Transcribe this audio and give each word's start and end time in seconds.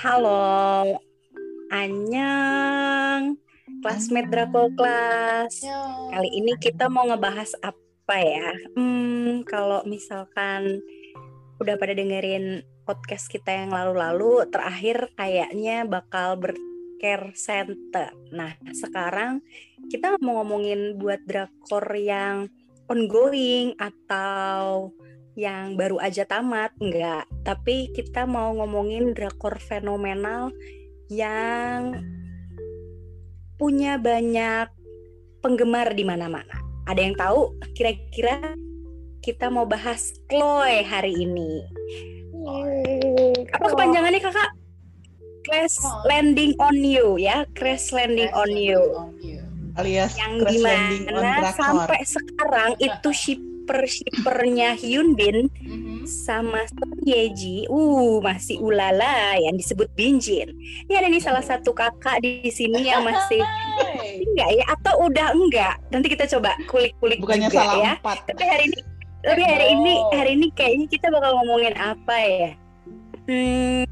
Halo, 0.00 0.96
Anyang, 1.68 3.36
classmate 3.84 4.32
Draco 4.32 4.72
Class. 4.72 5.60
Kali 6.08 6.40
ini 6.40 6.56
kita 6.56 6.88
mau 6.88 7.04
ngebahas 7.04 7.52
apa 7.60 8.16
ya? 8.16 8.48
Hmm, 8.80 9.44
kalau 9.44 9.84
misalkan 9.84 10.80
udah 11.60 11.76
pada 11.76 11.92
dengerin 11.92 12.64
podcast 12.88 13.28
kita 13.28 13.52
yang 13.52 13.76
lalu-lalu, 13.76 14.48
terakhir 14.48 15.12
kayaknya 15.20 15.84
bakal 15.84 16.40
bercare 16.40 17.36
center. 17.36 18.08
Nah, 18.32 18.56
sekarang 18.72 19.44
kita 19.92 20.16
mau 20.24 20.40
ngomongin 20.40 20.96
buat 20.96 21.20
drakor 21.28 21.84
yang 21.92 22.48
ongoing 22.88 23.76
atau 23.76 24.96
yang 25.38 25.78
baru 25.78 26.02
aja 26.02 26.26
tamat 26.26 26.74
enggak. 26.82 27.26
Tapi 27.46 27.94
kita 27.94 28.26
mau 28.26 28.54
ngomongin 28.56 29.14
drakor 29.14 29.58
fenomenal 29.62 30.50
yang 31.10 31.98
punya 33.58 34.00
banyak 34.00 34.70
penggemar 35.44 35.92
di 35.92 36.04
mana-mana. 36.06 36.56
Ada 36.88 37.00
yang 37.00 37.14
tahu? 37.14 37.54
Kira-kira 37.76 38.56
kita 39.20 39.52
mau 39.52 39.68
bahas 39.68 40.16
Chloe 40.32 40.80
hari 40.80 41.12
ini. 41.12 41.60
Apa 43.52 43.76
kepanjangannya 43.76 44.20
kakak? 44.22 44.50
Crash 45.44 45.80
Landing 46.04 46.56
on 46.60 46.76
You 46.80 47.16
ya. 47.20 47.44
Crash 47.56 47.92
Landing 47.92 48.32
on 48.32 48.52
You. 48.52 48.80
alias 49.78 50.18
yang 50.18 50.42
Crash 50.42 50.60
Landing 50.60 51.04
on 51.14 51.22
di 51.22 51.22
mana 51.22 51.38
Drakor. 51.40 51.56
sampai 51.62 52.00
sekarang 52.02 52.70
itu 52.82 53.10
shipper 53.70 53.86
shippernya 53.86 54.74
Hyun 54.74 55.14
Bin 55.14 55.46
Mhm. 55.62 56.02
sama 56.06 56.66
Son 56.66 56.90
Ye 57.06 57.30
Ji, 57.30 57.56
uh 57.70 58.18
masih 58.18 58.58
ulala 58.58 59.38
yang 59.38 59.54
disebut 59.54 59.86
Binjin. 59.94 60.50
Ini 60.90 60.94
ada 60.98 61.06
nih 61.06 61.22
salah 61.22 61.44
satu 61.44 61.70
kakak 61.70 62.18
di 62.24 62.50
sini 62.50 62.88
yang 62.88 63.06
masih 63.06 63.38
enggak 64.26 64.50
ya 64.58 64.64
atau 64.74 65.06
udah 65.06 65.28
enggak? 65.36 65.78
Nanti 65.94 66.10
kita 66.10 66.26
coba 66.26 66.56
kulik-kulik 66.66 67.22
bukannya 67.22 67.46
juga 67.46 67.62
salah 67.62 67.76
ya. 67.78 67.92
empat 68.00 68.18
Tapi 68.26 68.44
hari 68.44 68.64
ini 68.70 68.78
tapi 69.20 69.42
hari 69.44 69.66
ini 69.76 69.94
hari 70.16 70.30
ini 70.34 70.46
kayaknya 70.56 70.86
kita 70.88 71.06
bakal 71.12 71.30
ngomongin 71.40 71.74
apa 71.76 72.16
ya? 72.18 72.50
Hmm, 73.28 73.84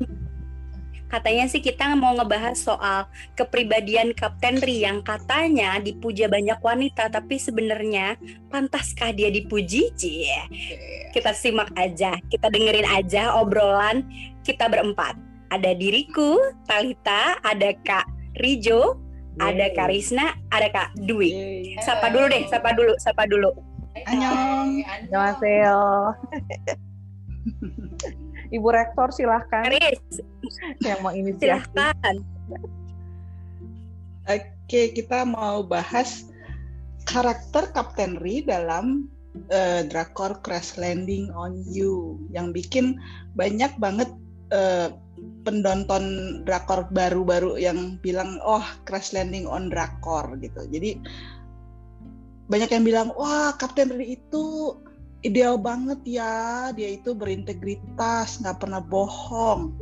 katanya 1.08 1.48
sih 1.48 1.64
kita 1.64 1.96
mau 1.96 2.14
ngebahas 2.14 2.56
soal 2.56 3.08
kepribadian 3.34 4.12
Kapten 4.12 4.60
Ri 4.60 4.84
yang 4.84 5.00
katanya 5.00 5.80
dipuja 5.80 6.28
banyak 6.28 6.60
wanita, 6.60 7.08
tapi 7.08 7.40
sebenarnya 7.40 8.20
pantaskah 8.52 9.10
dia 9.16 9.32
dipuji? 9.32 9.90
Cie. 9.96 10.40
Kita 11.10 11.32
simak 11.32 11.72
aja, 11.74 12.20
kita 12.28 12.52
dengerin 12.52 12.86
aja 12.86 13.34
obrolan 13.40 14.04
kita 14.48 14.68
berempat. 14.68 15.16
Ada 15.48 15.76
diriku, 15.76 16.40
Talita, 16.68 17.40
ada 17.40 17.72
Kak 17.84 18.08
Rijo, 18.40 19.00
ada 19.40 19.68
Kak 19.72 19.88
Risna, 19.92 20.36
ada 20.52 20.68
Kak 20.68 20.96
Dwi. 21.04 21.32
Sapa 21.84 22.12
dulu 22.12 22.26
deh, 22.28 22.44
sapa 22.48 22.72
dulu, 22.76 22.92
sapa 23.00 23.24
dulu. 23.24 23.50
Annyeong. 24.08 24.84
Annyeonghaseyo. 24.84 25.80
Ibu 28.48 28.68
Rektor 28.72 29.12
silahkan 29.12 29.68
Riz, 29.68 30.24
yang 30.80 31.04
mau 31.04 31.12
inisiasi. 31.12 31.68
silahkan. 31.68 32.16
Oke, 34.28 34.92
kita 34.92 35.24
mau 35.24 35.64
bahas 35.64 36.28
karakter 37.08 37.72
Kapten 37.72 38.20
Ri 38.20 38.44
dalam 38.44 39.08
eh, 39.48 39.84
drakor 39.88 40.40
Crash 40.44 40.76
Landing 40.76 41.32
on 41.32 41.64
You 41.68 42.20
yang 42.32 42.52
bikin 42.52 43.00
banyak 43.36 43.72
banget 43.80 44.08
eh, 44.52 44.92
pendonton 45.44 46.04
drakor 46.44 46.86
baru-baru 46.92 47.56
yang 47.56 47.96
bilang 48.04 48.36
oh 48.44 48.64
Crash 48.84 49.16
Landing 49.16 49.48
on 49.48 49.72
drakor 49.72 50.36
gitu. 50.40 50.68
Jadi 50.68 51.00
banyak 52.48 52.70
yang 52.72 52.84
bilang 52.84 53.08
wah 53.16 53.52
Kapten 53.56 53.92
Ri 53.92 54.20
itu 54.20 54.76
ideal 55.26 55.58
banget 55.58 55.98
ya, 56.06 56.70
dia 56.74 56.94
itu 56.94 57.14
berintegritas, 57.14 58.38
nggak 58.42 58.58
pernah 58.62 58.78
bohong. 58.78 59.74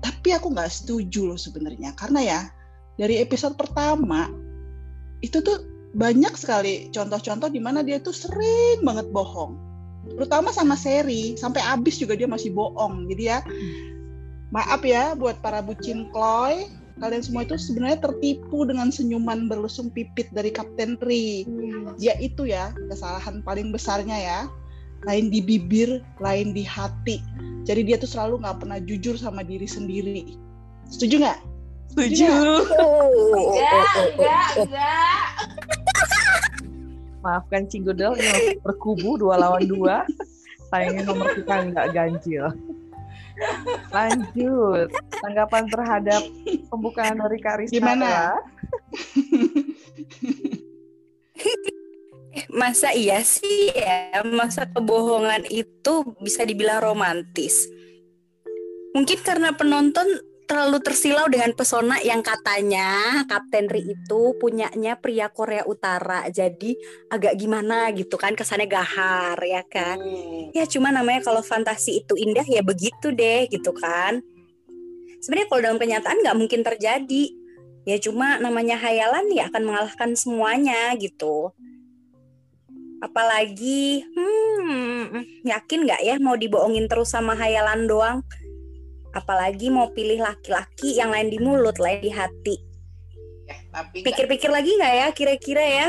Tapi 0.00 0.28
aku 0.36 0.54
nggak 0.54 0.70
setuju 0.70 1.34
loh 1.34 1.40
sebenarnya 1.40 1.92
karena 1.98 2.20
ya 2.22 2.40
dari 2.96 3.20
episode 3.20 3.56
pertama 3.56 4.28
itu 5.24 5.40
tuh 5.40 5.64
banyak 5.96 6.32
sekali 6.38 6.88
contoh-contoh 6.94 7.50
di 7.50 7.58
mana 7.58 7.82
dia 7.82 7.98
tuh 7.98 8.14
sering 8.14 8.84
banget 8.84 9.10
bohong. 9.10 9.58
Terutama 10.16 10.54
sama 10.54 10.78
seri, 10.78 11.36
sampai 11.36 11.60
habis 11.60 12.00
juga 12.00 12.16
dia 12.16 12.30
masih 12.30 12.54
bohong. 12.54 13.08
Jadi 13.10 13.22
ya 13.26 13.38
maaf 14.54 14.80
ya 14.86 15.12
buat 15.18 15.38
para 15.44 15.60
bucin 15.60 16.08
Chloe, 16.14 16.70
kalian 17.00 17.24
semua 17.24 17.42
itu 17.44 17.56
sebenarnya 17.56 18.00
tertipu 18.00 18.64
dengan 18.64 18.88
senyuman 18.92 19.48
berlesung 19.48 19.92
pipit 19.92 20.30
dari 20.32 20.52
Kapten 20.52 20.96
Ri. 21.04 21.44
Dia 22.00 22.16
itu 22.20 22.48
ya 22.48 22.72
kesalahan 22.88 23.44
paling 23.44 23.72
besarnya 23.74 24.16
ya. 24.16 24.40
Lain 25.08 25.32
di 25.32 25.40
bibir, 25.40 26.04
lain 26.20 26.52
di 26.52 26.60
hati. 26.64 27.24
Jadi 27.64 27.88
dia 27.88 27.96
tuh 27.96 28.10
selalu 28.10 28.44
nggak 28.44 28.58
pernah 28.64 28.78
jujur 28.84 29.16
sama 29.16 29.40
diri 29.40 29.64
sendiri. 29.64 30.36
Setuju 30.90 31.24
nggak? 31.24 31.38
Setuju. 31.94 32.30
Enggak, 32.66 33.92
enggak, 34.14 34.48
enggak. 34.60 35.26
Maafkan 37.20 37.68
Cinggudel 37.68 38.16
ini 38.16 38.28
masih 38.32 38.58
berkubu 38.64 39.20
dua 39.20 39.36
lawan 39.36 39.68
dua. 39.68 40.08
Sayangnya 40.72 41.04
nomor 41.04 41.32
kita 41.36 41.68
nggak 41.68 41.86
ganjil. 41.92 42.48
Lanjut. 43.92 44.88
Tanggapan 45.20 45.64
terhadap 45.68 46.22
pembukaan 46.68 47.16
dari 47.20 47.38
Karisma. 47.40 47.74
Gimana? 47.76 48.12
Masa 52.50 52.90
iya 52.90 53.22
sih 53.22 53.70
ya, 53.70 54.26
masa 54.26 54.66
kebohongan 54.66 55.46
itu 55.46 56.02
bisa 56.18 56.42
dibilang 56.42 56.82
romantis? 56.82 57.70
Mungkin 58.90 59.22
karena 59.22 59.54
penonton 59.54 60.06
terlalu 60.50 60.82
tersilau 60.82 61.30
dengan 61.30 61.54
pesona 61.54 62.02
yang 62.02 62.26
katanya 62.26 63.22
Kapten 63.30 63.70
Ri 63.70 63.94
itu 63.94 64.34
punyanya 64.42 64.98
pria 64.98 65.30
Korea 65.30 65.62
Utara. 65.62 66.26
Jadi 66.26 66.74
agak 67.06 67.38
gimana 67.38 67.86
gitu 67.94 68.18
kan, 68.18 68.34
kesannya 68.34 68.66
gahar 68.66 69.38
ya 69.46 69.62
kan. 69.62 70.02
Ya 70.50 70.66
cuma 70.66 70.90
namanya 70.90 71.22
kalau 71.22 71.46
fantasi 71.46 72.02
itu 72.02 72.18
indah 72.18 72.42
ya 72.50 72.66
begitu 72.66 73.14
deh 73.14 73.46
gitu 73.46 73.70
kan. 73.78 74.26
Sebenarnya 75.22 75.46
kalau 75.46 75.60
dalam 75.62 75.78
kenyataan 75.78 76.18
nggak 76.18 76.38
mungkin 76.42 76.66
terjadi. 76.66 77.30
Ya 77.86 77.96
cuma 78.02 78.42
namanya 78.42 78.74
hayalan 78.74 79.30
ya 79.30 79.46
akan 79.54 79.62
mengalahkan 79.70 80.18
semuanya 80.18 80.98
gitu. 80.98 81.54
Apalagi, 83.00 84.04
hmm, 84.12 85.44
yakin 85.48 85.88
nggak 85.88 86.00
ya 86.04 86.20
mau 86.20 86.36
dibohongin 86.36 86.84
terus 86.84 87.16
sama 87.16 87.32
hayalan 87.32 87.88
doang? 87.88 88.20
Apalagi 89.16 89.72
mau 89.72 89.88
pilih 89.90 90.20
laki-laki 90.20 91.00
yang 91.00 91.10
lain 91.10 91.32
di 91.32 91.40
mulut, 91.40 91.80
lain 91.80 92.04
di 92.04 92.12
hati. 92.12 92.56
Ya, 93.48 93.56
tapi 93.72 94.04
Pikir-pikir 94.04 94.52
lagi 94.52 94.76
nggak 94.76 94.94
ya 94.94 95.08
kira-kira 95.16 95.64
ya? 95.64 95.88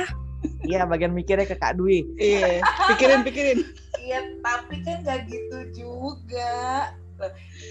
Iya, 0.65 0.87
bagian 0.87 1.13
mikirnya 1.13 1.45
ke 1.45 1.59
Kak 1.59 1.77
Dwi. 1.77 2.07
Iya, 2.17 2.63
pikirin 2.95 3.21
pikirin. 3.27 3.59
Iya, 4.01 4.19
tapi 4.41 4.81
kan 4.81 5.03
nggak 5.05 5.19
gitu 5.29 5.85
juga. 5.85 6.89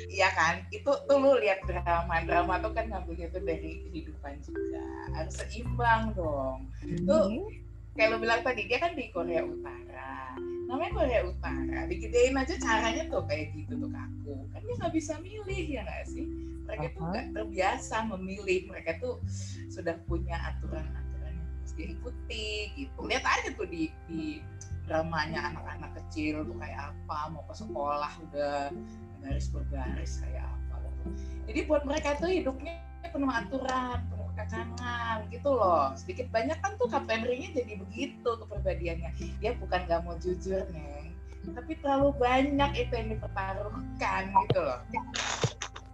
Iya 0.07 0.31
kan, 0.39 0.63
itu 0.71 0.87
tuh 0.87 1.17
lu 1.19 1.35
lihat 1.43 1.67
drama, 1.67 2.23
drama 2.23 2.63
tuh 2.63 2.71
kan 2.71 2.87
ngambilnya 2.87 3.35
tuh 3.35 3.43
dari 3.43 3.83
kehidupan 3.89 4.39
juga. 4.47 4.85
Harus 5.11 5.35
seimbang 5.43 6.15
dong. 6.15 6.71
Tuh 7.03 7.51
kayak 8.01 8.17
lu 8.17 8.19
bilang 8.25 8.41
tadi 8.41 8.65
dia 8.65 8.81
kan 8.81 8.97
di 8.97 9.13
Korea 9.13 9.45
Utara. 9.45 10.33
Namanya 10.65 10.93
Korea 10.97 11.21
Utara, 11.29 11.85
digedein 11.85 12.33
aja 12.33 12.57
caranya 12.57 13.05
tuh 13.13 13.29
kayak 13.29 13.53
gitu 13.53 13.77
tuh 13.77 13.93
kaku. 13.93 14.35
Kan 14.57 14.61
dia 14.65 14.75
nggak 14.81 14.95
bisa 14.97 15.21
milih 15.21 15.65
ya 15.69 15.85
nggak 15.85 16.09
sih? 16.09 16.25
Mereka 16.65 16.97
tuh 16.97 17.03
Aha. 17.05 17.11
nggak 17.13 17.27
terbiasa 17.37 17.97
memilih. 18.17 18.73
Mereka 18.73 19.05
tuh 19.05 19.21
sudah 19.69 20.01
punya 20.09 20.41
aturan-aturan 20.49 21.33
yang 21.37 21.45
harus 21.61 21.73
diikuti 21.77 22.73
gitu. 22.73 22.99
Lihat 23.05 23.25
aja 23.29 23.53
tuh 23.53 23.69
di, 23.69 23.93
di 24.09 24.41
dramanya 24.89 25.53
anak-anak 25.53 25.93
kecil 26.01 26.41
tuh 26.49 26.57
kayak 26.57 26.97
apa, 26.97 27.37
mau 27.37 27.45
ke 27.45 27.55
sekolah 27.61 28.13
udah 28.33 28.73
garis 29.21 29.53
bergaris 29.53 30.25
kayak 30.25 30.49
apa 30.49 30.89
gitu. 30.89 31.05
Jadi 31.53 31.61
buat 31.69 31.85
mereka 31.85 32.17
tuh 32.17 32.33
hidupnya 32.33 32.81
penuh 33.13 33.29
aturan, 33.29 34.09
penuh 34.09 34.20
kekangan 34.45 35.29
gitu 35.29 35.51
loh. 35.53 35.93
Sedikit 35.97 36.27
banyak 36.33 36.57
kan 36.61 36.77
tuh 36.81 36.89
Kapten 36.89 37.27
Ring-nya 37.27 37.53
jadi 37.63 37.77
begitu 37.77 38.31
kepribadiannya. 38.47 39.11
Dia 39.41 39.53
bukan 39.59 39.81
gak 39.89 40.01
mau 40.07 40.17
jujur, 40.17 40.65
Neng. 40.73 41.13
Tapi 41.51 41.73
terlalu 41.81 42.13
banyak 42.21 42.71
itu 42.77 42.93
yang 42.93 43.09
dipertaruhkan 43.17 44.23
gitu 44.29 44.61
loh. 44.61 44.81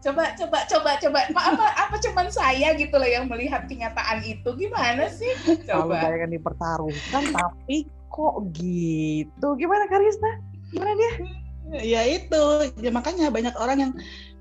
Coba, 0.02 0.34
coba, 0.38 0.58
coba, 0.70 0.90
coba. 1.02 1.20
Apa, 1.34 1.66
apa 1.74 1.96
cuman 1.98 2.30
saya 2.30 2.74
gitu 2.78 2.94
loh 2.94 3.10
yang 3.10 3.26
melihat 3.26 3.66
kenyataan 3.66 4.22
itu? 4.22 4.54
Gimana 4.54 5.10
sih? 5.10 5.34
Coba. 5.66 5.98
banyak 5.98 6.30
yang 6.30 6.34
dipertaruhkan, 6.38 7.22
tapi 7.34 7.90
kok 8.06 8.36
gitu? 8.54 9.48
Gimana 9.58 9.90
Karisna? 9.90 10.38
Gimana 10.70 10.94
dia? 10.94 11.12
ya 11.82 12.06
itu 12.06 12.42
ya 12.78 12.94
makanya 12.94 13.26
banyak 13.26 13.54
orang 13.58 13.78
yang 13.82 13.92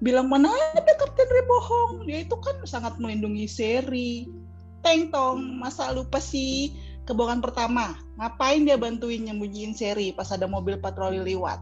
bilang 0.03 0.27
mana 0.27 0.51
ada 0.75 0.94
Kapten 1.00 1.27
Ri 1.27 1.44
bohong? 1.47 1.92
Dia 2.07 2.24
itu 2.27 2.36
kan 2.39 2.59
sangat 2.68 3.00
melindungi 3.00 3.47
seri 3.47 4.27
Teng 4.86 5.09
tong 5.09 5.57
masa 5.57 5.89
lupa 5.89 6.21
sih 6.21 6.69
kebohongan 7.09 7.42
pertama? 7.42 7.97
Ngapain 8.21 8.69
dia 8.69 8.77
bantuin 8.77 9.25
nyembunyiin 9.25 9.74
seri 9.74 10.13
pas 10.13 10.30
ada 10.30 10.45
mobil 10.45 10.77
patroli 10.77 11.18
lewat? 11.25 11.57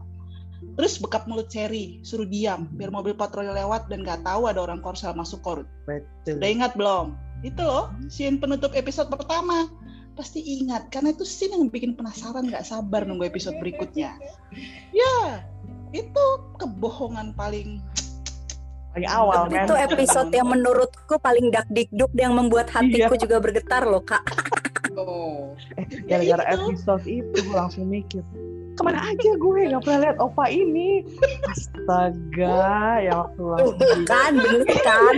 Terus 0.76 1.00
bekap 1.00 1.24
mulut 1.24 1.48
seri 1.48 2.04
suruh 2.04 2.28
diam 2.28 2.68
biar 2.76 2.92
mobil 2.92 3.16
patroli 3.16 3.48
lewat 3.48 3.88
dan 3.88 4.04
nggak 4.04 4.28
tahu 4.28 4.44
ada 4.44 4.60
orang 4.60 4.84
korsel 4.84 5.16
masuk 5.16 5.40
korut 5.40 5.64
Betul. 5.88 6.36
udah 6.36 6.50
ingat 6.52 6.72
belum? 6.76 7.16
Itu 7.40 7.64
loh 7.64 7.96
scene 8.12 8.36
penutup 8.36 8.76
episode 8.76 9.08
pertama. 9.08 9.72
Pasti 10.12 10.44
ingat 10.44 10.92
karena 10.92 11.16
itu 11.16 11.24
scene 11.24 11.56
yang 11.56 11.72
bikin 11.72 11.96
penasaran 11.96 12.52
nggak 12.52 12.68
sabar 12.68 13.08
nunggu 13.08 13.24
episode 13.24 13.56
berikutnya. 13.56 14.20
Ya 14.92 15.48
itu 15.96 16.26
kebohongan 16.60 17.32
paling 17.32 17.80
Lagi 18.94 19.08
awal 19.10 19.50
Tapi 19.50 19.54
kan. 19.58 19.66
itu 19.66 19.74
episode 19.74 20.30
yang 20.30 20.48
menurutku 20.48 21.14
paling 21.18 21.50
dak 21.50 21.66
dikduk 21.66 22.14
yang 22.14 22.30
membuat 22.38 22.70
hatiku 22.70 23.18
juga 23.18 23.42
bergetar 23.42 23.82
loh 23.82 23.98
kak. 24.06 24.22
Oh. 24.94 25.50
Gara-gara 26.06 26.42
Ya 26.46 26.54
episode 26.54 27.02
itu 27.10 27.34
gue 27.42 27.56
langsung 27.58 27.90
mikir. 27.90 28.22
Ke 28.74 28.82
mana 28.82 29.02
aja 29.06 29.30
gue 29.38 29.60
nggak 29.70 29.82
pernah 29.86 30.00
lihat 30.02 30.16
opa 30.22 30.46
ini. 30.50 31.02
Astaga, 31.46 33.02
ya 33.02 33.12
waktu 33.22 33.42
langsung 33.42 34.02
kan, 34.06 34.32
bener 34.34 34.78
kan? 34.82 35.14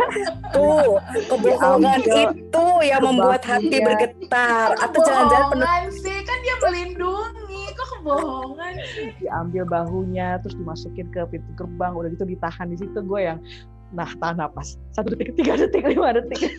Tuh, 0.53 1.01
kebohongan 1.29 2.01
Diambil 2.05 2.37
itu 2.37 2.67
yang 2.85 3.03
membuat 3.05 3.43
hati 3.45 3.77
bergetar. 3.81 4.77
Atau 4.81 5.01
jangan-jangan 5.05 5.49
penuh 5.57 5.89
sih 6.01 6.19
kan 6.25 6.39
dia 6.45 6.57
melindungi 6.65 7.46
kok 8.07 8.19
kebohongan 8.23 8.75
sih. 8.95 9.11
Diambil 9.19 9.65
bahunya 9.67 10.39
terus 10.41 10.55
dimasukin 10.55 11.11
ke 11.11 11.27
pintu 11.27 11.51
gerbang 11.59 11.93
udah 11.99 12.09
gitu 12.15 12.25
ditahan 12.25 12.71
di 12.71 12.79
situ 12.79 12.99
gue 13.03 13.21
yang 13.27 13.39
nah 13.91 14.09
tahan 14.23 14.39
napas. 14.39 14.79
Satu 14.95 15.15
detik 15.15 15.35
tiga 15.35 15.59
detik 15.59 15.83
lima 15.83 16.15
detik. 16.15 16.55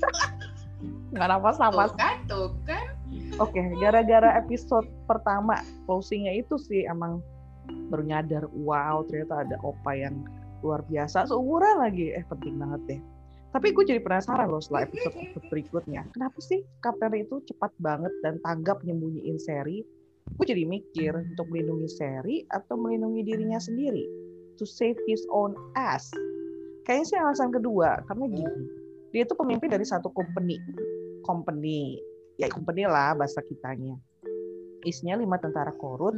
Nggak 1.16 1.28
napas 1.32 1.56
napas. 1.58 1.96
tuh 1.96 2.00
kan 2.00 2.18
tuh 2.28 2.48
kan. 2.68 2.86
Oke 3.40 3.64
gara-gara 3.80 4.36
episode 4.36 4.88
pertama 5.08 5.64
closingnya 5.88 6.36
itu 6.36 6.60
sih 6.60 6.84
emang 6.84 7.24
baru 7.92 8.04
nyadar 8.04 8.44
wow 8.52 9.04
ternyata 9.08 9.48
ada 9.48 9.56
opa 9.64 9.96
yang 9.96 10.28
luar 10.62 10.84
biasa. 10.92 11.32
Seumuran 11.32 11.80
lagi. 11.80 12.12
Eh 12.12 12.24
penting 12.28 12.60
banget 12.60 12.82
deh. 12.92 13.02
Tapi 13.56 13.72
gue 13.72 13.84
jadi 13.88 14.02
penasaran 14.04 14.52
loh 14.52 14.60
setelah 14.60 14.86
episode 14.86 15.16
episode 15.16 15.48
berikutnya. 15.52 16.04
Kenapa 16.12 16.38
sih 16.44 16.62
Kapten 16.84 17.16
itu 17.16 17.40
cepat 17.48 17.72
banget 17.80 18.12
dan 18.22 18.38
tanggap 18.44 18.84
nyembunyiin 18.84 19.40
seri 19.40 19.82
gue 20.38 20.46
jadi 20.46 20.64
mikir 20.70 21.18
untuk 21.18 21.50
melindungi 21.50 21.90
seri 21.90 22.38
atau 22.54 22.78
melindungi 22.78 23.26
dirinya 23.26 23.58
sendiri. 23.58 24.06
To 24.62 24.66
save 24.66 24.98
his 25.10 25.26
own 25.34 25.58
ass. 25.74 26.10
Kayaknya 26.86 27.06
sih 27.06 27.18
alasan 27.18 27.50
kedua 27.50 28.02
karena 28.06 28.26
gini 28.30 28.64
dia 29.12 29.26
itu 29.26 29.34
pemimpin 29.34 29.74
dari 29.74 29.86
satu 29.86 30.14
company. 30.14 30.62
Company 31.26 31.98
ya 32.38 32.48
company 32.54 32.86
lah 32.86 33.18
bahasa 33.18 33.42
kitanya. 33.42 33.98
Isinya 34.86 35.18
lima 35.18 35.42
tentara 35.42 35.74
korut. 35.82 36.16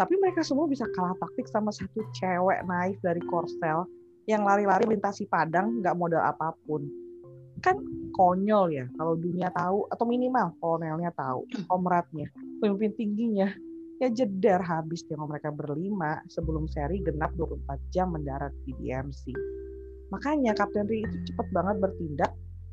Tapi 0.00 0.16
mereka 0.16 0.40
semua 0.40 0.64
bisa 0.64 0.88
kalah 0.96 1.14
taktik 1.20 1.44
sama 1.52 1.68
satu 1.68 2.00
cewek 2.16 2.64
naif 2.64 2.96
dari 3.04 3.20
Korsel 3.28 3.84
yang 4.24 4.48
lari-lari 4.48 4.88
melintasi 4.88 5.28
padang 5.28 5.84
nggak 5.84 5.94
modal 5.94 6.24
apa 6.24 6.56
pun. 6.64 6.88
Kan 7.60 7.78
konyol 8.16 8.72
ya 8.72 8.88
kalau 8.96 9.14
dunia 9.14 9.52
tahu 9.52 9.84
atau 9.92 10.04
minimal 10.08 10.56
kolonelnya 10.58 11.12
tahu 11.14 11.44
komratnya 11.68 12.28
pemimpin 12.62 12.94
tingginya. 12.94 13.50
Ya 13.98 14.10
jeder 14.10 14.62
habis 14.62 15.02
dengan 15.06 15.30
mereka 15.30 15.50
berlima 15.50 16.22
sebelum 16.30 16.70
seri 16.70 17.02
genap 17.02 17.34
24 17.38 17.94
jam 17.94 18.14
mendarat 18.14 18.50
di 18.66 18.74
DMC 18.78 19.34
makanya 20.12 20.52
Kapten 20.52 20.84
Ri 20.86 21.02
itu 21.08 21.32
cepat 21.32 21.48
banget 21.56 21.76
bertindak 21.80 22.30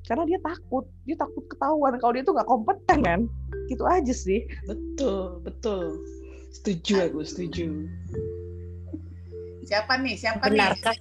karena 0.07 0.23
dia 0.27 0.39
takut. 0.43 0.85
Dia 1.07 1.15
takut 1.15 1.43
ketahuan 1.47 1.95
kalau 1.99 2.13
dia 2.15 2.23
tuh 2.27 2.35
nggak 2.35 2.49
kompeten 2.49 2.99
kan 3.03 3.21
gitu 3.71 3.83
aja 3.87 4.11
sih. 4.11 4.43
Betul 4.67 5.39
betul. 5.43 6.03
Setuju 6.51 7.07
aku 7.07 7.19
setuju. 7.23 7.87
Siapa 9.63 10.01
nih? 10.01 10.15
Siapa 10.19 10.49
nih? 10.49 10.59
Benarkah 10.59 10.95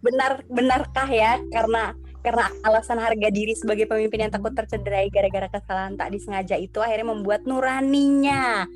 benar 0.00 0.32
benarkah 0.48 1.08
ya? 1.10 1.32
Karena 1.52 1.92
karena 2.22 2.46
alasan 2.62 3.02
harga 3.02 3.28
diri 3.34 3.52
sebagai 3.58 3.90
pemimpin 3.90 4.26
yang 4.26 4.32
takut 4.32 4.54
tercederai 4.54 5.10
gara-gara 5.10 5.50
kesalahan 5.50 5.98
tak 5.98 6.14
disengaja 6.14 6.54
itu 6.54 6.78
akhirnya 6.78 7.10
membuat 7.10 7.42
nuraninya 7.44 8.66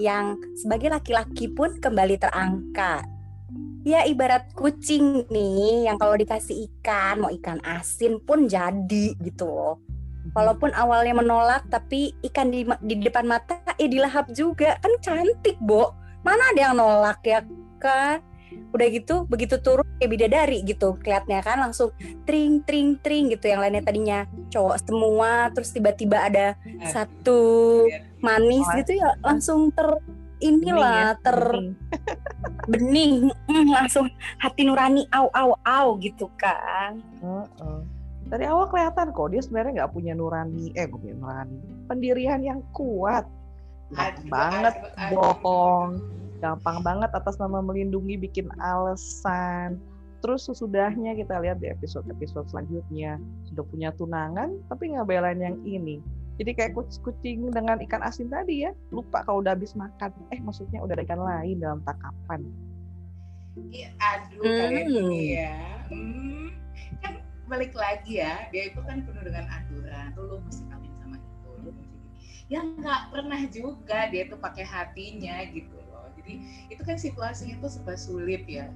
yang 0.00 0.40
sebagai 0.56 0.92
laki-laki 0.92 1.48
pun 1.52 1.76
kembali 1.76 2.16
terangkat. 2.20 3.04
Ya 3.86 4.02
ibarat 4.02 4.50
kucing 4.56 5.28
nih 5.30 5.86
yang 5.86 5.96
kalau 5.96 6.18
dikasih 6.18 6.66
ikan 6.68 7.22
mau 7.22 7.30
ikan 7.30 7.62
asin 7.62 8.18
pun 8.18 8.50
jadi 8.50 9.14
gitu 9.22 9.46
loh. 9.46 9.78
Walaupun 10.34 10.74
awalnya 10.74 11.22
menolak 11.22 11.62
tapi 11.70 12.10
ikan 12.26 12.50
di, 12.50 12.66
di 12.82 12.94
depan 12.98 13.30
mata 13.30 13.62
eh 13.78 13.86
dilahap 13.86 14.26
juga 14.34 14.74
kan 14.82 14.90
cantik, 14.98 15.54
Bo. 15.62 15.94
Mana 16.26 16.50
ada 16.50 16.60
yang 16.66 16.74
nolak 16.74 17.22
ya 17.22 17.46
kan? 17.78 18.18
Udah 18.70 18.86
gitu 18.88 19.14
begitu 19.24 19.56
turun 19.58 19.86
kayak 19.96 20.10
bidadari 20.10 20.60
gitu 20.62 21.00
kelihatannya 21.00 21.40
kan 21.40 21.58
langsung 21.60 21.88
tring 22.22 22.60
tring 22.62 23.00
tring 23.00 23.28
gitu 23.28 23.46
yang 23.46 23.58
lainnya 23.58 23.80
tadinya 23.80 24.18
cowok 24.48 24.76
semua 24.80 25.30
terus 25.50 25.70
tiba-tiba 25.70 26.18
ada 26.22 26.46
Eh, 26.62 26.86
satu 26.86 27.40
manis 28.18 28.64
Oh, 28.64 28.76
gitu 28.76 28.96
ya 28.96 29.16
langsung 29.20 29.70
ter 29.70 29.88
inilah 30.38 30.76
Bening 30.76 30.92
ya, 30.92 31.08
ter 31.18 31.38
bening. 32.70 33.14
mm, 33.46 33.66
langsung 33.70 34.06
hati 34.36 34.62
nurani 34.62 35.08
au 35.10 35.30
au 35.30 35.56
au 35.56 35.88
gitu 35.96 36.28
kan 36.34 37.00
Heeh. 37.18 37.80
Dari 38.26 38.42
awal 38.42 38.66
kelihatan 38.66 39.14
kok 39.14 39.30
dia 39.30 39.38
sebenarnya 39.38 39.72
nggak 39.78 39.92
punya 39.94 40.10
nurani, 40.10 40.74
eh 40.74 40.84
gue 40.84 40.98
punya 40.98 41.14
nurani, 41.14 41.62
pendirian 41.86 42.42
yang 42.42 42.58
kuat. 42.74 43.22
Banget 44.26 44.74
aduh, 44.74 44.98
aduh. 44.98 45.14
bohong, 45.14 45.90
gampang 46.46 46.78
banget 46.86 47.10
atas 47.10 47.42
nama 47.42 47.58
melindungi 47.58 48.14
bikin 48.14 48.46
alasan. 48.62 49.82
Terus 50.22 50.46
sesudahnya 50.46 51.18
kita 51.18 51.42
lihat 51.42 51.58
di 51.58 51.66
episode-episode 51.66 52.46
selanjutnya 52.50 53.18
sudah 53.50 53.64
punya 53.66 53.90
tunangan 53.98 54.54
tapi 54.70 54.94
nggak 54.94 55.06
belain 55.10 55.42
yang 55.42 55.58
ini. 55.66 55.98
Jadi 56.36 56.50
kayak 56.52 56.72
kuc- 56.76 57.00
kucing 57.02 57.48
dengan 57.50 57.80
ikan 57.80 58.04
asin 58.04 58.28
tadi 58.28 58.68
ya, 58.68 58.70
lupa 58.92 59.24
kalau 59.24 59.40
udah 59.40 59.56
habis 59.56 59.72
makan. 59.72 60.12
Eh 60.30 60.38
maksudnya 60.38 60.84
udah 60.84 60.94
ada 60.94 61.04
ikan 61.08 61.18
lain 61.18 61.56
dalam 61.58 61.80
takapan. 61.82 62.44
Ih, 63.72 63.88
aduh 63.96 64.44
Hmm. 64.44 64.58
kalian 64.60 64.88
ini 64.92 65.20
ya 65.32 65.56
Hmm, 65.88 66.52
kan 67.00 67.24
balik 67.48 67.72
lagi 67.72 68.20
ya 68.20 68.44
dia 68.52 68.68
itu 68.68 68.84
kan 68.84 69.00
penuh 69.00 69.24
dengan 69.24 69.48
aturan 69.48 70.12
tuh 70.12 70.28
lu 70.28 70.36
mesti 70.44 70.68
kawin 70.68 70.92
sama 71.00 71.16
itu 71.16 71.48
lu 71.64 71.70
mesti 71.72 71.96
ya 72.52 72.60
nggak 72.60 73.00
pernah 73.08 73.40
juga 73.48 73.98
dia 74.12 74.28
tuh 74.28 74.36
pakai 74.36 74.60
hatinya 74.60 75.40
gitu 75.56 75.72
jadi 76.26 76.42
itu 76.74 76.82
kan 76.82 76.98
situasinya 76.98 77.54
tuh 77.62 77.70
serba 77.70 77.94
sulit 77.94 78.42
ya. 78.50 78.66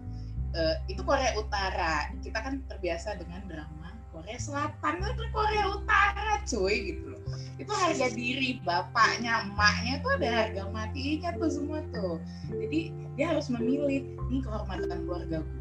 Eh, 0.55 0.77
itu 0.87 1.03
Korea 1.03 1.35
Utara. 1.35 2.15
Kita 2.23 2.39
kan 2.39 2.63
terbiasa 2.71 3.19
dengan 3.19 3.43
drama 3.51 3.91
Korea 4.15 4.39
Selatan. 4.39 5.03
Itu 5.03 5.07
kan 5.19 5.31
Korea 5.35 5.65
Utara 5.75 6.35
cuy 6.47 6.95
gitu 6.95 7.11
loh. 7.11 7.23
Itu 7.59 7.75
harga 7.75 8.07
diri 8.15 8.63
bapaknya 8.63 9.51
emaknya 9.51 9.99
tuh 9.99 10.11
ada 10.23 10.31
harga 10.47 10.63
matinya 10.71 11.31
tuh 11.35 11.51
semua 11.51 11.83
tuh. 11.91 12.23
Jadi 12.47 12.95
dia 13.19 13.35
harus 13.35 13.51
memilih 13.51 14.07
nih 14.31 14.41
kehormatan 14.47 15.07
keluarga 15.07 15.43
gue 15.43 15.60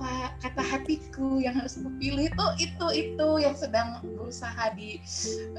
apa 0.00 0.32
kata 0.40 0.62
hatiku 0.64 1.44
yang 1.44 1.60
harus 1.60 1.76
gue 1.76 1.92
pilih 2.00 2.32
tuh 2.32 2.56
itu 2.56 2.86
itu 2.96 3.28
yang 3.36 3.52
sedang 3.52 4.00
berusaha 4.00 4.72
di 4.72 4.96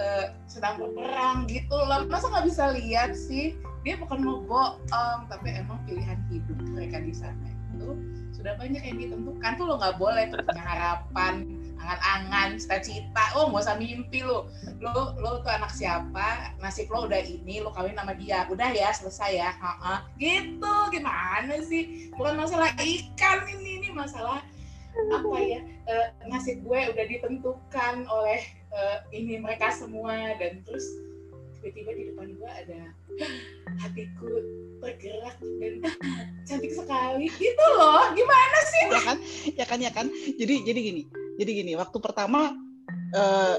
eh, 0.01 0.33
sedang 0.49 0.81
berperang 0.81 1.45
gitu 1.45 1.77
loh. 1.77 2.09
Masa 2.09 2.33
nggak 2.33 2.49
bisa 2.49 2.73
lihat 2.73 3.13
sih? 3.13 3.53
Dia 3.85 4.01
bukan 4.01 4.25
mau 4.25 4.41
bohong 4.41 5.29
tapi 5.29 5.53
emang 5.53 5.77
pilihan 5.85 6.17
hidup 6.33 6.57
mereka 6.73 6.97
di 7.05 7.13
sana 7.13 7.53
itu 7.71 7.97
sudah 8.33 8.57
banyak 8.57 8.81
yang 8.81 8.97
ditentukan 8.97 9.51
tuh 9.57 9.65
lo 9.69 9.77
nggak 9.77 9.97
boleh 10.01 10.25
punya 10.27 10.57
harapan 10.57 11.33
angan-angan 11.81 12.61
cita-cita. 12.61 13.25
Oh 13.33 13.49
nggak 13.49 13.65
usah 13.65 13.77
mimpi 13.77 14.21
lo 14.21 14.47
lo 14.79 15.17
lo 15.17 15.41
tuh 15.41 15.51
anak 15.51 15.73
siapa? 15.73 16.53
Nasib 16.61 16.87
lo 16.93 17.09
udah 17.09 17.21
ini 17.21 17.59
lo 17.59 17.73
kawin 17.73 17.97
sama 17.97 18.13
dia. 18.13 18.45
Udah 18.47 18.69
ya 18.71 18.93
selesai 18.93 19.31
ya. 19.41 19.49
Ha-ha. 19.57 20.05
gitu 20.21 20.73
gimana 20.93 21.57
sih? 21.65 22.13
Bukan 22.13 22.37
masalah 22.37 22.69
ikan 22.77 23.39
ini 23.49 23.81
ini 23.81 23.89
masalah 23.91 24.45
apa 24.91 25.37
ya? 25.41 25.61
Eh, 25.89 26.07
nasib 26.29 26.61
gue 26.61 26.79
udah 26.93 27.05
ditentukan 27.09 27.95
oleh 28.05 28.41
eh, 28.71 28.97
ini 29.15 29.41
mereka 29.41 29.73
semua. 29.73 30.37
Dan 30.37 30.61
terus 30.61 30.85
tiba-tiba 31.61 31.91
di 31.93 32.03
depan 32.13 32.29
gue 32.37 32.49
ada 32.49 32.81
hatiku 33.85 34.29
bergerak 34.77 35.37
dan 35.61 35.73
cantik 36.45 36.73
sekali. 36.73 37.25
Gitu 37.41 37.65
loh. 37.77 38.13
Gimana 38.13 38.59
sih? 38.69 38.85
Ya 38.85 39.01
kan? 39.01 39.17
Ya 39.57 39.65
kan 39.65 39.79
ya 39.81 39.91
kan? 39.93 40.07
Jadi 40.37 40.55
jadi 40.61 40.81
gini 40.81 41.20
jadi 41.41 41.51
gini 41.57 41.73
waktu 41.73 41.97
pertama 41.97 42.53
eh, 43.11 43.57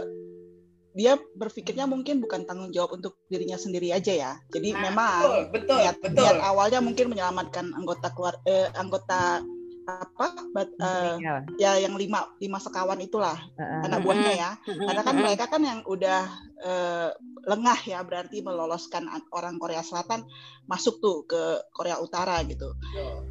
dia 0.93 1.17
berpikirnya 1.17 1.89
mungkin 1.89 2.21
bukan 2.21 2.45
tanggung 2.45 2.69
jawab 2.69 3.01
untuk 3.01 3.17
dirinya 3.27 3.57
sendiri 3.57 3.91
aja 3.91 4.13
ya. 4.13 4.33
Jadi 4.53 4.77
Nah, 4.77 4.81
memang 4.87 5.21
betul, 5.25 5.41
betul, 5.51 5.79
niat, 5.81 5.97
betul. 5.99 6.21
niat 6.21 6.39
awalnya 6.45 6.81
mungkin 6.85 7.07
menyelamatkan 7.09 7.73
anggota 7.73 8.13
keluar 8.13 8.37
eh, 8.45 8.69
anggota 8.77 9.41
apa 9.83 10.29
bat- 10.55 10.77
eh, 10.79 11.17
Iya. 11.19 11.35
ya 11.59 11.73
yang 11.81 11.99
lima 11.99 12.31
lima 12.39 12.61
sekawan 12.61 13.01
itulah 13.01 13.35
Heeh. 13.57 13.83
anak 13.83 13.99
buahnya 14.05 14.33
ya. 14.37 14.51
Karena 14.63 15.03
kan 15.03 15.15
mereka 15.17 15.45
kan 15.49 15.63
yang 15.65 15.81
udah 15.89 16.29
eh, 16.63 17.11
lengah 17.43 17.79
ya 17.89 18.05
berarti 18.05 18.45
meloloskan 18.45 19.09
an- 19.09 19.27
orang 19.33 19.57
Korea 19.59 19.81
Selatan 19.83 20.23
masuk 20.69 21.01
tuh 21.01 21.25
ke 21.25 21.43
Korea 21.73 21.99
Utara 21.99 22.39
gitu. 22.45 22.69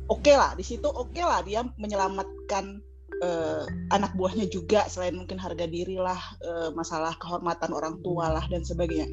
Oke 0.09 0.33
lah 0.33 0.57
di 0.57 0.65
situ 0.65 0.89
oke 0.89 1.21
lah 1.21 1.39
dia 1.39 1.61
menyelamatkan 1.77 2.81
eh, 3.21 3.63
anak 3.93 4.17
buahnya 4.17 4.49
juga 4.49 4.89
selain 4.89 5.13
mungkin 5.13 5.37
harga 5.37 5.69
diri 5.69 5.95
lah 5.95 6.19
eh, 6.41 6.69
masalah 6.73 7.13
kehormatan 7.21 7.71
orang 7.71 8.01
tua 8.01 8.33
lah 8.33 8.45
dan 8.49 8.65
sebagainya. 8.65 9.07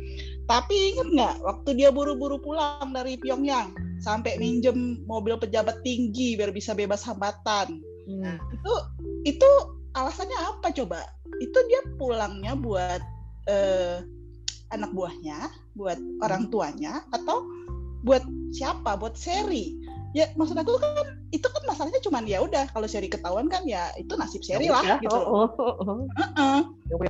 Tapi 0.49 0.97
ingat 0.97 1.09
nggak 1.13 1.35
waktu 1.45 1.71
dia 1.77 1.93
buru-buru 1.93 2.41
pulang 2.41 2.91
dari 2.97 3.21
Pyongyang 3.21 3.77
sampai 4.01 4.41
minjem 4.41 5.05
mobil 5.05 5.37
pejabat 5.37 5.85
tinggi 5.85 6.35
biar 6.35 6.51
bisa 6.51 6.73
bebas 6.73 7.05
hambatan. 7.05 7.85
Hmm. 8.09 8.41
itu 8.57 8.75
itu 9.29 9.51
alasannya 9.93 10.39
apa 10.41 10.73
coba? 10.73 11.05
Itu 11.45 11.59
dia 11.69 11.85
pulangnya 12.01 12.57
buat 12.57 13.05
eh, 13.53 14.01
anak 14.73 14.97
buahnya 14.97 15.53
buat 15.77 16.01
orang 16.25 16.49
tuanya 16.49 17.05
atau 17.13 17.45
buat 18.09 18.25
siapa? 18.57 18.97
Buat 18.97 19.21
seri 19.21 19.88
ya 20.17 20.25
maksud 20.41 20.57
aku 20.57 20.81
kan 20.81 21.21
itu 21.37 21.45
kan 21.45 21.63
masalahnya 21.69 22.01
cuman 22.01 22.25
ya 22.25 22.41
udah 22.41 22.65
kalau 22.73 22.89
seri 22.89 23.13
ketahuan 23.13 23.47
kan 23.53 23.61
ya 23.69 23.93
itu 24.01 24.17
nasib 24.17 24.41
seri 24.41 24.73
lah 24.73 24.81
Ya, 24.81 24.97
gitu 25.05 25.13
oh, 25.13 25.53
oh, 25.61 25.75
oh, 25.85 25.99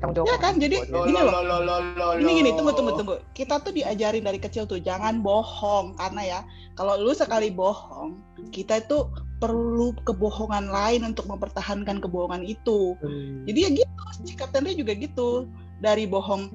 tanggung 0.08 0.16
jawab. 0.24 0.28
Ya 0.32 0.36
kan, 0.40 0.54
jadi 0.58 0.76
Gini 0.88 1.20
lo, 1.20 1.30
loh. 1.30 1.42
lo, 1.44 1.56
lo, 1.62 1.76
lo, 1.76 1.76
lo, 1.94 2.06
Ini 2.18 2.32
gini, 2.42 2.50
tunggu, 2.56 2.72
tunggu, 2.74 2.92
tunggu. 2.96 3.14
Kita 3.36 3.60
tuh 3.62 3.72
diajarin 3.74 4.24
dari 4.24 4.40
kecil 4.40 4.64
tuh, 4.64 4.80
jangan 4.80 5.20
bohong. 5.20 5.94
Karena 5.98 6.22
ya, 6.24 6.40
kalau 6.74 6.98
lu 6.98 7.12
sekali 7.14 7.52
bohong, 7.52 8.18
kita 8.50 8.82
itu 8.82 9.06
perlu 9.38 9.94
kebohongan 10.02 10.66
lain 10.66 11.06
untuk 11.06 11.30
mempertahankan 11.30 12.02
kebohongan 12.02 12.42
itu. 12.42 12.98
Hmm. 12.98 13.46
Jadi 13.46 13.58
ya 13.58 13.70
gitu, 13.84 13.92
si 14.26 14.34
Kapten 14.34 14.66
juga 14.66 14.92
gitu. 14.98 15.46
Dari 15.78 16.10
bohong 16.10 16.50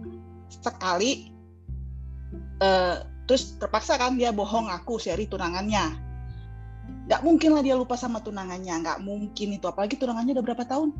sekali, 0.51 1.31
eh, 2.59 2.95
terus 3.23 3.55
terpaksa 3.55 3.95
kan 3.95 4.19
dia 4.19 4.35
bohong 4.35 4.67
aku 4.67 4.99
seri 4.99 5.23
tunangannya. 5.31 6.11
Gak 7.03 7.21
mungkin 7.21 7.49
lah 7.51 7.61
dia 7.61 7.75
lupa 7.75 7.93
sama 7.93 8.19
tunangannya, 8.19 8.79
nggak 8.79 8.99
mungkin 8.99 9.47
itu. 9.51 9.65
Apalagi 9.65 9.95
tunangannya 9.95 10.33
udah 10.33 10.45
berapa 10.45 10.63
tahun? 10.63 10.95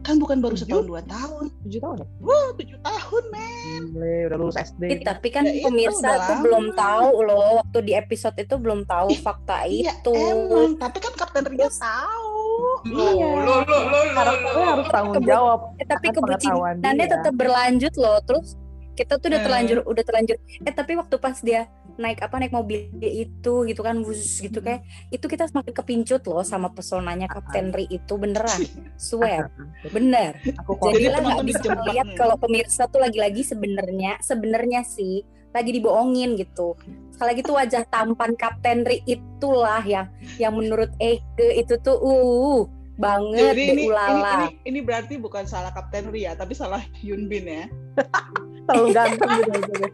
Kan 0.00 0.16
bukan 0.16 0.38
baru 0.38 0.54
Tujuh. 0.54 0.64
setahun 0.64 0.86
dua 0.86 1.02
tahun, 1.02 1.50
Tujuh 1.60 1.80
tahun 1.80 1.96
ya? 1.98 2.06
Wah, 2.20 2.48
tujuh 2.54 2.78
tahun 2.78 3.22
men. 3.26 3.82
Gile, 3.90 4.14
udah 4.28 4.38
lulus 4.38 4.56
SD. 4.56 4.82
Tapi 5.02 5.28
kan 5.28 5.42
Ya 5.42 5.50
itu, 5.52 5.66
pemirsa 5.66 6.08
tuh 6.20 6.30
lama. 6.30 6.42
belum 6.46 6.64
tahu 6.72 7.08
loh 7.22 7.48
waktu 7.58 7.78
di 7.82 7.92
episode 7.94 8.36
itu 8.36 8.54
belum 8.54 8.84
tahu 8.84 9.10
fakta 9.18 9.66
Iya 9.66 9.92
itu. 9.92 10.14
emang, 10.14 10.78
tapi 10.78 10.98
kan 10.98 11.12
Kapten 11.12 11.42
Ria 11.44 11.66
Terus- 11.66 11.80
tahu. 11.80 12.38
Lo, 12.86 13.02
Iya. 13.10 13.28
lo, 13.40 13.54
lo, 13.60 13.78
lo, 13.82 13.98
lo, 14.14 14.60
harus 14.62 14.88
tanggung 14.88 15.24
jawab. 15.26 15.58
Eh, 15.74 15.84
tapi 15.84 16.06
kebucinannya 16.08 16.80
dia. 16.96 17.10
tetap 17.10 17.32
berlanjut 17.34 17.94
loh. 17.96 18.18
Terus 18.22 18.54
kita 18.92 19.16
tuh 19.16 19.26
udah 19.26 19.40
Eh. 19.40 19.44
terlanjur 19.44 19.78
udah 19.82 20.04
terlanjur. 20.04 20.36
Eh 20.60 20.72
tapi 20.72 20.92
waktu 20.94 21.16
pas 21.16 21.36
dia 21.40 21.66
naik 22.00 22.24
apa 22.24 22.40
naik 22.40 22.56
mobil 22.56 22.88
itu 22.96 23.54
gitu 23.68 23.80
kan 23.84 24.00
wus 24.00 24.40
gitu 24.40 24.64
kayak 24.64 24.82
itu 25.12 25.28
kita 25.28 25.44
semakin 25.44 25.76
kepincut 25.76 26.24
loh 26.24 26.40
sama 26.40 26.72
pesonanya 26.72 27.28
Kapten 27.28 27.70
Ri 27.76 27.84
itu 27.92 28.16
beneran. 28.16 28.64
Swear. 28.96 29.52
Bener. 29.92 30.40
Aku 30.64 30.80
Jadi 30.90 31.12
lah 31.12 31.20
nggak 31.20 31.44
bisa 31.44 31.60
dijebak 31.60 31.84
lihat 31.92 32.08
nih. 32.08 32.16
kalau 32.16 32.36
pemirsa 32.40 32.88
tuh 32.88 33.04
lagi-lagi 33.04 33.44
sebenarnya 33.44 34.16
sebenarnya 34.24 34.80
sih 34.82 35.20
lagi 35.52 35.70
dibohongin 35.76 36.40
gitu. 36.40 36.74
Sekali 37.12 37.36
lagi 37.36 37.42
tuh 37.44 37.54
wajah 37.60 37.84
tampan 37.92 38.32
Kapten 38.34 38.88
Ri 38.88 39.04
itulah 39.04 39.84
yang 39.84 40.08
yang 40.40 40.56
menurut 40.56 40.88
Eke 40.96 41.60
itu 41.60 41.76
tuh 41.84 42.00
uh 42.00 42.64
banget 43.00 43.56
Jadi 43.56 43.62
ini, 43.64 43.72
ini, 43.72 43.82
ulala. 43.88 44.34
ini, 44.44 44.48
ini 44.68 44.80
berarti 44.84 45.16
bukan 45.16 45.48
salah 45.48 45.72
Kapten 45.72 46.12
Ria, 46.12 46.36
tapi 46.36 46.52
salah 46.52 46.84
Yun 47.00 47.28
Bin 47.28 47.48
ya. 47.48 47.64
terlalu 48.68 48.88
ganteng 48.94 49.30
gitu. 49.50 49.88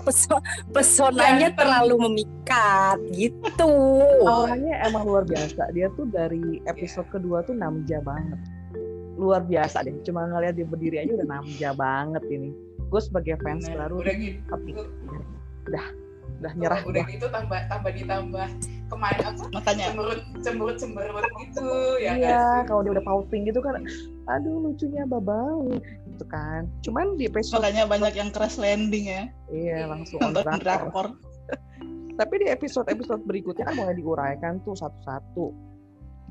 Peso- 0.00 0.42
pesonanya 0.70 1.54
terlalu 1.54 1.94
memikat 2.00 2.98
gitu 3.12 3.70
Auranya 4.26 4.82
emang 4.84 5.06
luar 5.06 5.22
biasa. 5.22 5.70
Dia 5.70 5.86
tuh 5.94 6.06
dari 6.06 6.58
episode 6.64 7.06
kedua 7.08 7.42
tuh 7.42 7.54
namja 7.54 8.02
banget. 8.02 8.38
Luar 9.14 9.44
biasa 9.44 9.84
deh. 9.84 9.94
Cuma 10.02 10.26
ngeliat 10.26 10.56
dia 10.56 10.64
berdiri 10.64 10.96
aja 10.98 11.12
udah 11.14 11.28
namja 11.30 11.70
banget 11.72 12.24
ini. 12.26 12.50
Gue 12.88 12.98
sebagai 12.98 13.38
fans 13.38 13.64
Bener. 13.64 13.78
baru 13.86 13.94
Udah 14.02 14.14
gitu. 14.16 14.40
tapi 14.48 14.70
udah 14.74 15.84
udah 16.40 16.52
nyerah 16.56 16.80
udah 16.82 17.04
dah. 17.04 17.12
gitu 17.12 17.26
tambah 17.28 17.60
tambah 17.68 17.92
ditambah 17.92 18.48
kemarin 18.88 19.22
apa 19.28 19.44
Makanya 19.52 19.84
cemberut 19.92 20.20
cemberut 20.40 20.76
cemberut 20.80 21.26
gitu 21.36 21.68
ya 22.00 22.16
Iya, 22.16 22.44
kalau 22.64 22.80
dia 22.80 22.96
udah 22.96 23.04
pouting 23.04 23.44
gitu 23.44 23.60
kan, 23.60 23.76
aduh 24.24 24.56
lucunya 24.64 25.04
babau 25.04 25.68
gitu 26.20 26.28
kan. 26.28 26.68
Cuman 26.84 27.16
di 27.16 27.24
episode 27.24 27.64
makanya 27.64 27.88
banyak 27.88 28.12
yang 28.20 28.28
crash 28.28 28.60
landing 28.60 29.08
ya 29.08 29.24
iya 29.48 29.88
langsung 29.88 30.20
on 30.20 30.36
nonton 30.36 30.60
drakor. 30.60 31.16
Tapi 32.20 32.34
di 32.36 32.52
episode-episode 32.52 33.24
berikutnya 33.24 33.64
kan 33.72 33.80
mulai 33.80 33.96
diuraikan 33.96 34.60
tuh 34.60 34.76
satu-satu. 34.76 35.56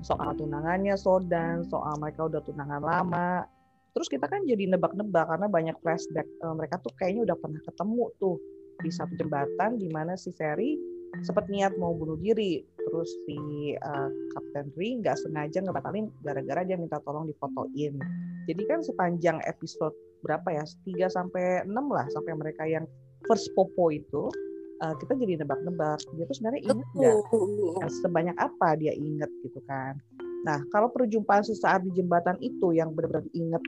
Soal 0.06 0.38
tunangannya 0.38 0.94
Sodan, 0.94 1.66
soal 1.66 1.98
mereka 1.98 2.30
udah 2.30 2.46
tunangan 2.46 2.78
lama. 2.78 3.50
Terus 3.98 4.06
kita 4.06 4.30
kan 4.30 4.46
jadi 4.46 4.70
nebak-nebak 4.70 5.26
karena 5.26 5.50
banyak 5.50 5.74
flashback. 5.82 6.30
Eh, 6.30 6.54
mereka 6.54 6.78
tuh 6.86 6.94
kayaknya 6.94 7.34
udah 7.34 7.38
pernah 7.42 7.58
ketemu 7.66 8.06
tuh 8.22 8.38
di 8.86 8.92
satu 8.94 9.18
jembatan 9.18 9.82
di 9.82 9.90
mana 9.90 10.14
si 10.14 10.30
Ferry 10.38 10.78
sempat 11.26 11.50
niat 11.52 11.76
mau 11.78 11.94
bunuh 11.94 12.18
diri. 12.20 12.64
Terus 12.78 13.10
si 13.28 13.38
eh, 13.76 14.10
Kapten 14.34 14.74
Ri 14.76 15.02
nggak 15.04 15.18
sengaja 15.20 15.62
ngebatalin 15.62 16.10
gara-gara 16.26 16.62
dia 16.66 16.78
minta 16.80 16.98
tolong 17.04 17.30
difotoin. 17.30 18.00
Jadi 18.50 18.62
kan 18.66 18.82
sepanjang 18.82 19.38
episode 19.46 19.94
berapa 20.26 20.48
ya? 20.52 20.64
3 20.66 21.10
sampai 21.10 21.64
6 21.68 21.72
lah 21.72 22.08
sampai 22.12 22.34
mereka 22.36 22.66
yang 22.66 22.86
first 23.28 23.52
popo 23.54 23.94
itu 23.94 24.32
eh, 24.82 24.96
kita 25.06 25.14
jadi 25.18 25.44
nebak-nebak 25.44 26.00
dia 26.18 26.26
tuh 26.26 26.36
sebenarnya 26.40 26.62
ingat 26.66 26.88
nggak 26.96 27.92
sebanyak 28.02 28.36
apa 28.40 28.68
dia 28.80 28.94
inget 28.96 29.30
gitu 29.46 29.60
kan. 29.70 30.00
Nah, 30.40 30.64
kalau 30.72 30.88
perjumpaan 30.88 31.44
sesaat 31.44 31.84
di 31.84 31.92
jembatan 32.00 32.40
itu 32.40 32.72
yang 32.72 32.96
benar-benar 32.96 33.28
inget 33.36 33.60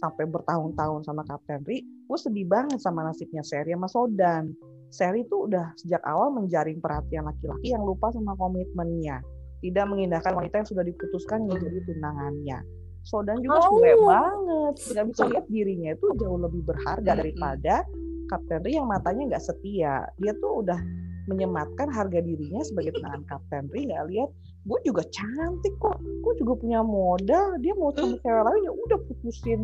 sampai 0.00 0.24
bertahun-tahun 0.28 1.06
sama 1.06 1.22
Kapten 1.26 1.62
Ri, 1.64 1.82
gue 1.82 2.18
sedih 2.18 2.46
banget 2.46 2.78
sama 2.80 3.04
nasibnya 3.06 3.42
Seri 3.42 3.74
sama 3.74 3.88
Sodan. 3.90 4.54
Seri 4.90 5.26
itu 5.26 5.50
udah 5.50 5.74
sejak 5.74 6.02
awal 6.06 6.30
menjaring 6.34 6.78
perhatian 6.78 7.26
laki-laki 7.26 7.74
yang 7.74 7.82
lupa 7.82 8.14
sama 8.14 8.38
komitmennya. 8.38 9.20
Tidak 9.64 9.84
mengindahkan 9.88 10.36
wanita 10.36 10.62
yang 10.62 10.68
sudah 10.68 10.84
diputuskan 10.84 11.48
menjadi 11.48 11.82
tunangannya. 11.88 12.58
Sodan 13.04 13.40
juga 13.44 13.60
Oh. 13.60 13.76
sulit 13.76 13.96
banget. 14.00 14.74
Nggak 14.92 15.06
bisa 15.12 15.22
lihat 15.28 15.44
dirinya 15.52 15.90
itu 15.92 16.06
jauh 16.16 16.40
lebih 16.40 16.62
berharga 16.64 17.12
daripada 17.20 17.84
Kapten 18.32 18.60
Ri 18.64 18.80
yang 18.80 18.88
matanya 18.88 19.36
nggak 19.36 19.44
setia. 19.44 20.08
Dia 20.16 20.32
tuh 20.40 20.64
udah 20.64 20.80
menyematkan 21.28 21.88
harga 21.88 22.20
dirinya 22.20 22.60
sebagai 22.64 22.96
tunangan 22.96 23.24
Kapten 23.30 23.68
Ri 23.72 23.88
nggak 23.88 24.04
lihat 24.12 24.30
gue 24.64 24.78
juga 24.88 25.04
cantik 25.12 25.76
kok 25.76 26.00
gue 26.00 26.34
juga 26.40 26.56
punya 26.56 26.80
modal 26.80 27.60
dia 27.60 27.76
mau 27.76 27.92
sama 27.92 28.16
cewek 28.16 28.42
lain 28.48 28.60
ya 28.64 28.72
udah 28.72 28.98
putusin 29.12 29.60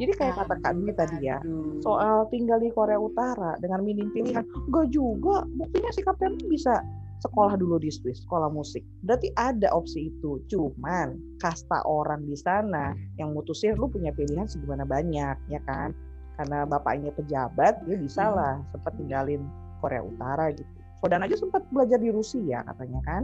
jadi 0.00 0.12
kayak 0.16 0.34
kata 0.40 0.54
Kak 0.64 0.72
Dwi 0.80 0.96
tadi 0.96 1.28
ya 1.28 1.38
soal 1.84 2.24
tinggal 2.32 2.56
di 2.56 2.72
Korea 2.72 2.96
Utara 2.96 3.60
dengan 3.60 3.84
minim 3.84 4.08
pilihan 4.10 4.44
enggak 4.68 4.88
juga. 4.88 5.44
Buktinya 5.60 5.90
si 5.92 6.00
Kapten 6.00 6.40
bisa 6.48 6.80
sekolah 7.20 7.60
dulu 7.60 7.76
di 7.76 7.92
Swiss 7.92 8.24
sekolah 8.24 8.48
musik. 8.48 8.80
Berarti 9.04 9.28
ada 9.36 9.68
opsi 9.76 10.08
itu. 10.08 10.40
Cuman 10.48 11.36
kasta 11.36 11.84
orang 11.84 12.24
di 12.24 12.36
sana 12.36 12.96
yang 13.20 13.36
mutusin 13.36 13.76
lu 13.76 13.92
punya 13.92 14.10
pilihan 14.16 14.48
segimana 14.48 14.88
banyak 14.88 15.36
ya 15.52 15.60
kan? 15.68 15.92
Karena 16.40 16.64
bapaknya 16.64 17.12
pejabat 17.12 17.84
dia 17.84 17.96
bisa 18.00 18.32
Hmm. 18.32 18.36
lah 18.40 18.54
sempat 18.72 18.96
tinggalin 18.96 19.44
Korea 19.84 20.00
Utara 20.00 20.48
gitu. 20.56 20.68
Sodan 21.00 21.24
aja 21.24 21.36
sempat 21.36 21.64
belajar 21.72 21.96
di 22.00 22.12
Rusia 22.12 22.60
katanya 22.64 23.00
kan 23.04 23.22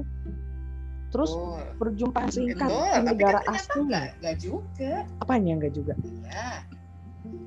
terus 1.08 1.30
Betul. 1.30 1.60
perjumpaan 1.78 2.28
singkat 2.28 2.68
di 2.68 2.76
tapi 2.76 3.06
negara 3.06 3.38
kan 3.40 3.54
asing. 3.54 3.84
nggak 3.86 4.06
nggak 4.20 4.36
juga. 4.36 4.92
Apanya 5.18 5.52
enggak 5.54 5.72
juga? 5.72 5.94
Ya 6.24 6.48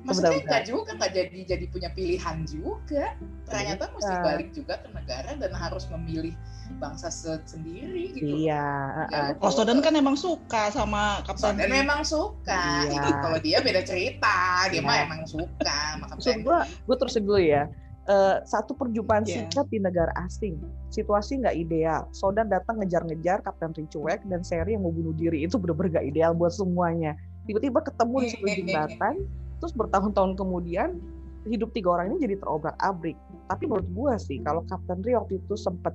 maksudnya 0.00 0.40
nggak 0.42 0.64
juga 0.66 0.90
nggak 0.92 1.12
jadi 1.12 1.38
jadi 1.46 1.64
punya 1.68 1.88
pilihan 1.90 2.36
juga. 2.44 3.04
Ternyata 3.46 3.84
mesti 3.90 4.12
Iya. 4.12 4.22
balik 4.22 4.48
juga 4.52 4.74
ke 4.76 4.88
negara 4.90 5.30
dan 5.34 5.52
harus 5.52 5.84
memilih 5.88 6.34
bangsa 6.72 7.10
se- 7.10 7.42
sendiri 7.44 8.14
gitu 8.14 8.46
iya 8.46 8.62
Ya, 9.10 9.34
Oh, 9.42 9.50
Sodan 9.50 9.82
kan 9.82 9.90
emang 9.90 10.14
suka 10.14 10.70
sama 10.70 11.18
Kapten 11.26 11.58
dan 11.58 11.66
memang 11.66 12.06
suka. 12.06 12.86
Iya. 12.86 12.94
itu 12.94 13.10
kalau 13.18 13.38
dia 13.38 13.58
beda 13.58 13.82
cerita 13.82 14.36
dia 14.68 14.78
Iya. 14.78 14.86
mah 14.86 14.96
emang 15.02 15.20
suka 15.26 15.80
maka 15.98 16.14
maksud 16.14 16.38
gue 16.40 16.58
gue 16.86 16.96
terus 16.96 17.14
dulu 17.18 17.40
ya 17.40 17.66
eh, 18.10 18.36
satu 18.42 18.74
perjumpaan 18.74 19.22
Iya. 19.22 19.46
singkat 19.46 19.70
di 19.70 19.78
negara 19.78 20.10
asing. 20.26 20.58
Situasi 20.90 21.38
nggak 21.38 21.54
ideal. 21.54 22.10
Sodan 22.10 22.50
datang 22.50 22.82
ngejar-ngejar 22.82 23.46
Kapten 23.46 23.70
Ri 23.70 23.86
cuek 23.86 24.26
dan 24.26 24.42
seri 24.42 24.74
yang 24.74 24.82
mau 24.82 24.90
bunuh 24.90 25.14
diri 25.14 25.46
itu 25.46 25.54
bener-bener 25.54 26.02
gak 26.02 26.06
ideal 26.10 26.34
buat 26.34 26.50
semuanya. 26.50 27.14
Tiba-tiba 27.46 27.78
ketemu 27.86 28.14
di 28.20 28.28
sebuah 28.34 28.54
jembatan 28.58 29.14
terus 29.60 29.72
bertahun-tahun 29.76 30.40
kemudian 30.40 30.98
hidup 31.46 31.70
tiga 31.72 31.94
orang 31.94 32.12
ini 32.12 32.26
jadi 32.26 32.36
terobrak-abrik. 32.42 33.16
Tapi 33.46 33.64
menurut 33.70 33.88
gue 33.88 34.12
sih 34.18 34.38
kalau 34.42 34.66
Kapten 34.66 35.00
Ri 35.06 35.14
waktu 35.14 35.38
itu 35.38 35.54
sempet 35.54 35.94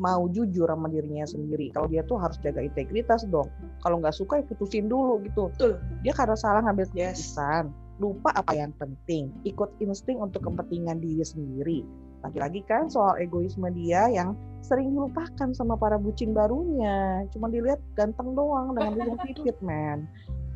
mau 0.00 0.26
jujur 0.32 0.64
sama 0.64 0.88
dirinya 0.88 1.28
sendiri. 1.28 1.68
Kalau 1.76 1.86
dia 1.92 2.00
tuh 2.08 2.16
harus 2.16 2.40
jaga 2.40 2.64
integritas 2.64 3.28
dong. 3.28 3.52
Kalau 3.84 4.00
nggak 4.00 4.16
suka 4.16 4.40
ya 4.40 4.44
putusin 4.48 4.88
dulu 4.88 5.20
gitu. 5.28 5.52
Betul. 5.52 5.76
dia 6.00 6.16
karena 6.16 6.34
salah 6.34 6.64
ngambil 6.64 6.88
Yes. 6.96 7.36
keputusan 7.36 7.64
lupa 8.00 8.32
apa 8.32 8.56
yang 8.56 8.72
penting. 8.80 9.28
Ikut 9.44 9.76
insting 9.84 10.16
untuk 10.24 10.48
kepentingan 10.48 11.04
diri 11.04 11.20
sendiri. 11.20 11.80
Lagi-lagi 12.24 12.64
kan 12.64 12.88
soal 12.88 13.20
egoisme 13.20 13.68
dia 13.76 14.08
yang 14.08 14.32
sering 14.64 14.92
dilupakan 14.92 15.52
sama 15.52 15.76
para 15.76 16.00
bucin 16.00 16.32
barunya. 16.32 17.28
Cuma 17.36 17.52
dilihat 17.52 17.80
ganteng 17.92 18.32
doang 18.32 18.72
dengan 18.72 19.04
ujung 19.04 19.20
pipit 19.20 19.56
man 19.68 20.08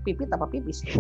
pipit 0.05 0.29
apa 0.31 0.45
pipis 0.47 0.85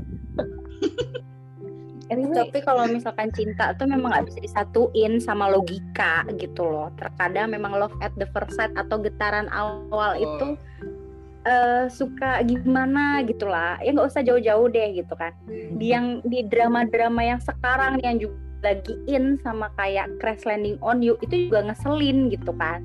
anyway 2.08 2.48
Tapi 2.48 2.58
kalau 2.64 2.84
misalkan 2.88 3.30
cinta 3.32 3.72
tuh 3.76 3.86
memang 3.88 4.12
nggak 4.12 4.26
bisa 4.32 4.40
disatuin 4.40 5.22
sama 5.22 5.48
logika 5.48 6.24
gitu 6.36 6.64
loh. 6.64 6.88
Terkadang 7.00 7.52
memang 7.52 7.76
love 7.76 7.94
at 8.04 8.12
the 8.20 8.28
first 8.32 8.56
sight 8.56 8.72
atau 8.74 9.00
getaran 9.00 9.48
awal 9.52 10.16
itu 10.16 10.58
eh, 11.44 11.86
suka 11.92 12.44
gimana 12.44 13.22
gitu 13.24 13.48
lah. 13.48 13.78
Ya 13.84 13.92
nggak 13.92 14.08
usah 14.10 14.22
jauh-jauh 14.24 14.68
deh 14.72 15.00
gitu 15.00 15.14
kan. 15.16 15.32
Di 15.48 15.86
yang 15.92 16.24
di 16.24 16.44
drama-drama 16.44 17.20
yang 17.22 17.40
sekarang 17.40 18.00
yang 18.00 18.20
juga 18.20 18.44
lagi 18.64 18.96
in 19.04 19.36
sama 19.44 19.68
kayak 19.76 20.08
Crash 20.18 20.48
Landing 20.48 20.80
on 20.80 21.04
You 21.04 21.20
itu 21.20 21.52
juga 21.52 21.68
ngeselin 21.68 22.32
gitu 22.32 22.56
kan. 22.56 22.80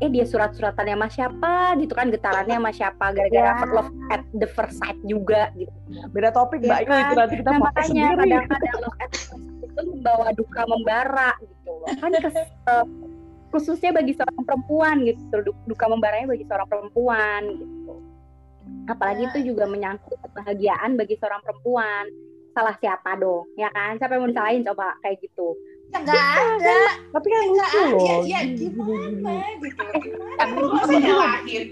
Eh 0.00 0.08
dia 0.08 0.24
surat-suratannya 0.24 0.96
sama 0.96 1.08
siapa 1.08 1.52
gitu 1.76 1.92
kan 1.92 2.08
getarannya 2.08 2.56
sama 2.56 2.72
siapa 2.72 3.04
gara-gara 3.12 3.52
Ya. 3.52 3.68
love 3.68 3.92
at 4.08 4.24
the 4.32 4.48
first 4.48 4.80
sight 4.80 4.96
juga 5.04 5.52
gitu. 5.52 5.68
beda 6.08 6.30
topik 6.30 6.62
Ya 6.62 6.72
mbak 6.72 6.80
Yu 6.80 6.92
itu 6.96 7.14
nanti 7.14 7.34
kita 7.36 7.50
Nah 7.50 7.60
makanya 7.60 7.84
sendiri 7.84 8.16
kadang-kadang 8.16 8.76
love 8.80 8.96
at 8.96 9.10
first 9.12 9.28
sight 9.28 9.44
itu 9.60 9.80
membawa 9.86 10.26
duka 10.32 10.62
membara 10.64 11.30
gitu 11.38 11.70
loh. 11.70 11.88
Kan 11.94 12.10
kes- 12.16 12.36
eh, 12.64 12.84
khususnya 13.50 13.90
bagi 13.92 14.12
seorang 14.12 14.40
perempuan 14.40 14.96
gitu, 15.04 15.36
du- 15.42 15.60
duka 15.66 15.84
membaranya 15.84 16.26
bagi 16.28 16.44
seorang 16.44 16.64
perempuan 16.66 17.40
gitu. 17.52 17.94
Apalagi 18.86 19.22
itu 19.26 19.52
juga 19.52 19.66
menyangkut 19.66 20.16
kebahagiaan 20.22 20.96
bagi 20.96 21.14
seorang 21.14 21.42
perempuan. 21.42 22.06
Salah 22.50 22.74
siapa 22.76 23.14
dong, 23.14 23.46
ya 23.54 23.68
kan? 23.68 23.94
Siapa 23.94 24.16
yang 24.16 24.22
mau 24.24 24.30
disalahin 24.30 24.62
coba 24.64 24.94
kayak 25.00 25.20
gitu. 25.20 25.54
Ya 25.90 25.98
nggak 26.00 26.22
ada. 26.22 26.78
tapi 27.10 27.26
kan 27.26 27.40
Nggak 27.42 27.50
lucu 27.66 27.76
ada. 27.76 27.90
loh 27.90 28.02
Ya, 28.04 28.16
ya 28.22 28.40
gini, 28.46 28.56
gini. 28.56 28.70
gimana 28.70 29.42
gitu. 29.58 29.84
Gimana? 30.00 30.34
Kan 30.36 30.48
Lu 30.52 30.66
masa 30.70 30.94
nyalahin? 30.94 31.66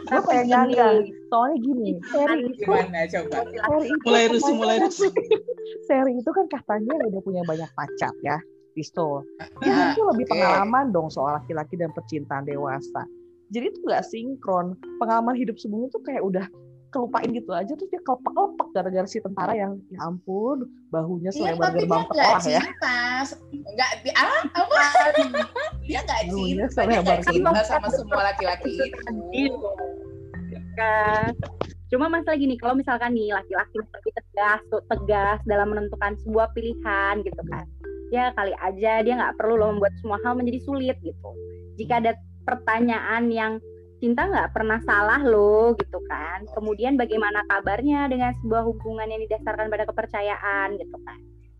gue 0.00 0.20
pengen 0.24 0.46
nyangka 0.48 0.86
soalnya 1.28 1.56
gini 1.60 1.88
seri 2.02 2.38
itu 2.42 2.52
Gimana 2.58 2.98
coba? 3.06 3.36
seri 3.44 3.86
itu 3.86 4.00
Mulai 4.02 4.22
kan 4.22 4.32
rusuh, 4.32 4.54
mulai 4.54 4.76
rusuh. 4.80 5.10
seri 5.86 6.12
itu 6.14 6.30
kan 6.32 6.46
katanya 6.48 6.92
udah 7.04 7.22
punya 7.22 7.42
banyak 7.44 7.70
pacar 7.70 8.12
ya 8.18 8.36
pistol 8.72 9.22
Ini 9.60 9.68
Ya, 9.68 9.92
tuh 9.92 10.08
lebih 10.08 10.24
pengalaman 10.26 10.90
dong 10.90 11.08
soal 11.08 11.36
laki-laki 11.36 11.74
dan 11.74 11.90
percintaan 11.90 12.44
dewasa. 12.44 13.04
Jadi 13.48 13.64
itu 13.66 13.80
nggak 13.80 14.04
sinkron. 14.04 14.66
Pengalaman 14.98 15.32
hidup 15.34 15.56
sebelumnya 15.56 15.88
tuh 15.90 16.02
kayak 16.02 16.20
udah 16.20 16.46
kelupain 16.88 17.28
gitu 17.28 17.52
aja 17.52 17.68
terus 17.68 17.90
dia 17.92 18.00
kelepak-kelepak 18.00 18.68
gara-gara 18.72 19.08
si 19.08 19.20
tentara 19.20 19.52
yang 19.52 19.76
ya 19.92 20.00
ampun 20.08 20.64
bahunya 20.88 21.30
Iya, 21.36 21.52
selebar 21.52 21.70
gerbang 21.76 22.04
dia 22.04 22.08
nggak 22.08 22.24
sekolah 22.24 22.40
ya. 22.48 22.60
cinta. 22.64 22.98
Nggak, 23.52 23.90
di, 24.00 24.10
ah, 24.16 24.40
apa? 24.56 24.82
dia 25.88 26.00
nggak 26.00 26.22
cinta. 26.32 26.48
Dia 26.48 26.66
selebar 26.72 27.02
nggak 27.04 27.20
cinta 27.28 27.60
sama 27.68 27.88
semua 27.92 28.20
laki-laki 28.32 28.72
itu. 28.72 29.68
kan. 30.78 31.32
Cuma 31.88 32.06
masalah 32.12 32.36
gini, 32.36 32.60
kalau 32.60 32.76
misalkan 32.76 33.16
nih 33.16 33.32
laki-laki 33.32 33.80
lebih 33.80 34.12
tegas, 34.12 34.60
tuh, 34.68 34.84
tegas 34.92 35.40
dalam 35.48 35.72
menentukan 35.72 36.16
sebuah 36.20 36.52
pilihan 36.52 37.24
gitu 37.24 37.42
kan. 37.48 37.64
Ya 38.12 38.32
kali 38.36 38.52
aja 38.60 39.04
dia 39.04 39.14
nggak 39.16 39.36
perlu 39.36 39.56
loh 39.56 39.76
membuat 39.76 39.92
semua 40.00 40.20
hal 40.24 40.36
menjadi 40.36 40.60
sulit 40.64 40.96
gitu. 41.00 41.30
Jika 41.80 42.00
ada 42.00 42.12
pertanyaan 42.48 43.28
yang 43.28 43.52
cinta 43.98 44.26
nggak 44.26 44.54
pernah 44.54 44.78
salah 44.86 45.20
loh 45.22 45.74
gitu 45.78 45.98
kan. 46.06 46.46
Kemudian 46.54 46.94
bagaimana 46.98 47.44
kabarnya 47.46 48.10
dengan 48.10 48.32
sebuah 48.42 48.62
hubungan 48.66 49.10
yang 49.10 49.22
didasarkan 49.26 49.68
pada 49.68 49.84
kepercayaan 49.86 50.78
gitu 50.78 50.96
kan. 51.02 51.18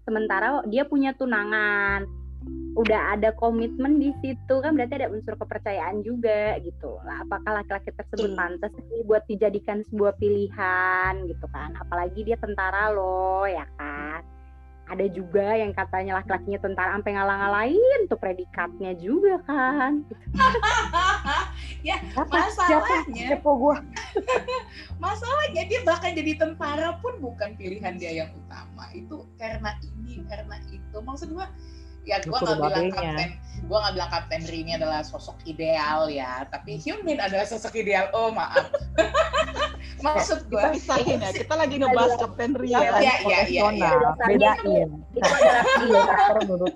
Sementara 0.09 0.65
dia 0.65 0.89
punya 0.89 1.13
tunangan, 1.13 2.09
udah 2.79 3.19
ada 3.19 3.35
komitmen 3.35 3.99
di 3.99 4.15
situ 4.23 4.55
kan 4.63 4.79
berarti 4.79 5.03
ada 5.03 5.11
unsur 5.11 5.35
kepercayaan 5.35 6.07
juga 6.07 6.55
gitu 6.63 6.95
lah 7.03 7.27
apakah 7.27 7.59
laki-laki 7.63 7.91
tersebut 7.91 8.31
Betul. 8.31 8.39
pantas 8.39 8.73
sih 8.87 9.03
buat 9.03 9.27
dijadikan 9.27 9.83
sebuah 9.91 10.15
pilihan 10.23 11.13
gitu 11.27 11.47
kan 11.51 11.75
apalagi 11.75 12.23
dia 12.23 12.39
tentara 12.39 12.95
loh 12.95 13.51
ya 13.51 13.67
kan 13.75 14.23
ada 14.89 15.07
juga 15.13 15.55
yang 15.55 15.77
katanya 15.77 16.21
laki-lakinya 16.21 16.61
tentara 16.65 16.97
sampai 16.97 17.13
ngalang-ngalain 17.15 18.01
tuh 18.09 18.19
predikatnya 18.19 18.97
juga 18.97 19.37
kan 19.45 20.03
ya, 21.89 21.97
Siapa? 22.03 22.27
Siapa? 22.27 22.83
masalahnya, 23.07 23.27
Kepo 23.39 23.51
gua. 23.55 23.77
masalahnya 25.05 25.63
dia 25.69 25.81
bahkan 25.87 26.13
jadi 26.15 26.33
tentara 26.35 26.99
pun 26.99 27.19
bukan 27.23 27.55
pilihan 27.55 27.95
dia 27.97 28.13
yang 28.25 28.31
utama. 28.35 28.91
Itu 28.95 29.29
karena 29.39 29.79
ini, 29.83 30.27
karena 30.27 30.57
itu. 30.75 30.97
Maksud 30.99 31.31
gua, 31.35 31.47
ya 32.09 32.17
gua 32.25 32.41
Disuruh 32.41 32.57
nggak 32.57 32.73
bilang 32.73 32.89
kapten, 32.91 33.29
gua 33.69 33.79
nggak 33.85 33.95
bilang 34.01 34.11
kapten 34.11 34.41
Ri 34.49 34.59
ini 34.65 34.73
adalah 34.81 35.01
sosok 35.05 35.37
ideal 35.45 36.09
ya. 36.09 36.49
Tapi 36.49 36.81
Hyunmin 36.81 37.21
adalah 37.21 37.45
sosok 37.45 37.77
ideal. 37.77 38.09
Oh 38.17 38.33
maaf. 38.33 38.73
Maksud 39.99 40.47
Kita 40.47 40.51
gua, 40.51 40.73
pisahin 40.73 41.19
ya. 41.21 41.31
Kita 41.35 41.55
lagi 41.59 41.75
ngebahas 41.77 42.15
Kapten 42.17 42.53
Ria. 42.55 42.71
Iya, 42.79 42.81
kan? 42.81 43.01
Iya, 43.03 43.03
iya, 43.03 43.39
iya, 43.45 43.63
profesional. 43.67 43.99
iya. 43.99 44.27
Bedain. 44.31 44.89
itu 45.11 45.27
adalah 45.27 45.65
Karakter 46.09 46.37
menurut 46.47 46.75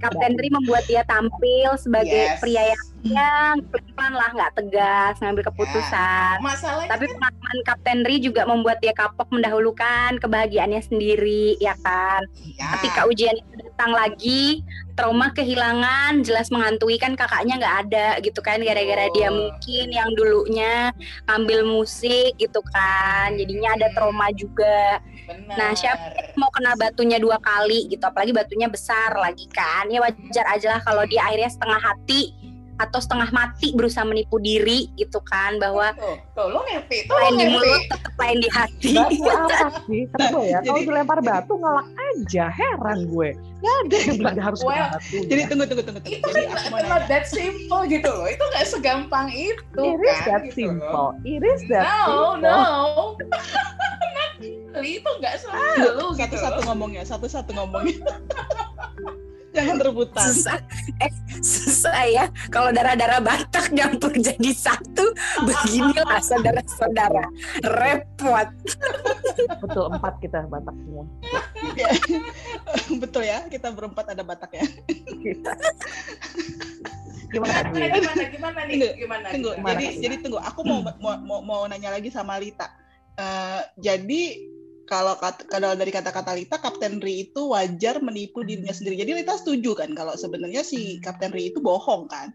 Kapten 0.00 0.32
Ri 0.34 0.48
membuat 0.50 0.84
dia 0.88 1.02
tampil 1.06 1.70
sebagai 1.76 2.22
Yes. 2.32 2.40
pria 2.40 2.62
yang 2.72 2.82
yang 3.02 3.58
pelan 3.72 4.14
lah 4.14 4.30
nggak 4.30 4.52
tegas 4.54 5.14
ngambil 5.18 5.50
keputusan 5.50 6.38
masalahnya 6.38 6.90
Tapi 6.90 7.04
kan 7.10 7.14
pengalaman 7.18 7.58
Kapten 7.66 8.00
Ri 8.06 8.16
juga 8.18 8.46
membuat 8.46 8.78
dia 8.78 8.94
kapok 8.94 9.26
mendahulukan 9.30 10.22
kebahagiaannya 10.22 10.82
sendiri, 10.82 11.58
ya 11.58 11.74
kan? 11.82 12.22
ya, 12.54 12.78
Ketika 12.78 13.06
ujian 13.06 13.34
itu 13.34 13.52
datang 13.58 13.90
lagi, 13.90 14.62
trauma 14.94 15.30
kehilangan 15.32 16.22
jelas 16.22 16.48
menghantui 16.48 16.94
kan 16.96 17.18
kakaknya 17.18 17.58
nggak 17.58 17.76
ada 17.88 18.08
gitu 18.22 18.38
kan, 18.38 18.62
gara-gara 18.62 19.10
dia 19.10 19.28
Oh. 19.28 19.34
mungkin 19.34 19.86
yang 19.90 20.10
dulunya 20.14 20.90
ngambil 21.26 21.66
musik 21.66 22.38
gitu 22.38 22.62
kan, 22.70 23.34
jadinya 23.34 23.74
ada 23.74 23.90
Hmm. 23.90 23.96
trauma 23.96 24.26
juga. 24.32 25.02
benar. 25.22 25.54
Nah, 25.58 25.70
siapa 25.72 26.02
Mau 26.34 26.48
kena 26.48 26.72
batunya 26.74 27.20
dua 27.20 27.36
kali 27.38 27.92
gitu, 27.92 28.02
apalagi 28.02 28.32
batunya 28.32 28.66
besar 28.66 29.12
lagi 29.14 29.44
kan, 29.52 29.84
ya 29.86 30.00
wajar 30.00 30.46
aja 30.48 30.76
lah 30.76 30.80
kalau 30.80 31.04
dia 31.04 31.22
akhirnya 31.22 31.46
setengah 31.46 31.76
hati 31.76 32.32
atau 32.76 32.98
setengah 32.98 33.28
mati 33.30 33.70
berusaha 33.72 34.02
menipu 34.02 34.36
diri 34.36 34.88
gitu 34.94 35.20
kan 35.22 35.56
bahwa 35.56 35.92
Tuh, 35.94 36.16
tuh, 36.32 36.46
lo 36.48 36.60
ngerti, 36.64 37.04
tuh 37.04 37.14
lain 37.14 37.34
di 37.36 37.46
mulut 37.48 37.82
tetap 37.86 38.12
lain 38.16 38.38
di 38.38 38.48
hati. 38.48 38.92
Batu 38.92 39.22
apa 39.36 39.68
sih? 39.84 40.02
Kata 40.08 40.24
gue 40.30 40.44
ya, 40.46 40.58
kalau 40.60 40.72
Jadi- 40.74 40.86
dilempar 40.86 41.18
batu 41.20 41.52
ngelak 41.54 41.88
aja. 41.92 42.44
Heran 42.50 42.98
gue. 43.06 43.30
Gak 43.62 43.76
ada 43.86 43.96
yang 43.96 44.16
bilang 44.18 44.36
harus 44.40 44.60
Well, 44.60 44.74
batu. 44.90 45.18
Jadi 45.22 45.40
tunggu 45.46 45.64
tunggu 45.64 45.82
tunggu. 45.84 46.00
tunggu. 46.00 46.16
Itu 46.18 46.26
Jadi 46.26 46.42
kan 46.50 46.82
not 46.88 47.04
that 47.06 47.24
simple 47.24 47.82
gitu 47.86 48.08
loh. 48.08 48.26
Itu 48.26 48.42
nggak 48.42 48.66
segampang 48.66 49.26
itu 49.30 49.82
It 49.86 50.00
is 50.00 50.18
kan. 50.18 50.26
that 50.26 50.40
gitu 50.48 50.56
simple. 50.58 50.90
loh. 50.90 51.10
It 51.22 51.42
is 51.44 51.60
that 51.70 51.86
No, 51.86 52.02
simple. 52.02 52.32
no. 52.42 52.58
itu 54.82 55.06
nggak 55.06 55.34
selalu 55.38 55.78
gitu 55.78 56.06
Satu-satu 56.18 56.60
ngomongnya, 56.66 57.02
satu-satu 57.06 57.50
ngomongnya. 57.54 58.02
Jangan 59.52 59.76
rebutan. 59.84 60.24
susah 60.32 60.58
eh 61.04 61.12
susah 61.44 62.02
ya 62.08 62.24
kalau 62.48 62.72
darah-darah 62.72 63.20
Batak 63.20 63.68
nyampur 63.76 64.08
jadi 64.16 64.50
satu 64.56 65.12
beginilah 65.44 66.20
saudara-saudara 66.24 67.24
repot 67.68 68.48
Betul, 69.62 69.84
empat 69.94 70.14
kita 70.20 70.44
Batak 70.46 70.74
semua. 70.74 71.04
Betul 73.02 73.22
ya, 73.26 73.46
kita 73.46 73.70
berempat 73.72 74.12
ada 74.14 74.22
Bataknya. 74.22 74.66
Gimana 77.32 77.52
Kak 77.56 77.64
Dwi? 77.72 77.80
Gimana, 77.80 77.96
gimana, 77.96 78.22
gimana 78.28 78.60
nih? 78.68 78.74
Tunggu, 78.76 78.90
Gimana? 79.00 79.26
Tunggu, 79.32 79.50
gimana? 79.56 79.72
jadi 79.72 79.84
Kak? 79.88 80.00
jadi 80.04 80.14
tunggu. 80.20 80.38
Aku 80.42 80.60
mau 80.68 80.78
mau 81.00 81.14
mau, 81.24 81.38
mau 81.40 81.60
nanya 81.64 81.90
lagi 81.94 82.12
sama 82.12 82.36
Lita. 82.36 82.68
Eh, 83.16 83.60
jadi 83.80 84.22
kalau 84.86 85.14
kalau 85.48 85.74
dari 85.74 85.90
kata-kata 85.94 86.34
Lita, 86.36 86.56
Kapten 86.58 86.98
Ri 86.98 87.30
itu 87.30 87.50
wajar 87.50 88.02
menipu 88.02 88.42
dirinya 88.42 88.74
sendiri. 88.74 89.00
Jadi 89.00 89.22
Lita 89.22 89.34
setuju 89.38 89.78
kan 89.78 89.90
kalau 89.94 90.14
sebenarnya 90.18 90.62
si 90.66 90.98
Kapten 91.00 91.32
Ri 91.32 91.54
itu 91.54 91.62
bohong 91.62 92.10
kan? 92.10 92.34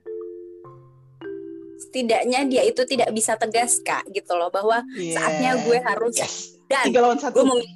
Setidaknya 1.88 2.44
dia 2.46 2.64
itu 2.68 2.84
tidak 2.84 3.10
bisa 3.16 3.40
tegas 3.40 3.80
kak 3.80 4.04
gitu 4.12 4.36
loh 4.36 4.52
bahwa 4.52 4.84
saatnya 4.92 5.56
gue 5.64 5.80
harus 5.80 6.14
Yes. 6.20 6.60
dan 6.68 6.84
Tiga 6.92 7.00
lawan 7.00 7.16
gue 7.16 7.24
satu. 7.24 7.40
memilih 7.48 7.72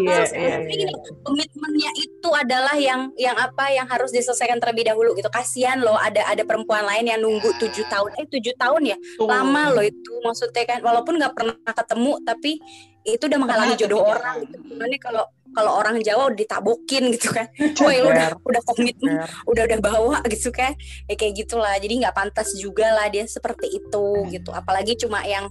Iya, 0.00 0.24
iya, 0.32 0.56
Tapi 0.56 0.76
iya. 0.88 0.88
komitmennya 1.20 1.90
itu 2.00 2.30
adalah 2.32 2.74
yang 2.80 3.12
yang 3.20 3.36
apa 3.36 3.68
yang 3.76 3.84
harus 3.84 4.08
diselesaikan 4.08 4.56
terlebih 4.56 4.88
dahulu 4.88 5.12
gitu 5.12 5.28
kasihan 5.28 5.76
loh 5.84 6.00
ada 6.00 6.24
ada 6.24 6.42
perempuan 6.48 6.80
lain 6.88 7.12
yang 7.12 7.20
nunggu 7.20 7.52
tujuh 7.60 7.84
tahun 7.92 8.10
eh 8.16 8.26
tujuh 8.26 8.56
tahun 8.56 8.82
ya 8.88 8.96
Tuh. 9.20 9.28
lama 9.28 9.76
loh 9.76 9.84
itu 9.84 10.12
maksudnya 10.24 10.64
kan 10.64 10.80
walaupun 10.80 11.20
nggak 11.20 11.34
pernah 11.36 11.72
ketemu 11.76 12.12
tapi 12.24 12.52
itu 13.04 13.20
udah 13.28 13.36
menghalangi 13.36 13.76
jodoh 13.76 14.00
orang 14.00 14.48
gitu. 14.48 14.56
Kalau 14.96 15.24
kalau 15.54 15.78
orang 15.78 16.02
Jawa 16.02 16.34
udah 16.34 16.38
ditabokin 16.38 17.14
gitu 17.14 17.30
kan. 17.30 17.46
Woi 17.82 18.02
lu 18.02 18.10
udah 18.10 18.34
udah 18.42 18.62
komitmen, 18.66 19.22
udah 19.46 19.62
udah 19.70 19.78
bawa 19.80 20.18
gitu 20.28 20.50
kan. 20.50 20.74
Ya 21.06 21.14
kayak 21.14 21.46
gitulah. 21.46 21.78
Jadi 21.78 22.02
nggak 22.04 22.14
pantas 22.14 22.52
juga 22.58 22.90
lah 22.90 23.06
dia 23.08 23.24
seperti 23.24 23.78
itu 23.78 24.06
gitu. 24.34 24.50
Apalagi 24.50 24.98
cuma 24.98 25.22
yang 25.22 25.46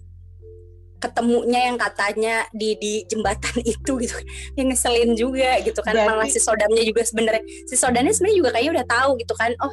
ketemunya 1.04 1.68
yang 1.68 1.76
katanya 1.76 2.48
di 2.56 2.80
di 2.80 3.04
jembatan 3.12 3.60
itu 3.76 4.00
gitu 4.00 4.16
yang 4.56 4.72
ngeselin 4.72 5.12
juga 5.20 5.60
gitu 5.60 5.84
kan 5.84 6.00
Berarti- 6.00 6.08
malah 6.16 6.28
si 6.32 6.40
sodamnya 6.40 6.80
juga 6.88 7.04
sebenarnya 7.04 7.44
si 7.68 7.76
sodamnya 7.76 8.16
sebenarnya 8.16 8.38
juga 8.40 8.50
kayaknya 8.56 8.72
udah 8.80 8.86
tahu 8.88 9.10
gitu 9.20 9.34
kan 9.36 9.52
oh 9.60 9.72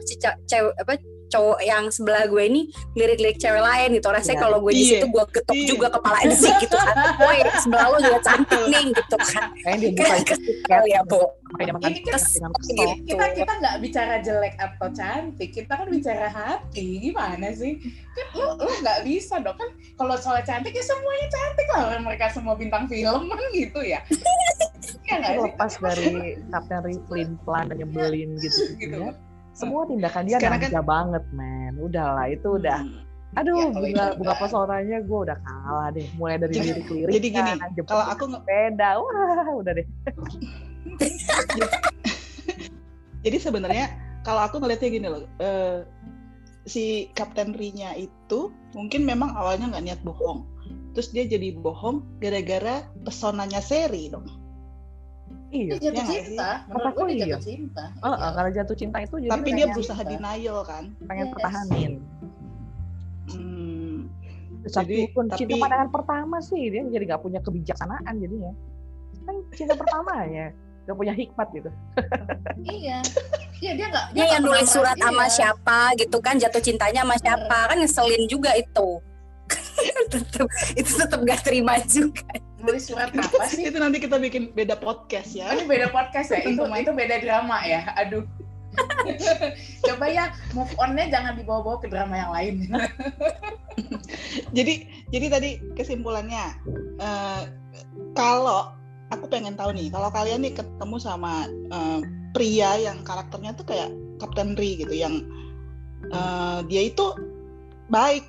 cewek 0.50 0.74
apa 0.74 0.98
cowok 1.30 1.60
yang 1.62 1.84
sebelah 1.88 2.26
gue 2.26 2.42
ini 2.42 2.60
lirik-lirik 2.92 3.38
cewek 3.38 3.62
lain 3.62 3.88
gitu. 3.94 4.08
Rasanya 4.10 4.36
Iya. 4.36 4.42
kalau 4.42 4.58
gue 4.60 4.72
di 4.72 4.82
Iya. 4.82 4.90
situ 4.90 5.06
gue 5.06 5.24
ketuk 5.30 5.56
Iya. 5.56 5.66
juga 5.68 5.86
kepala 5.88 6.18
sih 6.28 6.52
gitu 6.58 6.76
kan. 6.76 6.96
Woi 7.22 7.38
sebelah 7.56 7.86
lo 7.86 7.96
juga 7.98 8.18
cantik 8.20 8.62
nih 8.66 8.84
gitu 8.90 9.16
kan. 9.16 9.44
Kayaknya 9.56 9.78
dia 9.78 9.90
buka 9.90 10.04
kayak 10.10 10.26
kesel 10.26 10.82
ya 10.84 11.00
bu. 11.02 11.22
Gitu. 11.50 12.84
kita 13.06 13.24
kita 13.34 13.52
nggak 13.58 13.76
bicara 13.82 14.14
jelek 14.22 14.54
atau 14.56 14.86
cantik 14.90 15.50
kita 15.50 15.72
kan 15.74 15.88
bicara 15.88 16.28
hati. 16.28 16.86
Gimana 17.00 17.50
sih? 17.50 17.78
Kan 18.10 18.26
lu 18.34 18.46
lu 18.56 18.70
nggak 18.80 18.98
bisa 19.02 19.38
dong. 19.38 19.54
Kan 19.54 19.70
kalau 19.96 20.14
soal 20.16 20.42
cantik 20.42 20.70
ya 20.70 20.82
semuanya 20.82 21.26
cantik 21.28 21.66
lah. 21.70 21.98
Mereka 22.00 22.30
semua 22.30 22.54
bintang 22.54 22.86
film 22.86 23.26
kan 23.26 23.40
gitu 23.52 23.80
ya. 23.82 24.00
Ya 25.10 25.18
nggak 25.18 25.42
lepas 25.42 25.74
dari 25.76 26.38
Kapten 26.54 26.80
Riplin 26.86 27.34
plan 27.42 27.66
dan 27.66 27.82
nyebelin 27.82 28.30
gitu, 28.42 28.62
gitu. 28.78 28.94
ya. 28.96 29.12
Semua 29.52 29.82
tindakan 29.84 30.22
dia 30.24 30.38
Sekarang 30.38 30.60
kan- 30.62 30.84
banget, 30.86 31.24
men. 31.32 31.74
Udahlah, 31.76 32.26
itu 32.26 32.56
udah. 32.56 32.80
Hmm. 32.80 33.02
Aduh, 33.30 33.54
Ya, 33.54 33.70
bunga, 33.70 34.04
itu 34.10 34.26
udah- 34.26 34.38
pesonanya 34.42 34.98
gue 35.06 35.18
udah 35.22 35.38
kalah 35.38 35.88
deh. 35.94 36.06
Mulai 36.18 36.36
dari 36.36 36.50
Jadi- 36.50 36.66
lirik-lirik. 36.74 37.12
jadi 37.14 37.28
gini, 37.30 37.52
kalau 37.86 38.04
aku 38.10 38.24
nge- 38.26 38.42
beda, 38.42 38.88
wah 38.98 39.54
udah 39.54 39.72
deh. 39.72 39.86
Jadi 43.20 43.36
sebenarnya 43.36 43.86
kalau 44.24 44.40
aku 44.40 44.56
ngelihatnya 44.58 44.88
gini 44.88 45.06
loh, 45.06 45.22
eh, 45.38 45.84
si 46.64 47.12
Kapten 47.12 47.52
Ri-nya 47.52 47.92
itu 47.94 48.48
mungkin 48.72 49.04
memang 49.04 49.36
awalnya 49.36 49.68
nggak 49.68 49.84
niat 49.84 50.00
bohong. 50.00 50.48
Terus 50.90 51.12
dia 51.12 51.22
jadi 51.22 51.54
bohong 51.54 52.02
gara-gara 52.18 52.82
pesonanya 53.04 53.60
seri 53.60 54.08
dong. 54.08 54.26
Iya. 55.50 55.74
dia 55.74 55.90
jatuh 55.90 55.98
ya 55.98 56.22
cinta 56.22 56.50
menurut 56.64 56.92
gue 56.92 57.04
dia 57.04 57.12
iya. 57.12 57.26
jatuh 57.28 57.42
cinta 57.44 57.84
Oh, 58.00 58.12
Iya. 58.12 58.28
karena 58.30 58.50
jatuh 58.54 58.76
cinta 58.76 58.96
itu 59.00 59.14
jadi 59.18 59.30
Tapi 59.30 59.48
dia 59.50 59.66
berusaha 59.68 60.00
cinta. 60.00 60.12
denial 60.12 60.58
kan. 60.62 60.84
pengen 61.04 61.24
Yes. 61.24 61.32
pertahanin. 61.32 61.92
Hmm, 63.26 63.96
Meskipun 64.60 65.24
tapi- 65.26 65.38
cinta 65.38 65.54
pandangan 65.56 65.88
pertama 65.90 66.36
sih 66.38 66.62
dia 66.68 66.82
jadi 66.84 67.04
nggak 67.06 67.20
punya 67.20 67.40
kebijaksanaan 67.40 68.14
jadinya. 68.14 68.52
Kan 69.20 69.36
cinta 69.52 69.74
pertama 69.74 70.12
ya, 70.28 70.46
nggak 70.82 70.96
punya 70.96 71.12
hikmat 71.12 71.48
gitu. 71.52 71.70
iya 72.64 72.98
iya 73.58 73.72
dia 73.74 73.86
nggak 73.88 74.04
dia 74.12 74.26
yang 74.28 74.42
nulis 74.42 74.66
surat 74.66 74.94
merasa- 74.94 75.06
sama 75.06 75.24
iya. 75.24 75.32
siapa 75.32 75.78
gitu 75.96 76.18
kan 76.18 76.34
jatuh 76.36 76.60
cintanya 76.60 77.00
sama 77.02 77.16
siapa 77.16 77.58
kan 77.66 77.76
ngeselin 77.76 78.24
juga 78.26 78.50
itu 78.54 78.88
tetep, 80.12 80.46
itu 80.72 80.92
tetap 80.96 81.18
gak 81.20 81.42
terima 81.42 81.74
juga 81.84 82.22
nulis 82.60 82.84
surat 82.88 83.10
apa 83.12 83.44
sih 83.48 83.68
itu 83.68 83.78
nanti 83.80 83.98
kita 84.00 84.20
bikin 84.20 84.52
beda 84.52 84.76
podcast 84.76 85.32
ya. 85.32 85.52
Ini 85.56 85.64
beda 85.66 85.88
podcast 85.90 86.32
ya? 86.32 86.40
Itu 86.44 86.64
itu 86.64 86.92
beda 86.92 87.16
drama 87.20 87.64
ya? 87.64 87.88
Aduh. 87.96 88.24
Coba 89.86 90.06
ya 90.06 90.30
move 90.54 90.70
on-nya 90.78 91.10
jangan 91.10 91.34
dibawa-bawa 91.34 91.82
ke 91.82 91.90
drama 91.90 92.14
yang 92.14 92.30
lain. 92.30 92.54
Jadi 94.56 94.86
jadi 95.10 95.26
tadi 95.26 95.50
kesimpulannya 95.74 96.44
eh, 97.02 97.42
kalau 98.14 98.70
aku 99.10 99.26
pengen 99.26 99.58
tahu 99.58 99.74
nih, 99.74 99.90
kalau 99.90 100.06
kalian 100.14 100.46
nih 100.46 100.54
ketemu 100.54 100.96
sama 101.02 101.50
eh, 101.50 102.00
pria 102.30 102.78
yang 102.78 103.02
karakternya 103.02 103.58
tuh 103.58 103.66
kayak 103.66 103.90
Kapten 104.22 104.54
Ri 104.54 104.78
gitu, 104.78 104.94
yang 104.94 105.26
eh, 106.14 106.58
dia 106.70 106.82
itu 106.86 107.10
baik 107.90 108.22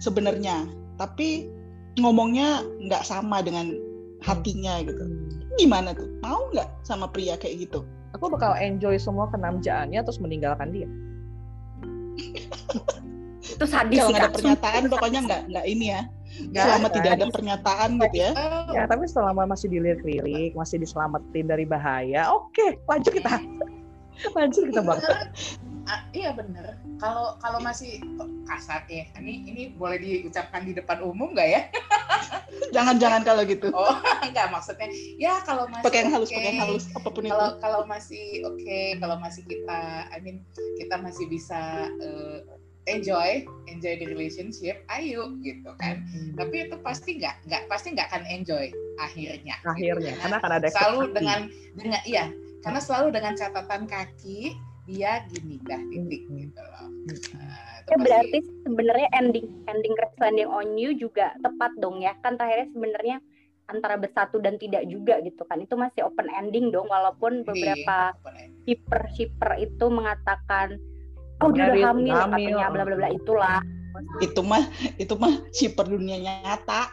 sebenarnya, 0.00 0.64
tapi 0.96 1.52
ngomongnya 1.98 2.62
nggak 2.84 3.02
sama 3.06 3.42
dengan 3.44 3.74
hatinya 4.24 4.82
gitu. 4.82 5.04
Gimana 5.60 5.94
tuh? 5.94 6.08
Mau 6.24 6.50
nggak 6.50 6.68
sama 6.82 7.06
pria 7.06 7.38
kayak 7.38 7.70
gitu? 7.70 7.86
Aku 8.14 8.30
bakal 8.30 8.54
enjoy 8.58 8.94
semua 8.98 9.26
kenamjaannya 9.30 10.00
terus 10.02 10.18
meninggalkan 10.22 10.70
dia. 10.70 10.88
itu 13.44 13.66
sadis 13.68 14.00
Kalau 14.00 14.10
nggak 14.10 14.24
ada 14.24 14.34
pernyataan, 14.34 14.82
pokoknya 14.88 15.20
nggak 15.28 15.42
nggak 15.52 15.66
ini 15.68 15.86
ya. 15.92 16.02
Nggak 16.50 16.64
Selama 16.66 16.88
ada. 16.88 16.94
tidak 16.96 17.10
ada 17.14 17.26
pernyataan 17.30 17.90
gitu 18.02 18.16
ya. 18.18 18.30
Ya, 18.74 18.82
tapi 18.90 19.04
selama 19.06 19.42
masih 19.46 19.68
dilirik-lirik, 19.70 20.52
masih 20.58 20.82
diselamatin 20.82 21.46
dari 21.46 21.62
bahaya, 21.62 22.26
oke, 22.34 22.82
lanjut 22.90 23.12
kita. 23.14 23.38
Lanjut 24.38 24.70
kita 24.70 24.78
bang. 24.78 25.00
Ah, 25.84 26.00
iya 26.16 26.32
bener. 26.32 26.80
Kalau 26.96 27.36
kalau 27.44 27.60
masih 27.60 28.00
kasar 28.48 28.88
ya, 28.88 29.04
ini 29.20 29.44
ini 29.44 29.62
boleh 29.76 30.00
diucapkan 30.00 30.64
di 30.64 30.72
depan 30.72 31.04
umum 31.04 31.36
nggak 31.36 31.48
ya? 31.48 31.60
Jangan-jangan 32.76 33.20
kalau 33.20 33.42
gitu. 33.44 33.68
Oh 33.74 33.92
nggak 34.32 34.48
maksudnya. 34.48 34.88
Ya 35.20 35.44
kalau 35.44 35.68
masih 35.68 35.84
Pakai 35.84 35.98
yang 36.06 36.12
halus, 36.16 36.28
oke. 36.32 36.36
pakai 36.36 36.50
yang 36.50 36.62
halus, 36.64 36.84
apa 36.96 37.08
pun 37.12 37.22
itu. 37.24 37.32
Kalau 37.32 37.48
kalau 37.60 37.80
masih 37.84 38.26
oke, 38.48 38.80
kalau 39.00 39.16
masih 39.20 39.42
kita, 39.44 39.80
I 40.08 40.18
mean 40.24 40.40
kita 40.80 40.96
masih 40.96 41.24
bisa 41.28 41.92
eh, 42.00 42.38
enjoy, 42.88 43.44
enjoy 43.68 43.94
the 44.00 44.06
relationship, 44.08 44.80
ayo 44.88 45.36
gitu 45.44 45.70
kan. 45.76 46.00
Tapi 46.36 46.68
itu 46.68 46.76
pasti 46.80 47.20
nggak 47.20 47.44
nggak 47.44 47.62
pasti 47.68 47.92
nggak 47.92 48.08
akan 48.08 48.24
enjoy 48.28 48.72
akhirnya. 48.96 49.56
gitu. 49.60 49.68
Akhirnya, 49.68 50.12
karena 50.20 50.36
akan 50.40 50.52
ada 50.56 50.68
selalu 50.72 51.00
dengan 51.12 51.40
dengan 51.76 52.00
iya 52.08 52.32
karena 52.64 52.80
selalu 52.80 53.12
dengan 53.12 53.36
catatan 53.36 53.84
kaki 53.84 54.56
dia 54.84 55.24
gini 55.26 55.56
dah 55.60 55.80
titik 55.88 56.22
Hmm. 56.24 56.38
gitu 56.40 56.60
loh. 56.60 56.86
Nah, 57.04 57.56
itu 57.80 57.88
Ya 57.88 57.96
pasti- 57.96 58.04
berarti 58.04 58.38
sebenarnya 58.62 59.08
ending 59.12 59.46
ending 59.64 59.94
Crash 59.94 60.16
Landing 60.16 60.48
on 60.48 60.68
You 60.74 60.92
juga 60.92 61.32
tepat 61.40 61.72
dong 61.76 62.00
ya 62.00 62.12
kan 62.20 62.36
terakhirnya 62.36 62.68
sebenarnya 62.70 63.16
antara 63.64 63.96
bersatu 63.96 64.40
dan 64.40 64.60
tidak 64.60 64.84
juga 64.86 65.20
gitu 65.20 65.40
kan 65.44 65.56
itu 65.56 65.72
masih 65.72 66.04
open 66.04 66.28
ending 66.28 66.68
dong 66.68 66.84
walaupun 66.84 67.40
Iya, 67.40 67.48
beberapa 67.48 67.98
shipper 68.64 69.02
shipper 69.16 69.50
itu 69.56 69.84
mengatakan 69.88 70.76
oh 71.40 71.48
dia 71.48 71.72
udah 71.72 71.76
Hamil, 71.80 71.84
hamil, 71.88 72.12
hamil. 72.12 72.28
katanya 72.28 72.66
bla 72.68 72.82
bla 72.84 72.96
bla 72.96 73.08
itulah 73.08 73.60
itu 74.20 74.40
mah 74.42 74.64
itu 74.96 75.14
mah 75.14 75.32
shipper 75.50 75.86
dunia 75.86 76.18
nyata. 76.18 76.92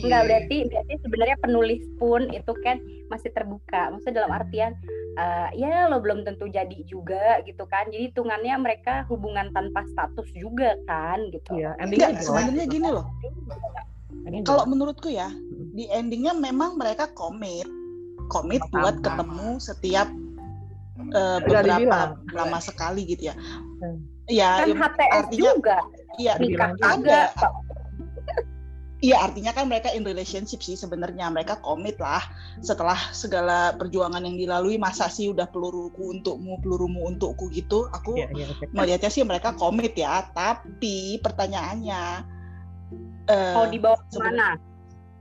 Enggak 0.00 0.22
Iya. 0.22 0.28
berarti 0.28 0.56
berarti 0.70 0.94
sebenarnya 1.02 1.36
penulis 1.42 1.82
pun 1.98 2.30
itu 2.30 2.52
kan 2.62 2.78
masih 3.10 3.30
terbuka. 3.34 3.90
Maksudnya 3.90 4.22
dalam 4.22 4.32
artian 4.32 4.72
eh, 5.18 5.48
ya 5.58 5.90
lo 5.90 5.98
belum 5.98 6.22
tentu 6.22 6.46
jadi 6.46 6.78
juga 6.86 7.42
gitu 7.42 7.66
kan. 7.66 7.90
Jadi 7.90 8.14
hitungannya 8.14 8.54
mereka 8.62 9.04
hubungan 9.10 9.50
tanpa 9.50 9.82
status 9.90 10.30
juga 10.32 10.78
kan 10.86 11.18
gitu. 11.34 11.58
Iya, 11.58 11.74
endingnya 11.82 12.14
Enggak, 12.14 12.22
jelas. 12.22 12.26
sebenarnya 12.30 12.64
gini 12.70 12.88
loh. 12.88 13.06
Endingnya 14.24 14.46
Kalau 14.46 14.64
menurutku 14.70 15.08
ya, 15.10 15.28
di 15.74 15.90
endingnya 15.90 16.34
memang 16.38 16.78
mereka 16.78 17.10
komit, 17.18 17.66
komit 18.30 18.62
buat 18.70 19.02
ketemu 19.02 19.58
setiap 19.58 20.08
Udah 21.10 21.42
beberapa 21.42 22.14
lama 22.36 22.58
sekali 22.62 23.02
gitu 23.08 23.32
ya. 23.32 23.34
Hmm. 23.82 23.98
Iya, 24.30 24.62
Kan 24.62 24.68
ya, 24.70 24.76
HTS 24.78 25.14
artinya 25.26 25.50
juga 25.58 25.78
iya 26.20 26.32
nikah 26.38 26.70
ada. 26.78 27.20
Iya, 29.00 29.16
artinya 29.16 29.56
kan 29.56 29.64
mereka 29.64 29.88
in 29.96 30.04
relationship 30.04 30.60
sih 30.60 30.76
sebenarnya. 30.76 31.32
Mereka 31.32 31.64
komit 31.64 31.96
lah 31.96 32.20
setelah 32.60 33.00
segala 33.16 33.72
perjuangan 33.80 34.20
yang 34.20 34.36
dilalui. 34.36 34.76
Masa 34.76 35.08
sih 35.08 35.32
udah 35.32 35.48
peluruku 35.48 36.12
untukmu, 36.12 36.60
pelurumu 36.60 37.08
untukku 37.08 37.48
gitu. 37.48 37.88
Aku 37.96 38.12
Iya, 38.20 38.28
iya, 38.36 38.46
oke. 38.52 38.68
melihatnya 38.76 39.08
sih 39.08 39.24
mereka 39.24 39.56
komit 39.56 39.96
ya. 39.96 40.28
Tapi 40.36 41.16
pertanyaannya, 41.24 42.02
eh, 43.24 43.54
Mau 43.56 43.64
dibawa 43.72 43.96
sebenarnya- 44.12 44.12
ke 44.12 44.20
mana? 44.20 44.48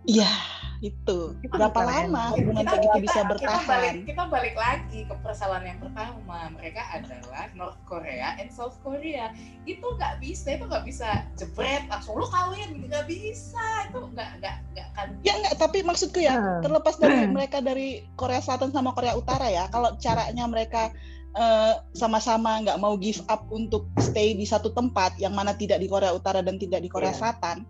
Iya, 0.03 0.31
itu. 0.79 1.19
Itu 1.39 1.51
Berapa 1.51 1.81
lama 1.81 2.31
hubungan 2.31 2.63
kita, 2.63 2.71
kayak 2.71 2.79
gitu 2.79 2.89
kita- 2.89 3.03
bisa 3.03 3.13
kita 3.13 3.27
balik 3.27 3.41
bertahan? 3.43 3.95
kita 4.05 4.23
balik 4.25 4.55
lagi 4.55 4.99
ke 5.03 5.15
persoalan 5.19 5.63
yang 5.65 5.79
pertama 5.79 6.37
mereka 6.49 6.81
adalah 6.89 7.43
North 7.51 7.79
Korea 7.83 8.35
and 8.35 8.49
South 8.49 8.79
Korea 8.79 9.35
itu 9.63 9.83
nggak 9.83 10.19
bisa 10.19 10.47
itu 10.53 10.63
nggak 10.63 10.83
bisa 10.83 11.07
jebret 11.35 11.83
langsung 11.85 12.15
lu 12.15 12.25
kawin 12.25 12.79
nggak 12.81 13.05
bisa 13.05 13.65
itu 13.85 13.99
nggak 13.99 14.29
nggak 14.39 14.55
nggak 14.69 14.85
akan 14.89 15.07
Ya 15.21 15.33
enggak, 15.35 15.55
tapi 15.57 15.77
maksudku 15.81 16.19
ya, 16.19 16.33
Hmm. 16.33 16.61
terlepas 16.61 16.95
dari 16.95 17.27
mereka 17.27 17.59
dari 17.59 17.87
Korea 18.13 18.39
Selatan 18.39 18.71
sama 18.71 18.91
Korea 18.91 19.13
Utara 19.13 19.47
ya, 19.47 19.67
kalau 19.67 19.93
caranya 19.97 20.45
mereka 20.45 20.95
eh, 21.31 21.73
sama-sama 21.93 22.57
nggak 22.59 22.79
mau 22.79 22.97
give 22.97 23.21
up 23.27 23.45
untuk 23.49 23.85
stay 23.99 24.33
di 24.33 24.43
satu 24.43 24.71
tempat 24.71 25.13
yang 25.15 25.31
mana 25.31 25.53
tidak 25.53 25.77
di 25.77 25.85
Korea 25.85 26.09
Utara 26.09 26.41
dan 26.41 26.57
tidak 26.57 26.81
di 26.81 26.89
Korea 26.89 27.11
Iya. 27.11 27.19
Selatan, 27.19 27.69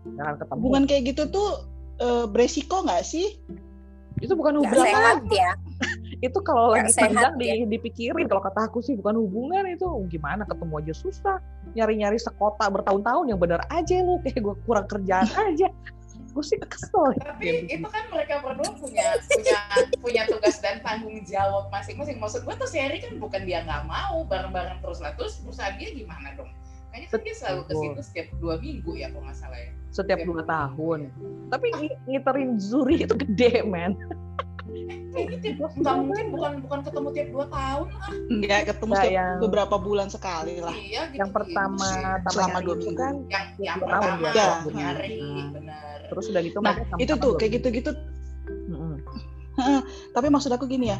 hubungan 0.50 0.86
kayak 0.86 1.12
gitu 1.12 1.28
tuh 1.28 1.68
eh, 2.00 2.24
beresiko 2.26 2.82
nggak 2.82 3.04
sih? 3.04 3.36
itu 4.20 4.32
bukan 4.36 4.60
hubungan. 4.60 4.84
sehat 4.84 5.24
ya. 5.32 5.52
Itu 6.26 6.44
kalau 6.44 6.76
Nggak 6.76 6.84
lagi 6.84 6.92
sehat, 6.92 7.10
sedang 7.16 7.32
ya. 7.40 7.56
di, 7.64 7.72
dipikirin. 7.72 8.28
Kalau 8.28 8.44
kata 8.44 8.68
aku 8.68 8.84
sih 8.84 8.92
bukan 8.92 9.16
hubungan 9.16 9.64
itu 9.64 9.88
gimana 10.12 10.44
ketemu 10.44 10.74
aja 10.84 10.92
susah. 10.92 11.36
Nyari-nyari 11.72 12.20
sekota 12.20 12.68
bertahun-tahun 12.68 13.32
yang 13.32 13.40
benar 13.40 13.64
aja 13.72 14.04
lu 14.04 14.20
kayak 14.24 14.44
gue 14.44 14.54
kurang 14.68 14.86
kerjaan 14.88 15.24
aja. 15.56 15.72
gue 16.30 16.46
sih 16.46 16.62
kesel 16.62 17.10
tapi 17.26 17.66
itu 17.66 17.82
kan 17.90 18.06
mereka 18.14 18.38
berdua 18.38 18.70
punya 18.78 19.18
punya 19.26 19.58
punya 19.98 20.22
tugas 20.30 20.62
dan 20.62 20.78
tanggung 20.78 21.18
jawab 21.26 21.66
masing-masing 21.74 22.22
maksud 22.22 22.46
gue 22.46 22.54
tuh 22.54 22.70
seri 22.70 23.02
kan 23.02 23.18
bukan 23.18 23.42
dia 23.42 23.66
nggak 23.66 23.82
mau 23.90 24.22
bareng-bareng 24.30 24.78
terus 24.78 25.02
lah 25.02 25.10
terus 25.18 25.42
perusahaan 25.42 25.74
dia 25.74 25.90
gimana 25.90 26.30
dong 26.38 26.46
kayaknya 26.90 27.08
kan 27.08 27.20
dia 27.20 27.34
selalu 27.34 27.60
ke 27.62 27.72
situ 27.72 28.00
setiap 28.02 28.26
dua 28.36 28.54
minggu 28.56 28.92
ya 28.94 29.06
kalau 29.08 29.24
nggak 29.24 29.36
salah 29.36 29.58
ya 29.58 29.70
setiap 29.90 30.18
dua 30.22 30.42
tahun 30.42 31.00
tapi 31.48 31.66
ngiterin 32.06 32.50
Zuri 32.56 32.96
itu 33.00 33.14
gede 33.16 33.62
men 33.62 33.94
kayaknya 35.10 35.38
tiap 35.40 35.70
nggak 35.72 35.94
mungkin 35.96 36.26
bukan 36.30 36.52
bukan 36.62 36.78
ketemu 36.82 37.08
tiap 37.10 37.28
dua 37.28 37.46
tahun 37.48 37.86
lah 37.90 38.10
Enggak 38.30 38.60
ketemu 38.68 38.92
Nah, 38.92 39.00
setiap 39.00 39.16
yang- 39.16 39.40
beberapa 39.40 39.76
bulan 39.76 40.08
sekali 40.08 40.54
lah. 40.58 40.74
iya 40.74 41.02
gitu 41.06 41.18
yang 41.18 41.30
pertama 41.30 41.82
pertama 41.82 42.30
Selama 42.30 42.50
nyari 42.52 42.64
dua 42.64 42.76
minggu. 42.76 42.94
kan 42.96 43.14
yang 43.26 43.46
yang 43.58 43.76
pertama 43.80 44.28
dia. 44.30 44.48
nyari 44.70 45.16
Hmm. 45.18 45.48
benar 45.52 45.96
terus 46.06 46.24
udah 46.26 46.42
gitu 46.42 46.58
Nah, 46.60 46.74
itu 46.96 47.14
tuh 47.16 47.32
kayak 47.34 47.52
gitu-gitu. 47.56 47.90
Mm-mm. 48.68 48.94
Tapi 50.10 50.26
maksud 50.26 50.48
aku 50.48 50.64
gini 50.64 50.88
ya, 50.88 50.98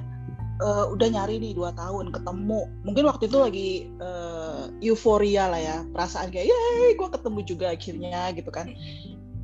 eh, 0.60 0.86
udah 0.92 1.08
nyari 1.08 1.40
nih 1.40 1.56
dua 1.56 1.72
tahun 1.74 2.12
ketemu. 2.12 2.60
Mungkin 2.84 3.04
waktu 3.08 3.24
itu 3.26 3.38
lagi 3.40 3.70
eh, 3.88 4.62
euforia 4.84 5.48
lah 5.48 5.60
ya, 5.60 5.76
perasaan 5.90 6.28
kayak, 6.28 6.46
yeay, 6.52 6.94
gue 6.94 7.08
ketemu 7.08 7.40
juga 7.48 7.66
akhirnya 7.72 8.30
gitu 8.36 8.50
kan. 8.52 8.70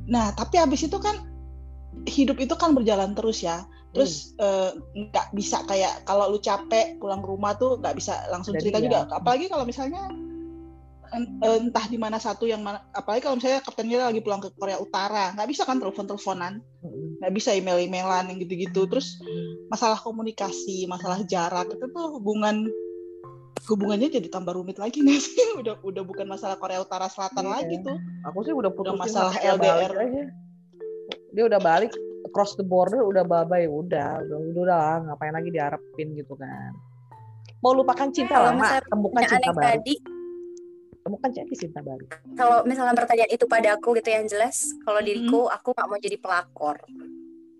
Nah, 0.07 0.31
tapi 0.37 0.61
habis 0.61 0.85
itu 0.85 0.97
kan 1.01 1.25
hidup 2.07 2.37
itu 2.39 2.53
kan 2.53 2.77
berjalan 2.77 3.17
terus 3.17 3.41
ya. 3.41 3.65
Terus 3.95 4.37
eh, 4.37 4.71
nggak 4.77 5.33
bisa 5.33 5.65
kayak 5.65 6.05
kalau 6.05 6.29
lu 6.29 6.37
capek 6.37 7.01
pulang 7.01 7.25
ke 7.25 7.27
rumah 7.27 7.57
tuh 7.57 7.81
nggak 7.81 7.97
bisa 7.97 8.13
langsung 8.29 8.53
Jadi 8.53 8.69
cerita 8.69 8.77
ya. 8.79 8.85
juga. 8.85 8.99
Apalagi 9.17 9.49
kalau 9.49 9.65
misalnya 9.65 10.05
entah 11.13 11.85
di 11.87 11.95
mana 11.95 12.17
satu 12.17 12.43
yang 12.43 12.59
mana. 12.61 12.83
Apalagi 12.91 13.23
kalau 13.23 13.35
misalnya 13.37 13.63
kaptennya 13.63 14.07
lagi 14.07 14.19
pulang 14.19 14.39
ke 14.39 14.49
Korea 14.55 14.77
Utara, 14.77 15.31
nggak 15.33 15.47
bisa 15.47 15.63
kan 15.63 15.79
telepon-teleponan, 15.79 16.59
Mm-mm. 16.83 17.21
nggak 17.23 17.33
bisa 17.33 17.53
email-emailan 17.53 18.31
yang 18.31 18.37
gitu-gitu. 18.41 18.87
Terus 18.87 19.17
masalah 19.67 19.97
komunikasi, 19.99 20.85
masalah 20.85 21.23
jarak 21.23 21.71
itu 21.71 21.85
tuh 21.87 22.07
hubungan 22.19 22.67
hubungannya 23.67 24.07
jadi 24.07 24.29
tambah 24.31 24.55
rumit 24.55 24.79
lagi 24.79 25.03
nih 25.03 25.19
sih. 25.19 25.35
Udah 25.59 25.75
udah 25.81 26.03
bukan 26.05 26.23
masalah 26.25 26.55
Korea 26.55 26.79
Utara 26.79 27.09
Selatan 27.09 27.45
Iya. 27.47 27.53
lagi 27.57 27.75
tuh. 27.83 27.97
aku 28.23 28.37
sih 28.43 28.53
udah 28.53 28.71
putusin 28.71 28.99
masalah 28.99 29.31
sampai 29.33 29.43
dia 29.43 29.53
LDR. 29.55 29.91
balik 29.91 29.97
aja 29.97 30.23
dia 31.31 31.43
udah 31.47 31.59
balik 31.61 31.91
across 32.25 32.57
the 32.57 32.65
border 32.65 33.05
udah 33.05 33.23
bye 33.23 33.45
udah 33.47 34.19
udah 34.19 34.37
udah 34.51 34.63
lah 34.67 34.95
ngapain 35.05 35.31
lagi 35.31 35.49
diharapin 35.49 36.17
gitu 36.17 36.33
kan 36.35 36.73
mau 37.61 37.71
lupakan 37.71 38.09
cinta 38.11 38.35
Kalau 38.35 38.51
lama 38.57 38.81
temukan 38.83 39.21
cinta 39.23 39.51
baru 39.53 39.63
tadi 39.63 39.93
temukan 41.07 41.29
cinta 41.31 41.55
cinta 41.55 41.79
baru. 41.79 42.03
Kalau 42.35 42.57
misalnya 42.61 42.91
pertanyaan 42.91 43.31
itu 43.31 43.47
pada 43.47 43.69
aku 43.73 43.95
gitu 43.95 44.11
yang 44.11 44.27
jelas 44.27 44.67
kalau 44.83 44.99
diriku 44.99 45.47
aku 45.47 45.71
nggak 45.71 45.87
mau 45.87 45.95
jadi 45.97 46.17
pelakor. 46.19 46.77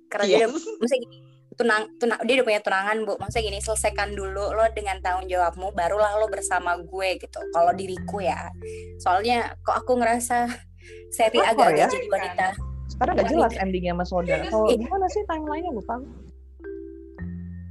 Karena 0.08 0.24
dia 0.26 0.36
Iya. 0.38 0.46
udah 0.46 0.52
maksudnya 0.78 1.02
gini 1.02 1.18
tunang, 1.58 1.84
tunang 1.98 2.20
dia 2.22 2.34
udah 2.38 2.46
punya 2.46 2.62
tunangan 2.62 2.98
bu. 3.02 3.14
Maksudnya 3.18 3.46
gini 3.48 3.60
selesaikan 3.60 4.10
dulu 4.12 4.52
lo 4.52 4.66
dengan 4.70 5.00
tanggung 5.00 5.26
jawabmu 5.26 5.72
barulah 5.72 6.16
lo 6.16 6.28
bersama 6.28 6.76
gue 6.78 7.10
gitu. 7.18 7.40
Kalau 7.50 7.72
diriku 7.72 8.20
ya. 8.20 8.52
Soalnya 9.00 9.56
kok 9.64 9.80
aku 9.80 9.96
ngerasa 9.96 10.52
seri 11.10 11.40
agak-agak 11.40 11.76
ya? 11.80 11.88
jadi 11.90 12.08
wanita. 12.08 12.48
Sekarang 12.88 13.14
nggak 13.16 13.30
jelas 13.30 13.54
endingnya 13.58 13.94
sama 13.94 14.06
Soda 14.06 14.32
Iya, 14.34 14.48
kalau 14.48 14.68
iya. 14.68 14.78
gimana 14.80 15.06
sih 15.08 15.24
timelinenya 15.24 15.72
lupa 15.72 15.96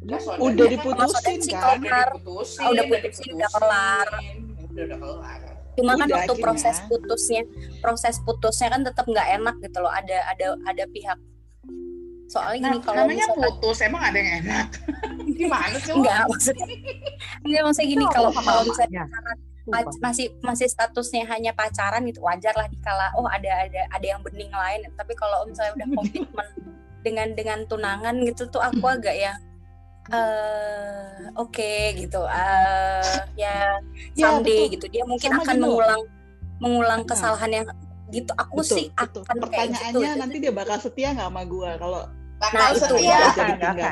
Ya, 0.06 0.22
soalnya 0.22 0.42
Udah 0.44 0.66
kan 0.66 0.70
diputusin 0.70 1.34
kan? 1.50 1.78
udah 1.82 2.04
diputusin. 2.14 2.62
Ah, 2.62 2.68
udah 2.70 2.84
putusin, 2.86 3.30
udah 3.34 3.50
kelar. 3.50 4.08
udah 4.70 4.84
udah 4.86 4.98
kelar 5.02 5.40
cuma 5.76 5.92
kan 5.94 6.08
waktu 6.08 6.32
akhirnya. 6.32 6.44
proses 6.44 6.76
putusnya 6.88 7.42
proses 7.84 8.16
putusnya 8.24 8.68
kan 8.72 8.82
tetap 8.82 9.04
nggak 9.06 9.28
enak 9.40 9.56
gitu 9.60 9.78
loh. 9.84 9.92
Ada 9.92 10.18
ada 10.32 10.46
ada 10.64 10.84
pihak. 10.90 11.18
Soalnya 12.26 12.58
nah, 12.58 12.70
gini 12.74 12.78
kalau 12.82 12.96
namanya 13.06 13.24
misalkan 13.30 13.42
putus 13.54 13.78
emang 13.86 14.02
ada 14.02 14.16
yang 14.18 14.30
enak? 14.42 14.66
Gimana 15.38 15.76
sih 15.78 15.92
lo? 15.92 15.96
enggak 16.02 16.22
maksudnya 16.26 16.66
enggak 17.46 17.62
maksudnya 17.62 17.88
gini 17.92 18.04
kalau 18.10 18.30
kalau 18.34 18.62
misalnya 18.66 19.04
pac- 19.70 20.00
masih 20.02 20.26
masih 20.42 20.66
statusnya 20.66 21.22
hanya 21.30 21.52
pacaran 21.54 22.02
gitu 22.08 22.24
wajar 22.24 22.54
lah 22.58 22.66
dikala 22.66 23.14
oh 23.14 23.26
ada 23.30 23.68
ada 23.68 23.82
ada 23.94 24.06
yang 24.06 24.20
bening 24.26 24.50
lain. 24.50 24.90
Tapi 24.98 25.12
kalau 25.14 25.46
misalnya 25.46 25.78
udah 25.78 25.88
komitmen 26.02 26.48
dengan 27.06 27.28
dengan 27.38 27.58
tunangan 27.70 28.18
gitu 28.26 28.50
tuh 28.50 28.58
aku 28.58 28.82
agak 28.98 29.14
ya 29.14 29.38
eh 30.08 31.10
oke 31.34 31.72
gitu 31.94 32.22
eh 32.22 33.02
ya 33.34 33.80
Ya, 34.12 34.32
someday 34.32 34.64
betul. 34.64 34.74
gitu 34.74 34.86
dia 34.88 35.04
mungkin 35.04 35.30
Sama 35.30 35.42
akan 35.42 35.56
mengulang 35.58 36.02
mengulang 36.56 37.00
Nah. 37.02 37.08
kesalahan 37.08 37.50
yang 37.52 37.66
gitu 38.08 38.32
aku 38.32 38.60
Betul, 38.60 38.76
sih 38.76 38.86
betul. 38.92 39.22
akan 39.22 39.36
kayak 39.44 39.68
gitu 39.68 39.98
Pertanyaannya 39.98 40.08
gitu. 40.08 40.20
nanti 40.22 40.36
dia 40.38 40.52
bakal 40.52 40.76
setia 40.78 41.08
nggak 41.12 41.26
sama 41.26 41.42
gua 41.44 41.70
kalau 41.76 42.00
bakal 42.36 42.56
Nah, 42.56 42.68
itu. 42.70 42.80
setia 42.80 43.18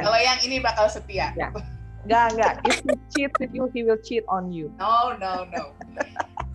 kalau 0.00 0.18
yang 0.18 0.38
ini 0.40 0.56
bakal 0.58 0.86
setia 0.86 1.26
Ya. 1.34 1.48
Nggak, 2.04 2.26
nggak. 2.36 2.54
If 2.62 2.76
he 2.80 2.94
cheat 3.08 3.32
with 3.38 3.48
you, 3.50 3.64
he 3.72 3.80
will 3.80 3.96
cheat 3.98 4.24
on 4.26 4.48
you. 4.48 4.68
no 4.76 5.16
no 5.16 5.48
no 5.48 5.72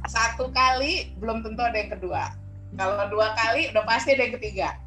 satu 0.05 0.49
kali 0.49 1.13
belum 1.17 1.41
tentu 1.41 1.59
ada 1.59 1.73
yang 1.75 1.91
kedua 1.91 2.33
kalau 2.73 3.01
dua 3.09 3.33
kali 3.35 3.65
udah 3.67 3.81
pasti 3.83 4.13
ada 4.13 4.23
yang 4.23 4.35
ketiga 4.37 4.77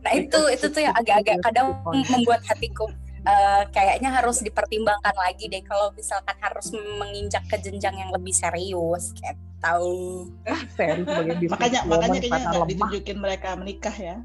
Nah 0.00 0.12
itu 0.14 0.40
itu 0.50 0.66
tuh 0.66 0.80
yang 0.80 0.92
agak-agak 0.94 1.40
kadang 1.42 1.72
membuat 1.84 2.44
hatiku 2.44 2.88
eh, 3.24 3.62
kayaknya 3.72 4.10
harus 4.12 4.40
dipertimbangkan 4.40 5.16
lagi 5.16 5.48
deh 5.48 5.64
kalau 5.64 5.90
misalkan 5.96 6.36
harus 6.40 6.68
menginjak 7.00 7.44
ke 7.48 7.56
jenjang 7.60 7.96
yang 7.96 8.10
lebih 8.12 8.32
serius 8.32 9.16
kayak 9.16 9.36
tahu. 9.64 10.28
Seri 10.76 11.02
sebagai 11.08 11.34
business 11.40 11.52
makanya 11.56 11.80
makanya 11.88 12.20
kayaknya 12.20 12.44
nggak 12.52 12.68
ditunjukin 12.68 13.16
mereka 13.16 13.48
menikah 13.56 13.96
ya. 13.96 14.16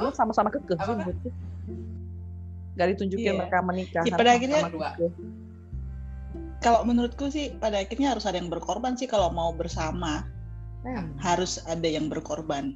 Lu 0.00 0.08
tuh 0.08 0.16
sama-sama 0.16 0.48
kekeh 0.48 0.76
sih 0.80 0.88
Apa? 0.88 0.98
menurutku. 1.04 1.28
Gak 2.72 2.88
ditunjukin 2.96 3.28
Iya. 3.28 3.36
mereka 3.36 3.58
menikah. 3.60 4.02
Ya, 4.08 4.16
pada 4.16 4.32
akhirnya-. 4.32 4.64
Kalau 6.64 6.80
menurutku 6.88 7.28
sih 7.28 7.52
pada 7.60 7.82
akhirnya 7.84 8.16
harus 8.16 8.24
ada 8.24 8.40
yang 8.40 8.48
berkorban 8.48 8.96
sih 8.96 9.04
kalau 9.10 9.28
mau 9.28 9.52
bersama 9.52 10.24
Hmm. 10.82 11.14
harus 11.20 11.60
ada 11.68 11.84
yang 11.86 12.08
berkorban. 12.08 12.74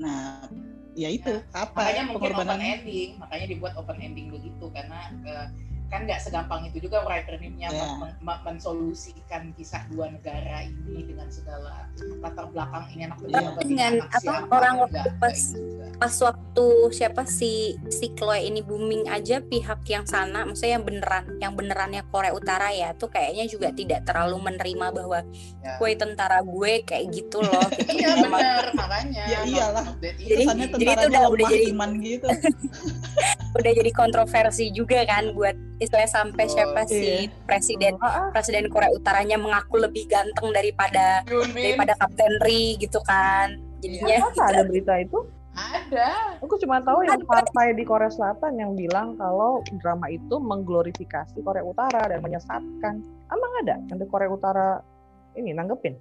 Nah, 0.00 0.46
ya 0.96 1.12
itu 1.12 1.44
apa 1.52 1.76
makanya 1.76 2.02
mungkin 2.08 2.32
open 2.32 2.60
ending 2.64 3.10
makanya 3.20 3.46
dibuat 3.52 3.72
open 3.76 3.98
ending 4.00 4.32
begitu 4.32 4.64
karena 4.72 5.12
eh, 5.28 5.46
kan 5.86 6.02
nggak 6.02 6.18
segampang 6.18 6.66
itu 6.66 6.82
juga 6.82 7.02
writer 7.02 7.38
nya 7.38 7.68
Ya. 7.68 7.94
men- 7.94 8.18
men- 8.18 8.42
mensolusikan 8.44 9.52
kisah 9.52 9.86
dua 9.86 10.08
negara 10.08 10.62
ini 10.62 11.02
dengan 11.04 11.28
segala 11.28 11.86
latar 12.18 12.46
belakang 12.48 12.90
ini 12.90 13.06
anak 13.06 13.18
Iya. 13.22 13.38
ini 13.54 13.62
Dengan 13.64 13.92
anak 13.96 14.08
apa, 14.10 14.18
siapa, 14.20 14.50
orang 14.50 14.72
enggak, 14.72 14.82
waktu 14.82 14.98
enggak 14.98 15.14
pas-. 15.16 15.52
Pas 15.96 16.14
waktu 16.20 16.66
siapa 16.90 17.22
si 17.24 17.52
si 17.88 18.06
Chloe 18.12 18.44
ini 18.44 18.60
booming 18.60 19.06
aja 19.06 19.40
pihak 19.40 19.80
yang 19.86 20.04
sana, 20.04 20.44
maksudnya 20.44 20.76
yang 20.76 20.84
beneran 20.84 21.24
yang 21.38 21.52
benerannya 21.52 22.02
Korea 22.06 22.32
Utara 22.32 22.68
ya, 22.68 22.92
tuh 22.92 23.08
kayaknya 23.08 23.46
juga 23.46 23.70
tidak 23.70 24.04
terlalu 24.04 24.36
menerima 24.42 24.86
bahwa 24.92 25.22
Ya. 25.58 25.78
gue 25.78 25.90
tentara 25.94 26.42
gue 26.42 26.82
kayak 26.82 27.06
gitu 27.10 27.40
loh. 27.40 27.62
gitu. 27.70 27.88
iya 27.96 28.12
Emang- 28.14 28.36
benar 28.36 28.66
makanya 28.74 29.22
Ya 29.24 29.40
iyalah. 29.42 29.86
Jadi- 29.96 30.26
jadi 30.74 30.92
itu 30.92 31.06
udah- 31.08 31.30
udah 31.30 31.48
jadi- 31.48 31.70
iman 31.70 31.90
gitu. 31.98 32.26
udah 33.56 33.72
jadi 33.72 33.90
kontroversi 33.92 34.70
juga 34.70 35.02
kan 35.08 35.32
buat 35.32 35.56
istilahnya 35.80 36.10
sampai 36.10 36.44
Oh, 36.46 36.52
siapa 36.52 36.80
si 36.88 37.26
iya. 37.26 37.32
presiden 37.44 37.96
Ah, 37.98 38.06
ah. 38.06 38.26
presiden 38.30 38.68
Korea 38.70 38.92
Utaranya 38.92 39.36
mengaku 39.36 39.80
lebih 39.82 40.06
ganteng 40.06 40.52
daripada 40.52 41.24
Yoon 41.26 41.50
Bin, 41.52 41.74
daripada 41.76 41.92
Kapten 41.98 42.32
Ri 42.44 42.76
gitu 42.78 43.00
kan 43.04 43.56
jadinya 43.82 44.28
Masa 44.30 44.44
ada 44.52 44.62
berita 44.64 44.94
itu? 45.00 45.18
ada 45.56 46.36
Aku 46.44 46.60
cuma 46.60 46.84
tahu 46.84 47.00
yang 47.08 47.24
partai 47.24 47.72
di 47.72 47.80
Korea 47.88 48.12
Selatan 48.12 48.60
yang 48.60 48.76
bilang 48.76 49.16
kalau 49.16 49.64
drama 49.80 50.04
itu 50.12 50.36
mengglorifikasi 50.36 51.40
Korea 51.40 51.64
Utara 51.64 52.12
dan 52.12 52.20
menyesatkan. 52.20 52.94
Emang 53.32 53.52
ada 53.64 53.80
yang 53.88 53.96
di 53.96 54.04
Korea 54.04 54.28
Utara 54.28 54.84
ini 55.32 55.56
nanggepin? 55.56 55.96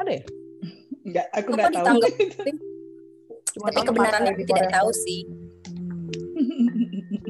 Ada 0.00 0.10
ya? 0.16 0.24
Enggak, 1.04 1.26
aku 1.36 1.48
nggak 1.52 1.68
tahu. 1.68 1.76
ditanggepin? 1.76 2.56
Cuma 3.50 3.68
tapi 3.68 3.84
kebenarannya 3.84 4.32
tidak 4.40 4.48
Korea 4.48 4.70
tahu 4.72 4.90
sih. 4.96 5.20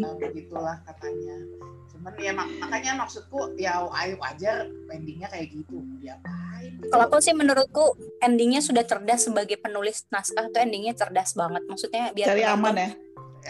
Nah, 0.00 0.12
begitulah 0.16 0.76
katanya 0.86 1.36
cuman 1.90 2.16
ya 2.16 2.32
mak- 2.32 2.56
makanya 2.64 2.92
maksudku 2.96 3.52
ya 3.60 3.84
ayo 3.84 4.16
wajar 4.16 4.64
endingnya 4.88 5.28
kayak 5.28 5.52
gitu 5.52 5.84
diapain 6.00 6.72
gitu. 6.80 6.88
kalau 6.88 7.04
aku 7.12 7.20
sih 7.20 7.36
menurutku 7.36 7.92
endingnya 8.24 8.64
sudah 8.64 8.88
cerdas 8.88 9.28
sebagai 9.28 9.60
penulis 9.60 10.08
naskah 10.08 10.48
tuh 10.48 10.64
endingnya 10.64 10.96
cerdas 10.96 11.36
banget 11.36 11.60
maksudnya 11.68 12.08
biar 12.16 12.32
Cari 12.32 12.44
aman 12.48 12.72
ya. 12.72 12.88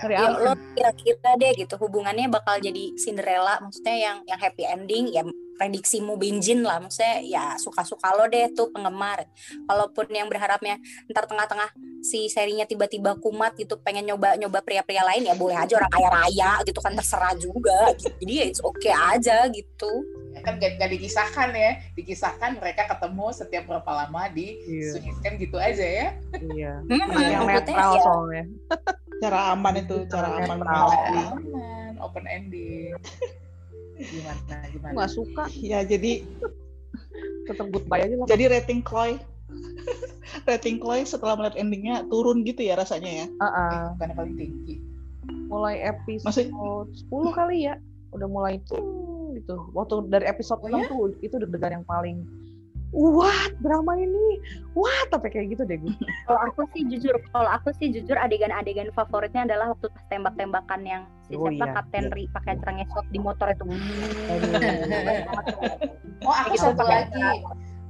Ya 0.01 0.33
aman. 0.33 0.41
lo 0.47 0.53
kira-kira 0.73 1.37
deh 1.37 1.53
gitu 1.61 1.75
hubungannya 1.77 2.31
bakal 2.31 2.57
jadi 2.63 2.95
Cinderella 2.97 3.59
maksudnya 3.61 3.97
yang 3.99 4.17
yang 4.25 4.39
happy 4.41 4.65
ending 4.65 5.11
ya 5.13 5.27
prediksimu 5.61 6.17
Benjin 6.17 6.65
lah 6.65 6.81
maksudnya 6.81 7.21
ya 7.21 7.45
suka-suka 7.61 8.17
lo 8.17 8.25
deh 8.31 8.49
tuh 8.57 8.73
penggemar 8.73 9.29
walaupun 9.69 10.09
yang 10.09 10.31
berharapnya 10.33 10.81
ntar 11.13 11.29
tengah-tengah 11.29 11.69
si 12.01 12.33
serinya 12.33 12.65
tiba-tiba 12.65 13.19
kumat 13.21 13.53
gitu 13.61 13.77
pengen 13.85 14.09
nyoba-nyoba 14.09 14.65
pria-pria 14.65 15.05
lain 15.05 15.29
ya 15.29 15.37
boleh 15.37 15.59
aja 15.59 15.77
orang 15.77 15.93
kaya 15.93 16.09
raya 16.09 16.53
gitu 16.65 16.81
kan 16.81 16.97
terserah 16.97 17.37
juga 17.37 17.93
gitu. 18.01 18.09
jadi 18.25 18.33
ya 18.33 18.45
it's 18.49 18.63
okay 18.65 18.95
aja 18.95 19.45
gitu 19.53 19.93
Ya 20.31 20.47
kan 20.47 20.63
gak, 20.63 20.79
gak 20.79 20.95
dikisahkan 20.95 21.51
ya, 21.53 21.83
dikisahkan 21.99 22.63
mereka 22.63 22.87
ketemu 22.87 23.35
setiap 23.35 23.67
berapa 23.67 23.91
lama 23.91 24.31
di 24.31 24.63
kan 25.27 25.35
gitu 25.37 25.59
aja 25.59 25.83
ya. 25.83 26.09
Iya. 26.39 26.87
Hmm, 26.87 27.19
Yang 27.19 27.45
netral 27.51 27.91
ya, 27.99 28.03
soalnya. 28.07 28.45
cara 29.21 29.53
aman 29.53 29.75
itu 29.79 29.97
cara 30.07 30.27
Cara 30.27 30.39
aman 30.43 30.59
menghadapi. 30.59 31.19
Aman, 31.45 31.93
open 31.99 32.25
ending. 32.27 32.97
Gimana 33.97 34.57
gimana? 34.67 34.93
nggak 34.95 35.11
suka. 35.11 35.45
ya 35.55 35.81
jadi 35.83 36.25
Tetap 37.45 37.67
goodbye 37.69 38.01
aja 38.01 38.15
lah. 38.15 38.25
jadi 38.25 38.45
rating 38.49 38.81
Chloe 38.81 39.19
rating 40.49 40.79
Chloe 40.79 41.03
setelah 41.05 41.35
melihat 41.35 41.57
endingnya 41.57 42.07
turun 42.07 42.41
gitu 42.43 42.63
ya 42.63 42.75
rasanya 42.75 43.11
ya 43.11 43.27
Ah, 43.37 43.47
ah. 43.47 43.69
Eh, 43.69 43.85
bukan 43.93 44.07
yang 44.07 44.17
paling 44.17 44.37
tinggi. 44.37 44.75
mulai 45.45 45.77
episode 45.83 46.49
Maksud- 46.49 46.51
10 47.11 47.35
kali 47.35 47.67
ya 47.67 47.75
udah 48.11 48.27
mulai 48.27 48.63
ting 48.65 48.87
gitu 49.35 49.69
waktu 49.71 50.07
dari 50.07 50.25
episode 50.25 50.59
Oh 50.61 50.71
6 50.71 50.75
ya? 50.77 50.87
tuh 50.87 51.03
itu 51.21 51.35
deg-degan 51.37 51.73
yang 51.77 51.85
paling 51.85 52.23
what 52.91 53.53
drama 53.63 53.95
ini 53.95 54.43
what 54.75 55.07
tapi 55.15 55.31
kayak 55.31 55.55
gitu 55.55 55.63
deh 55.67 55.79
gue 55.79 55.95
Kalau 56.27 56.41
aku 56.47 56.63
sih 56.75 56.83
jujur, 56.87 57.15
kalau 57.35 57.51
aku 57.51 57.71
sih 57.79 57.91
jujur 57.91 58.15
adegan-adegan 58.19 58.91
favoritnya 58.95 59.47
adalah 59.47 59.75
waktu 59.75 59.91
pas 59.91 60.05
tembak-tembakan 60.11 60.81
yang 60.87 61.03
si 61.27 61.35
Oh, 61.35 61.47
siapa 61.51 61.67
iya. 61.71 61.75
Kapten 61.75 62.07
Ri 62.15 62.25
pakai 62.31 62.59
acara 62.59 62.73
ngesot 62.79 63.07
di 63.11 63.19
motor 63.19 63.47
itu. 63.51 63.65
Oh, 66.21 66.37
aku 66.37 66.53
Gitu, 66.53 66.69
satu 66.69 66.85
lagi. 66.85 67.23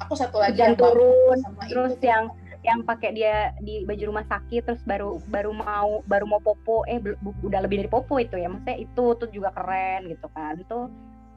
Aku 0.06 0.14
satu 0.14 0.38
lagi 0.38 0.56
yang 0.56 0.78
turun, 0.78 1.36
sama 1.42 1.66
terus 1.66 1.98
itu. 1.98 2.06
yang 2.08 2.30
yang 2.60 2.84
pakai 2.84 3.16
dia 3.16 3.56
di 3.64 3.88
baju 3.88 4.12
rumah 4.12 4.24
sakit 4.28 4.68
terus 4.68 4.82
baru 4.84 5.16
baru 5.32 5.50
mau 5.56 6.04
baru 6.04 6.28
mau 6.28 6.40
popo 6.44 6.84
eh 6.84 7.00
udah 7.40 7.60
lebih 7.64 7.84
dari 7.84 7.90
popo 7.90 8.20
itu 8.20 8.36
ya 8.36 8.52
maksudnya 8.52 8.76
itu 8.76 9.04
tuh 9.16 9.28
juga 9.32 9.48
keren 9.56 10.12
gitu 10.12 10.28
kan 10.36 10.60
itu 10.60 10.78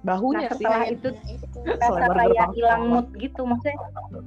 bahunya 0.03 0.47
Nah, 0.47 0.55
sih 0.55 0.65
setelah 0.67 0.83
Iya, 0.83 0.93
itu 0.95 1.07
rasa 1.79 1.87
Selebar 1.87 2.15
kayak 2.19 2.47
hilang 2.55 2.83
mood 2.91 3.07
gitu 3.15 3.41
maksudnya 3.47 3.77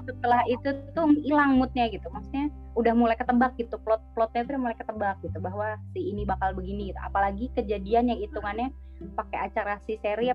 setelah 0.09 0.41
itu 0.49 0.69
tuh 0.97 1.07
hilang 1.21 1.61
moodnya 1.61 1.85
gitu 1.93 2.09
maksudnya 2.09 2.49
udah 2.77 2.93
mulai 2.93 3.17
ketebak 3.17 3.53
gitu 3.57 3.77
plot 3.85 4.01
plotnya 4.13 4.45
tuh 4.45 4.57
udah 4.57 4.63
mulai 4.69 4.77
ketebak 4.77 5.17
gitu 5.25 5.39
bahwa 5.41 5.77
si 5.93 6.13
ini 6.13 6.25
bakal 6.29 6.53
begini 6.53 6.93
gitu. 6.93 7.01
Apalagi 7.01 7.53
kejadian 7.57 8.13
yang 8.13 8.21
hitungannya 8.21 8.69
pakai 9.17 9.53
acara 9.53 9.81
si 9.85 10.01
seri 10.01 10.33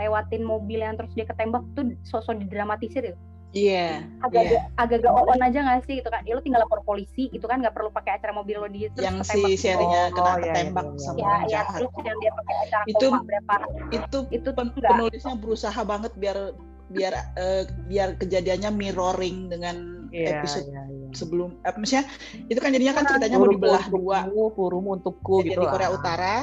lewatin 0.00 0.42
mobil 0.42 0.82
yang 0.82 0.96
terus 0.98 1.12
dia 1.16 1.24
ketembak 1.24 1.62
tuh 1.78 1.94
sosok 2.04 2.40
didramatisir 2.42 3.14
gitu 3.14 3.20
iya 3.54 4.02
agak 4.20 4.42
agak 4.76 4.98
agak 4.98 5.12
on 5.14 5.40
aja 5.40 5.58
gak 5.62 5.86
sih 5.86 6.02
gitu 6.02 6.10
kan? 6.10 6.26
Ya 6.26 6.34
lo 6.34 6.42
tinggal 6.42 6.66
lapor 6.66 6.82
polisi 6.82 7.30
gitu 7.30 7.46
kan? 7.46 7.62
Nggak 7.62 7.72
perlu 7.72 7.88
pakai 7.88 8.18
acara 8.18 8.34
mobil 8.34 8.58
lo 8.58 8.66
di 8.66 8.90
terus 8.90 9.06
yang 9.06 9.22
si 9.22 9.54
serinya 9.54 10.10
Oh, 10.10 10.14
kena 10.14 10.26
iya, 10.26 10.34
iya, 10.34 10.44
ketembak 10.44 10.86
iya, 10.86 10.98
sama 11.00 11.16
ya 11.16 11.24
orang 11.24 11.40
ya 11.40 11.48
jahat. 11.48 11.78
Terus 11.80 11.92
yang 12.02 12.18
dia 12.18 12.32
pakai 12.34 12.54
acara 12.60 12.84
Itu- 12.84 13.10
berapa? 13.14 13.54
itu 13.88 14.18
itu 14.28 14.48
pen- 14.50 14.72
enggak. 14.74 14.90
penulisnya 14.90 15.34
berusaha 15.38 15.80
banget 15.80 16.12
biar 16.18 16.36
biar 16.84 17.12
eh, 17.34 17.62
biar 17.88 18.08
kejadiannya 18.18 18.70
mirroring 18.70 19.48
dengan 19.48 19.76
Iya, 20.14 20.38
episode 20.38 20.70
iya, 20.70 20.82
iya. 20.86 21.08
sebelum 21.10 21.58
eh, 21.62 21.74
maksudnya 21.74 22.04
itu 22.46 22.58
kan 22.62 22.70
jadinya 22.70 22.94
kan 22.94 23.04
ceritanya 23.08 23.36
mau 23.40 23.50
dibelah 23.50 23.84
dua. 23.88 24.18
purumu 24.54 24.94
untukku 24.94 25.42
gitu 25.42 25.58
di 25.58 25.66
Korea 25.66 25.90
lah. 25.90 25.98
Utara. 25.98 26.36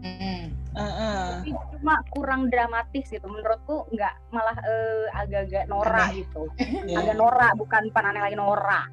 Mm. 0.00 0.61
Eh, 0.72 0.82
eh. 0.82 1.24
tapi 1.38 1.50
cuma 1.78 1.94
kurang 2.12 2.48
dramatis 2.48 3.06
gitu. 3.08 3.26
Menurutku 3.26 3.84
nggak 3.92 4.14
malah 4.32 4.56
eh, 4.62 5.04
agak-agak 5.18 5.64
norak 5.68 6.08
gitu. 6.16 6.48
Iya. 6.58 6.98
agak 7.02 7.16
norak 7.16 7.52
bukan 7.56 7.82
bukan 7.92 8.04
aneh 8.12 8.22
lagi 8.22 8.36
norak. 8.36 8.86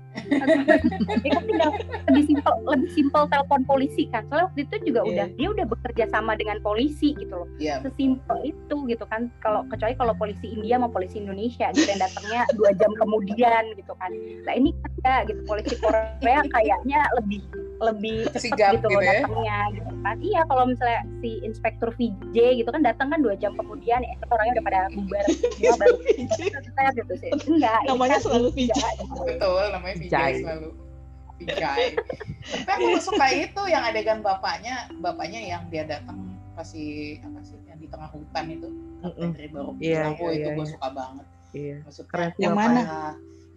Dia 1.23 1.31
kan 1.37 1.43
tinggal 1.47 1.69
lebih 2.11 2.23
simpel 2.27 2.53
lebih 2.67 2.89
simpel 2.91 3.23
telepon 3.29 3.61
polisi 3.63 4.03
kan. 4.09 4.25
Soalnya 4.27 4.51
waktu 4.51 4.61
itu 4.67 4.75
juga 4.91 4.99
Iya. 5.05 5.09
udah 5.09 5.27
dia 5.37 5.47
udah 5.55 5.65
bekerja 5.69 6.05
sama 6.11 6.33
dengan 6.35 6.57
polisi 6.59 7.15
gitu 7.15 7.45
loh. 7.45 7.49
Iya. 7.61 7.79
sesimpel 7.85 8.37
itu 8.43 8.75
gitu 8.89 9.05
kan. 9.07 9.31
Kalau 9.39 9.63
kecuali 9.69 9.93
kalau 9.95 10.13
polisi 10.17 10.51
India 10.51 10.75
sama 10.81 10.89
polisi 10.91 11.21
Indonesia 11.21 11.71
gitu 11.71 11.87
yang 11.87 12.01
datangnya 12.01 12.41
dua 12.57 12.71
jam 12.75 12.91
kemudian 12.97 13.63
gitu 13.77 13.93
kan. 13.95 14.11
Nah 14.43 14.53
ini 14.57 14.75
kan 14.83 14.91
enggak 14.99 15.21
gitu. 15.31 15.41
Polisi 15.47 15.75
Korea 15.79 16.41
kayaknya 16.51 16.99
lebih 17.21 17.41
lebih 17.79 18.27
Sigap 18.35 18.75
cepat 18.75 18.83
gitu, 18.83 18.87
gitu 18.91 18.99
ya. 18.99 19.13
datangnya 19.23 19.59
gitu 19.71 19.91
kan 20.03 20.15
iya 20.19 20.41
kalau 20.45 20.63
misalnya 20.67 20.99
si 21.19 21.31
inspektur 21.41 21.89
VJ 21.95 22.37
gitu 22.59 22.69
kan 22.69 22.83
datang 22.83 23.07
kan 23.07 23.19
dua 23.19 23.35
jam 23.35 23.55
kemudian 23.55 23.99
ya 23.99 24.13
orangnya 24.27 24.59
udah 24.59 24.65
pada 24.65 24.79
bubar 24.91 25.23
semua 25.55 25.75
baru 25.77 25.95
saya 26.75 26.89
gitu 26.93 27.13
sih 27.17 27.31
enggak 27.47 27.79
Namanya 27.87 28.15
kan 28.15 28.21
selalu 28.21 28.47
VJ. 28.51 28.71
gitu. 28.75 29.21
Betul, 29.23 29.63
namanya. 29.71 29.95
Vijay 29.97 30.31
selalu. 30.43 30.69
Vijay. 31.39 31.83
Tapi 32.67 32.81
aku 32.85 32.99
suka 32.99 33.25
itu 33.31 33.61
yang 33.65 33.83
adegan 33.83 34.19
bapaknya, 34.19 34.91
bapaknya 34.99 35.39
yang 35.39 35.63
dia 35.67 35.83
datang 35.83 36.19
pasti 36.53 37.15
apa 37.23 37.39
sih 37.41 37.55
yang 37.63 37.79
di 37.79 37.87
tengah 37.87 38.11
hutan 38.11 38.45
itu. 38.51 38.67
Mm-mm. 38.99 39.29
Dari 39.31 39.47
baru 39.47 39.71
Iya, 39.79 40.11
oh 40.19 40.27
iya, 40.27 40.35
itu 40.35 40.43
iya, 40.43 40.49
gue 40.51 40.65
iya. 40.67 40.73
suka 40.75 40.87
banget. 40.91 41.25
Iya. 41.49 41.75
Maksudnya 41.81 42.09
Keren 42.11 42.29
Yang 42.35 42.53
bapaknya. 42.53 42.83
mana? 42.83 42.83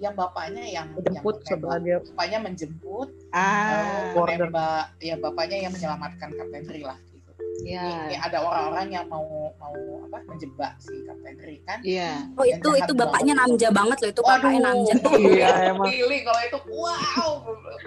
Yang 0.02 0.14
bapaknya 0.18 0.64
yang 0.66 0.86
Jemput 0.98 1.36
yang 1.46 1.60
dia 1.78 1.96
bapaknya 2.02 2.38
menjemput, 2.42 3.08
ah 3.30 4.10
menembak, 4.12 4.84
ya 4.98 5.14
bapaknya 5.14 5.56
yang 5.62 5.70
menyelamatkan 5.70 6.28
Kapten 6.34 6.64
Ri 6.66 6.82
lah 6.82 6.98
gitu. 7.06 7.30
Ini, 7.62 7.78
ini 7.78 8.10
ya 8.10 8.18
ada 8.26 8.38
orang-orang 8.42 8.86
yang 8.90 9.06
mau 9.06 9.22
mau 9.54 9.74
apa 10.02 10.18
menjebak 10.26 10.74
si 10.76 11.06
Kapten 11.06 11.36
Ri 11.38 11.56
kan. 11.62 11.78
iya 11.86 12.26
oh 12.34 12.42
itu 12.42 12.68
itu 12.74 12.92
bapaknya 12.92 13.38
banget. 13.38 13.48
namja 13.54 13.68
banget 13.70 13.96
loh 14.02 14.10
itu 14.10 14.22
bapaknya 14.22 14.58
Waduh, 14.58 14.66
namja 14.74 14.92
Iya, 15.38 15.48
emang. 15.70 15.86
Pilih 15.86 16.20
kalau 16.26 16.40
itu 16.42 16.58
wow. 16.66 17.30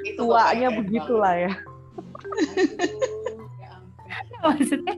Itu 0.02 0.20
tuanya 0.24 0.68
begitulah 0.72 1.34
ya 1.36 1.52
Aduh, 2.56 3.44
ya 3.60 3.72
maksudnya 4.40 4.96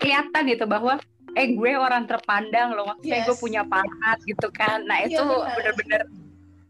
kelihatan 0.00 0.42
gitu 0.48 0.64
bahwa 0.66 0.98
eh 1.38 1.54
gue 1.54 1.72
orang 1.78 2.10
terpandang 2.10 2.74
loh 2.74 2.90
maksudnya 2.90 3.22
Yes. 3.22 3.26
gue 3.30 3.36
punya 3.38 3.62
pangkat 3.62 4.18
gitu 4.26 4.48
kan 4.50 4.82
nah 4.82 4.98
Iya, 4.98 5.14
itu 5.14 5.22
benar. 5.22 5.54
bener-bener 5.54 6.00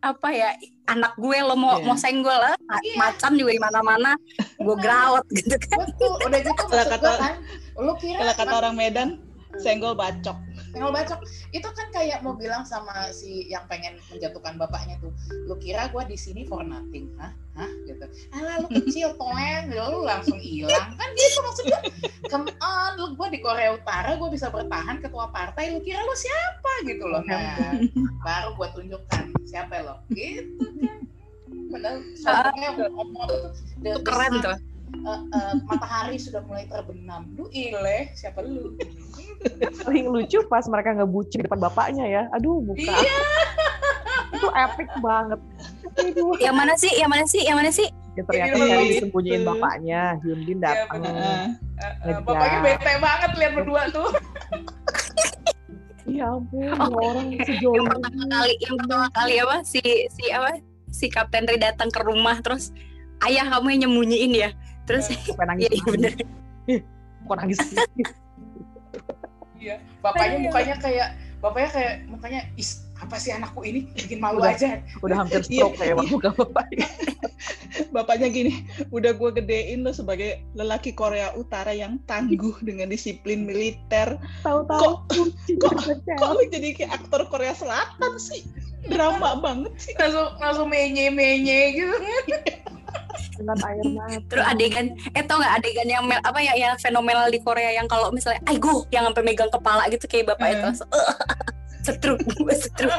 apa 0.01 0.29
ya 0.31 0.51
anak 0.87 1.13
gue 1.15 1.39
lo 1.39 1.55
mau 1.55 1.77
Iya. 1.77 1.85
mau 1.85 1.95
senggol 1.95 2.33
lah 2.35 2.57
ma- 2.63 2.81
Iya. 2.81 2.97
macan 2.99 3.33
juga 3.35 3.51
di 3.51 3.61
mana-mana 3.61 4.11
gue 4.57 4.77
grawat 4.77 5.25
gitu 5.31 5.57
kan 5.61 5.79
Betul, 5.83 6.13
udah 6.23 6.39
gitu 6.41 6.63
maksud 6.63 6.89
kata- 6.89 6.99
gue 7.07 7.17
kan, 7.19 7.35
lu 7.79 7.93
kira 7.95 8.19
kalau 8.19 8.35
kata 8.35 8.55
orang 8.57 8.75
Medan 8.75 9.09
senggol 9.57 9.93
bacok 9.93 10.37
Senggol 10.71 10.95
bacok 10.95 11.21
itu 11.51 11.67
kan 11.67 11.87
kayak 11.91 12.23
mau 12.23 12.39
bilang 12.39 12.63
sama 12.63 13.11
si 13.11 13.51
yang 13.51 13.67
pengen 13.67 13.99
menjatuhkan 14.07 14.55
bapaknya 14.55 14.95
tuh, 15.03 15.11
lu 15.51 15.59
kira 15.59 15.91
gue 15.91 16.03
di 16.07 16.15
sini 16.15 16.47
for 16.47 16.63
nothing, 16.63 17.11
hah? 17.19 17.35
Hah? 17.59 17.71
Gitu. 17.85 18.07
Alah 18.31 18.63
lu 18.63 18.69
kecil 18.71 19.19
toeng, 19.19 19.75
lu 19.75 20.07
langsung 20.07 20.39
hilang 20.39 20.95
kan 20.95 21.09
gitu 21.19 21.39
maksudnya. 21.43 21.81
Come 22.31 22.55
on, 22.63 22.91
lu 23.03 23.19
gue 23.19 23.29
di 23.35 23.41
Korea 23.43 23.75
Utara 23.75 24.15
gue 24.15 24.31
bisa 24.31 24.47
bertahan 24.49 25.03
ketua 25.03 25.27
partai, 25.35 25.75
lu 25.75 25.83
kira 25.83 25.99
lu 26.07 26.15
siapa 26.15 26.73
gitu 26.87 27.05
loh. 27.11 27.21
Nah, 27.27 27.75
baru 28.23 28.55
gue 28.55 28.69
tunjukkan 28.79 29.25
siapa 29.51 29.83
lo, 29.83 29.99
gitu 30.15 30.71
kan. 30.87 30.99
Padahal 31.71 31.97
tuh, 32.03 32.15
the- 32.79 32.91
itu 32.91 33.27
the 33.83 33.93
keren 34.07 34.33
tuh 34.43 34.55
eh, 34.93 35.21
eh, 35.31 35.55
matahari 35.65 36.17
sudah 36.17 36.43
mulai 36.45 36.67
terbenam. 36.67 37.31
Lu 37.35 37.47
ileh, 37.49 38.11
siapa 38.13 38.43
lu? 38.43 38.75
paling 39.81 40.05
lucu 40.07 40.37
pas 40.47 40.69
mereka 40.69 40.93
ngebucin 40.93 41.41
di 41.41 41.49
depan 41.49 41.57
bapaknya 41.59 42.05
ya 42.05 42.23
aduh 42.31 42.61
muka 42.61 42.93
Iya. 42.93 43.17
itu 44.31 44.49
epic 44.53 44.89
banget 45.01 45.41
aduh 45.97 46.37
yang 46.37 46.53
mana 46.53 46.77
sih 46.77 46.93
yang 46.93 47.09
mana 47.09 47.25
sih 47.25 47.41
yang 47.41 47.57
mana 47.57 47.73
sih 47.73 47.89
ya, 48.15 48.23
ternyata 48.29 48.61
yang 48.61 48.85
disembunyiin 48.85 49.43
bapaknya 49.43 50.21
Hyundin 50.21 50.61
datang 50.61 51.01
bener. 51.01 51.13
Heeh. 51.17 51.45
Eh, 51.49 51.85
eh, 51.89 51.93
Ngejar. 52.05 52.21
bapaknya 52.21 52.59
bete 52.61 52.93
banget 53.01 53.31
lihat 53.33 53.53
berdua 53.57 53.83
tuh. 53.89 54.09
iya 56.05 56.25
ampun 56.29 56.69
Oh, 56.77 56.91
orang 57.01 57.27
yang 57.33 57.43
sejauh 57.47 57.81
pertama 57.87 58.25
kali 58.29 58.53
yang 58.61 58.75
pertama 58.77 59.07
kali 59.15 59.35
apa 59.39 59.57
si 59.63 59.81
si 60.11 60.25
apa 60.29 60.51
si 60.91 61.07
Kapten 61.09 61.47
Ri 61.47 61.57
datang 61.57 61.89
ke 61.89 62.01
rumah 62.03 62.37
terus 62.45 62.75
ayah 63.25 63.47
kamu 63.49 63.73
yang 63.73 63.81
nyembunyiin 63.89 64.33
ya 64.37 64.51
terus 64.91 65.07
sampai 65.31 65.47
nangis. 65.47 65.63
Iya 65.67 65.71
iya 65.79 65.87
bener 65.87 66.13
kok 67.31 67.37
nangis 67.39 67.59
Iya, 69.61 69.77
bapaknya 70.01 70.49
mukanya 70.49 70.77
kayak 70.81 71.09
bapaknya 71.45 71.69
kayak 71.69 71.95
mukanya 72.09 72.41
is 72.57 72.89
apa 73.01 73.17
sih 73.17 73.33
anakku 73.33 73.65
ini? 73.65 73.89
Bikin 73.97 74.21
malu 74.21 74.45
Udah. 74.45 74.53
aja. 74.55 74.79
udah 75.01 75.17
hampir 75.25 75.41
Iya, 75.49 75.67
stroke 75.67 75.77
kayak 75.81 75.97
iya. 75.97 76.05
muka 76.13 76.31
bapaknya 76.37 76.87
bapaknya 77.91 78.29
gini 78.29 78.53
udah 78.93 79.13
gue 79.17 79.31
gedein 79.41 79.81
lo 79.83 79.93
sebagai 79.95 80.45
lelaki 80.53 80.93
Korea 80.93 81.33
Utara 81.35 81.73
yang 81.73 81.97
tangguh 82.05 82.55
dengan 82.61 82.93
disiplin 82.93 83.47
militer. 83.49 84.21
Tahu-tahu 84.45 85.07
kok 85.59 85.75
kok 86.21 86.31
lu 86.37 86.43
jadi 86.53 86.69
kayak 86.77 86.93
aktor 87.01 87.25
Korea 87.29 87.57
Selatan 87.57 88.13
sih? 88.21 88.45
Drama 88.87 89.41
banget 89.41 89.73
sih. 89.81 89.93
Langsung 89.97 90.29
langsung 90.39 90.67
menye 90.69 91.09
menye 91.09 91.61
gitu. 91.77 91.97
dengan 93.41 93.57
air 93.65 93.87
mata 93.97 94.19
terus 94.29 94.45
adegan 94.45 94.87
eh 95.17 95.23
tau 95.25 95.41
nggak 95.41 95.55
adegan 95.63 95.89
yang 95.89 96.05
mel- 96.05 96.21
apa 96.21 96.41
ya 96.45 96.53
yang 96.59 96.75
fenomenal 96.77 97.31
di 97.33 97.41
Korea 97.41 97.73
yang 97.73 97.89
kalau 97.89 98.13
misalnya 98.13 98.43
aigo 98.45 98.85
yang 98.93 99.07
sampai 99.09 99.25
megang 99.25 99.49
kepala 99.49 99.89
gitu 99.89 100.05
kayak 100.05 100.35
bapak 100.35 100.53
itu. 100.53 100.65
Langsung, 100.69 100.91
"Eh, 100.93 101.07
setruk 101.83 102.21
gue 102.39 102.55
setruk 102.57 102.93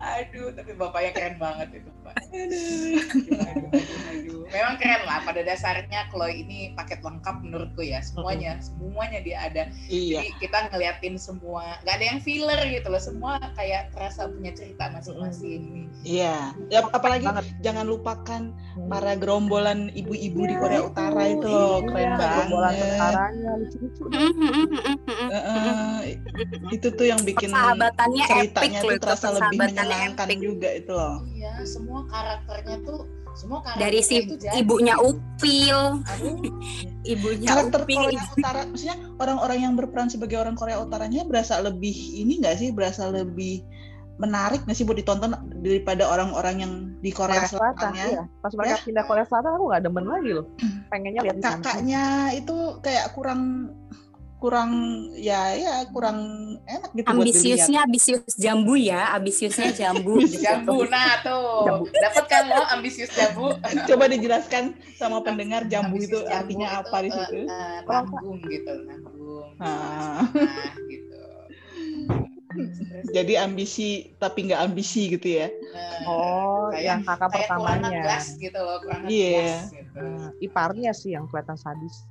Aduh, 0.00 0.54
tapi 0.54 0.72
bapaknya 0.78 1.10
keren 1.12 1.36
banget 1.36 1.82
itu. 1.82 1.90
Coba. 2.06 2.12
Aduh, 2.36 2.94
aduh, 3.42 3.70
aduh. 4.12 4.42
Memang 4.46 4.74
keren 4.78 5.02
lah. 5.04 5.18
Pada 5.26 5.40
dasarnya 5.42 6.00
Chloe 6.08 6.34
ini 6.36 6.58
paket 6.72 7.02
lengkap 7.02 7.36
menurutku 7.42 7.82
ya. 7.82 7.98
Semuanya, 8.00 8.58
semuanya 8.62 9.18
dia 9.20 9.38
ada. 9.42 9.62
Iya. 9.88 10.22
Jadi 10.22 10.30
kita 10.38 10.58
ngeliatin 10.70 11.16
semua. 11.18 11.82
Gak 11.82 11.94
ada 11.98 12.06
yang 12.06 12.20
filler 12.22 12.60
gitu 12.70 12.86
loh. 12.86 13.02
Semua 13.02 13.32
kayak 13.54 13.90
terasa 13.90 14.30
punya 14.30 14.54
cerita 14.54 14.86
masing-masing. 14.90 15.90
Iya. 16.06 16.54
Ya, 16.68 16.80
apalagi 16.86 17.26
Banget. 17.26 17.46
jangan 17.60 17.86
lupakan 17.86 18.42
Hmm. 18.76 18.92
para 18.92 19.16
gerombolan 19.16 19.88
ibu-ibu 19.90 20.44
di 20.44 20.52
Iya, 20.52 20.60
Korea 20.60 20.80
Utara 20.84 21.22
itu 21.26 21.48
loh, 21.48 21.80
Iya, 21.80 21.88
keren 21.88 22.10
gerombolan 22.14 22.74
banget. 22.76 23.14
lucu-lucu. 23.56 24.02
Heeh, 25.26 25.96
itu 26.70 26.88
tuh 26.92 27.06
yang 27.06 27.20
bikin 27.24 27.48
Persahabatannya 27.48 28.24
ceritanya 28.28 28.78
epic 28.78 28.84
tuh 28.84 29.00
terasa 29.00 29.26
lebih 29.32 29.58
menyenangkan 29.58 30.26
epic. 30.28 30.38
juga 30.38 30.68
itu 30.70 30.92
loh. 30.92 31.16
Iya, 31.46 31.62
semua 31.62 32.00
karakternya 32.10 32.76
tuh 32.82 33.06
semua 33.36 33.60
karakternya 33.60 33.86
Dari 33.86 34.00
si 34.02 34.14
itu 34.24 34.34
jadi. 34.40 34.58
ibunya 34.64 34.96
Upil, 34.98 35.78
Aduh, 36.02 36.36
ibunya 37.04 37.48
Karakter 37.52 37.80
Upil. 37.84 37.96
Korea 38.08 38.22
Utara, 38.34 38.60
maksudnya 38.66 38.96
orang-orang 39.20 39.58
yang 39.60 39.72
berperan 39.78 40.08
sebagai 40.08 40.40
orang 40.40 40.56
Korea 40.58 40.80
Utaranya 40.80 41.22
berasa 41.22 41.60
lebih 41.60 41.94
ini 41.94 42.40
nggak 42.42 42.56
sih, 42.58 42.68
berasa 42.74 43.12
lebih 43.12 43.62
menarik 44.16 44.64
nggak 44.64 44.72
sih 44.72 44.88
buat 44.88 44.96
ditonton 44.96 45.36
daripada 45.60 46.08
orang-orang 46.08 46.56
yang 46.64 46.72
di 47.04 47.12
Korea, 47.12 47.44
Korea 47.44 47.52
Selatan, 47.52 47.92
Selatan 47.92 47.92
ya? 47.92 48.06
iya. 48.08 48.22
Pas 48.40 48.52
mereka 48.56 48.76
pindah 48.88 49.04
Korea 49.04 49.24
Selatan 49.28 49.52
aku 49.60 49.64
nggak 49.68 49.82
demen 49.84 50.04
lagi 50.08 50.30
loh. 50.32 50.46
Pengennya 50.88 51.20
lihat. 51.28 51.36
Kakaknya 51.44 52.04
itu 52.32 52.56
kayak 52.80 53.12
kurang 53.12 53.40
kurang 54.36 54.70
ya 55.12 55.56
ya 55.56 55.74
kurang 55.88 56.18
enak 56.62 56.92
gitu. 56.92 57.08
Ambisiusnya 57.08 57.82
ambisius 57.82 58.36
jambu 58.36 58.76
ya, 58.76 59.12
ambisiusnya 59.12 59.72
jambu. 59.72 60.20
gitu. 60.22 60.44
jambu 60.44 60.84
nah 60.86 61.18
tuh. 61.20 61.88
Dapat 61.90 62.24
kan 62.26 62.44
lo 62.46 62.60
ambisius 62.68 63.10
jambu? 63.10 63.56
Coba 63.88 64.04
dijelaskan 64.06 64.76
sama 64.94 65.20
pendengar 65.20 65.64
jambu 65.66 65.96
itu 65.96 66.16
Ambisius 66.16 66.22
jambu 66.22 66.36
artinya 66.36 66.68
itu, 66.68 66.78
apa 66.78 66.96
di 67.00 67.10
situ? 67.10 67.34
eh, 67.42 67.48
Orang- 67.82 68.06
nanggung 68.06 68.38
gitu, 68.44 68.72
nanggung. 68.84 69.46
Ah. 69.56 70.20
Nah, 70.28 70.72
gitu. 70.84 71.20
Jadi 73.12 73.34
ambisi 73.36 73.88
tapi 74.16 74.48
nggak 74.48 74.60
ambisi 74.62 75.12
gitu 75.12 75.28
ya? 75.28 75.48
eh, 75.48 76.08
Oh, 76.08 76.68
kayak- 76.72 76.84
yang 76.84 77.00
kakak 77.02 77.30
pertamanya. 77.30 77.88
ngegas 77.88 78.36
gitu 78.36 78.56
loh, 78.56 78.80
kurang 78.80 79.04
Iya. 79.06 79.32
ngegas 79.32 79.60
gitu. 79.72 80.00
Nah, 80.00 80.28
iparnya 80.40 80.92
sih 80.92 81.10
yang 81.12 81.24
kelihatan 81.26 81.56
sadis. 81.56 82.04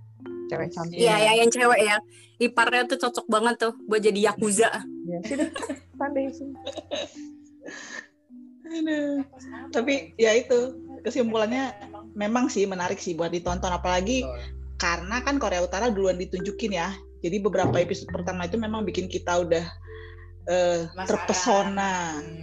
Cewek 0.52 0.70
cantik. 0.74 0.98
Iya, 0.98 1.16
ya 1.18 1.32
yang 1.42 1.50
cewek 1.50 1.82
ya. 1.82 1.98
Iparnya 2.36 2.84
tuh 2.86 3.00
cocok 3.00 3.26
banget 3.32 3.56
tuh 3.58 3.74
buat 3.88 4.02
jadi 4.04 4.32
yakuza. 4.32 4.70
Ya, 5.08 5.18
sini. 5.24 5.46
Pandai. 5.96 6.28
Aduh. 8.66 9.22
Sama 9.38 9.70
Tapi 9.72 10.18
ya 10.18 10.34
itu 10.36 10.74
kesimpulannya 11.06 11.70
Emang 11.86 12.10
memang 12.18 12.46
sih 12.50 12.66
menarik 12.66 12.98
sih 12.98 13.14
buat 13.14 13.30
ditonton 13.30 13.70
apalagi 13.70 14.26
betul. 14.26 14.42
karena 14.82 15.22
kan 15.22 15.38
Korea 15.38 15.62
Utara 15.62 15.94
duluan 15.94 16.18
ditunjukin 16.18 16.74
ya. 16.74 16.90
Jadi 17.22 17.42
beberapa 17.42 17.78
episode 17.82 18.10
pertama 18.14 18.46
itu 18.46 18.58
memang 18.58 18.86
bikin 18.86 19.06
kita 19.10 19.42
udah 19.46 19.66
Penasaran. 20.46 21.06
terpesona. 21.10 21.94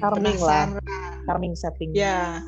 Charming 0.03 0.39
lah. 0.43 0.67
penasaran. 0.67 1.23
Charming 1.27 1.55
setting. 1.55 1.91
Ya. 1.95 2.43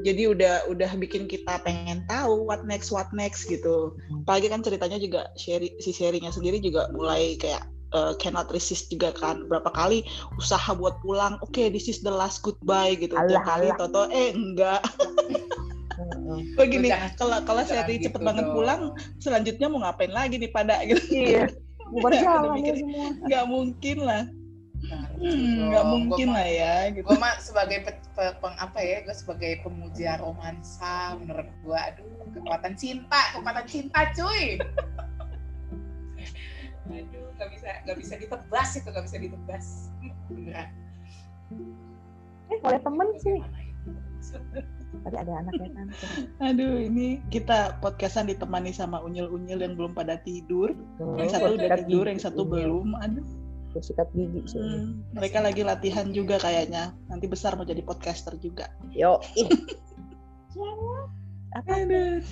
Jadi 0.00 0.22
udah 0.28 0.66
udah 0.66 0.90
bikin 0.96 1.26
kita 1.26 1.58
pengen 1.60 2.06
tahu 2.06 2.44
what 2.44 2.62
next 2.62 2.88
what 2.88 3.10
next 3.10 3.44
gitu. 3.44 3.92
Apalagi 4.22 4.46
kan 4.46 4.60
ceritanya 4.60 4.96
juga 4.96 5.26
Sherry, 5.34 5.74
si 5.76 5.90
Sherry-nya 5.90 6.30
sendiri 6.30 6.58
juga 6.58 6.86
mulai 6.90 7.34
kayak 7.34 7.62
eh, 7.90 8.12
cannot 8.16 8.46
resist 8.48 8.86
juga 8.86 9.10
kan 9.10 9.44
berapa 9.44 9.66
kali 9.68 10.06
usaha 10.34 10.70
buat 10.72 10.94
pulang 11.00 11.36
oke 11.40 11.62
this 11.68 11.86
is 11.86 11.98
the 12.00 12.08
last 12.08 12.38
goodbye 12.40 12.94
gitu 12.94 13.12
Alah, 13.12 13.26
tiap 13.28 13.42
kali 13.44 13.66
alah. 13.66 13.78
toto 13.80 14.02
eh 14.08 14.30
enggak 14.30 14.78
begini 16.56 16.88
Jangan- 16.88 17.14
kalau 17.16 17.38
kalau 17.42 17.62
jangan 17.62 17.82
Sherry 17.82 17.94
gitu 17.98 18.06
cepet 18.08 18.20
banget 18.22 18.44
dong. 18.46 18.54
pulang 18.54 18.80
selanjutnya 19.18 19.66
mau 19.66 19.80
ngapain 19.82 20.12
lagi 20.12 20.38
nih 20.38 20.50
pada 20.50 20.80
gitu 20.88 21.02
Iya. 21.10 21.50
Bubar 21.90 22.14
Udah 22.14 22.20
jalan 22.22 22.38
ya 22.40 22.50
mikir. 22.54 22.74
semua. 22.78 23.06
nggak 23.20 23.44
mungkin 23.50 23.96
lah 24.00 24.22
Nah, 24.80 25.04
Hmm, 25.12 25.68
nggak 25.68 25.84
dong. 25.84 25.90
mungkin 26.08 26.26
Gua 26.26 26.36
lah 26.36 26.48
ya 26.48 26.74
gitu 26.88 27.04
gue 27.04 27.16
mah 27.16 27.34
sebagai 27.38 27.78
pe- 27.82 28.00
pe- 28.10 28.36
peng, 28.36 28.56
apa 28.56 28.78
ya 28.80 28.98
gue 29.02 29.12
sebagai 29.12 29.60
pemuja 29.60 30.16
romansa 30.16 31.14
menurut 31.14 31.52
gue 31.60 31.76
aduh 31.78 32.08
kekuatan 32.32 32.72
cinta 32.74 33.20
kekuatan 33.30 33.66
cinta 33.66 34.08
cuy 34.10 34.56
aduh 36.90 37.26
nggak 37.30 37.48
bisa 37.52 37.68
nggak 37.84 37.98
bisa 37.98 38.14
ditebas 38.16 38.68
itu 38.74 38.88
nggak 38.88 39.04
bisa 39.04 39.18
ditebas 39.18 39.66
beneran 40.26 40.68
Eh, 42.48 42.58
oleh 42.60 42.80
temen 42.80 43.08
sih. 43.16 43.38
Itu? 43.38 44.58
Tadi 45.00 45.16
ada 45.16 45.32
anaknya 45.38 45.70
kan. 45.72 45.86
aduh 46.42 46.82
ini 46.82 47.22
kita 47.28 47.78
podcastan 47.78 48.26
ditemani 48.26 48.70
sama 48.70 48.98
unyil-unyil 48.98 49.60
yang 49.60 49.74
belum 49.74 49.92
pada 49.92 50.18
tidur 50.18 50.74
yang 50.98 51.14
Oh, 51.20 51.30
satu 51.30 51.54
udah 51.54 51.62
bersikat 51.62 51.78
tidur 51.84 52.04
yang 52.06 52.18
satu 52.18 52.42
belum 52.42 52.96
aduh 52.96 53.22
Bersikat 53.70 54.08
gigi 54.12 54.42
sih. 54.50 54.58
Hmm, 54.58 55.06
mereka 55.14 55.38
lagi 55.38 55.62
latihan 55.62 56.10
juga 56.10 56.42
kayaknya. 56.42 56.90
Nanti 57.06 57.26
besar 57.30 57.54
mau 57.54 57.62
jadi 57.62 57.82
podcaster 57.86 58.34
juga. 58.42 58.66
Yo, 58.90 59.22
ih. 59.40 59.48
Apa? 61.50 61.82
aduh. 61.82 62.22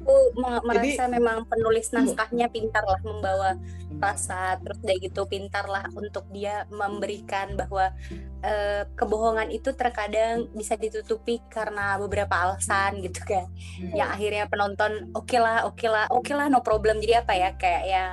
Aku 0.00 0.16
me- 0.40 0.64
merasa 0.64 1.04
memang 1.12 1.44
penulis 1.44 1.92
naskahnya 1.92 2.48
pintar 2.48 2.80
lah 2.80 2.96
membawa 3.04 3.52
rasa 4.00 4.56
terus 4.64 4.80
dari 4.80 5.12
gitu 5.12 5.28
pintar 5.28 5.68
lah 5.68 5.84
untuk 5.92 6.24
dia 6.32 6.64
memberikan 6.72 7.52
bahwa 7.52 7.92
eh, 8.40 8.88
kebohongan 8.96 9.52
itu 9.52 9.76
terkadang 9.76 10.48
bisa 10.56 10.80
ditutupi 10.80 11.44
karena 11.52 12.00
beberapa 12.00 12.32
alasan 12.32 13.04
gitu 13.04 13.20
kan. 13.28 13.44
Hmm. 13.76 13.92
yang 13.92 14.08
akhirnya 14.08 14.44
penonton 14.48 15.12
oke 15.12 15.36
lah 15.36 15.68
oke 15.68 15.84
lah 15.84 16.08
oke 16.08 16.32
lah 16.32 16.48
no 16.48 16.64
problem. 16.64 17.04
Jadi 17.04 17.12
apa 17.12 17.36
ya 17.36 17.50
kayak 17.60 17.84
ya 17.84 18.04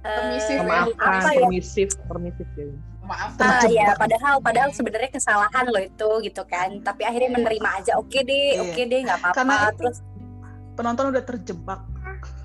Permisif 0.00 0.56
ya. 0.56 0.62
Memaafkan, 0.62 1.12
apa 1.12 1.30
ya 1.30 1.40
permisif, 1.40 1.88
permisif 2.04 2.48
ya. 2.54 2.64
maaf 3.02 3.34
Ah, 3.36 3.66
ya 3.66 3.92
padahal 3.94 4.38
padahal 4.38 4.70
sebenarnya 4.70 5.10
kesalahan 5.10 5.66
lo 5.66 5.76
itu 5.76 6.08
gitu 6.22 6.42
kan 6.44 6.78
tapi 6.80 7.02
akhirnya 7.02 7.34
menerima 7.34 7.68
aja 7.76 7.92
oke 7.96 8.14
deh 8.16 8.54
Iya. 8.54 8.62
oke 8.64 8.82
deh 8.82 9.00
nggak 9.02 9.18
Karena 9.18 9.34
apa-apa 9.34 9.66
itu- 9.66 9.76
terus 9.76 9.96
penonton 10.72 11.04
udah 11.10 11.24
terjebak 11.24 11.80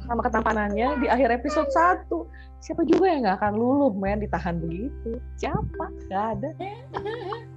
Sama 0.01 0.22
ketampanannya 0.22 1.01
di 1.01 1.08
akhir 1.08 1.34
episode 1.34 1.66
1. 1.68 2.30
Siapa 2.60 2.82
juga 2.84 3.06
yang 3.08 3.26
nggak 3.26 3.38
akan 3.39 3.53
luluh 3.53 3.89
men 3.91 4.20
ditahan 4.20 4.58
begitu? 4.58 5.18
Siapa? 5.36 5.86
Gak 6.06 6.26
ada. 6.38 6.49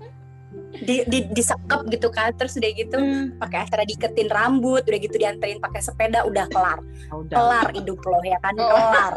di, 0.79 1.05
di 1.11 1.19
disekep 1.33 1.91
gitu 1.93 2.09
kan 2.09 2.33
terus 2.37 2.57
udah 2.57 2.71
gitu 2.73 2.97
pakai 3.37 3.69
acara 3.69 3.83
diketin 3.85 4.29
rambut 4.33 4.81
udah 4.87 5.01
gitu 5.01 5.17
dianterin 5.21 5.61
pakai 5.61 5.81
sepeda 5.83 6.25
udah 6.25 6.49
kelar. 6.49 6.81
Ah, 7.13 7.17
udah. 7.21 7.37
kelar 7.37 7.67
hidup 7.77 7.99
lo 8.01 8.19
ya 8.25 8.39
kan? 8.41 8.55
Oh. 8.57 8.69
kelar. 8.71 9.13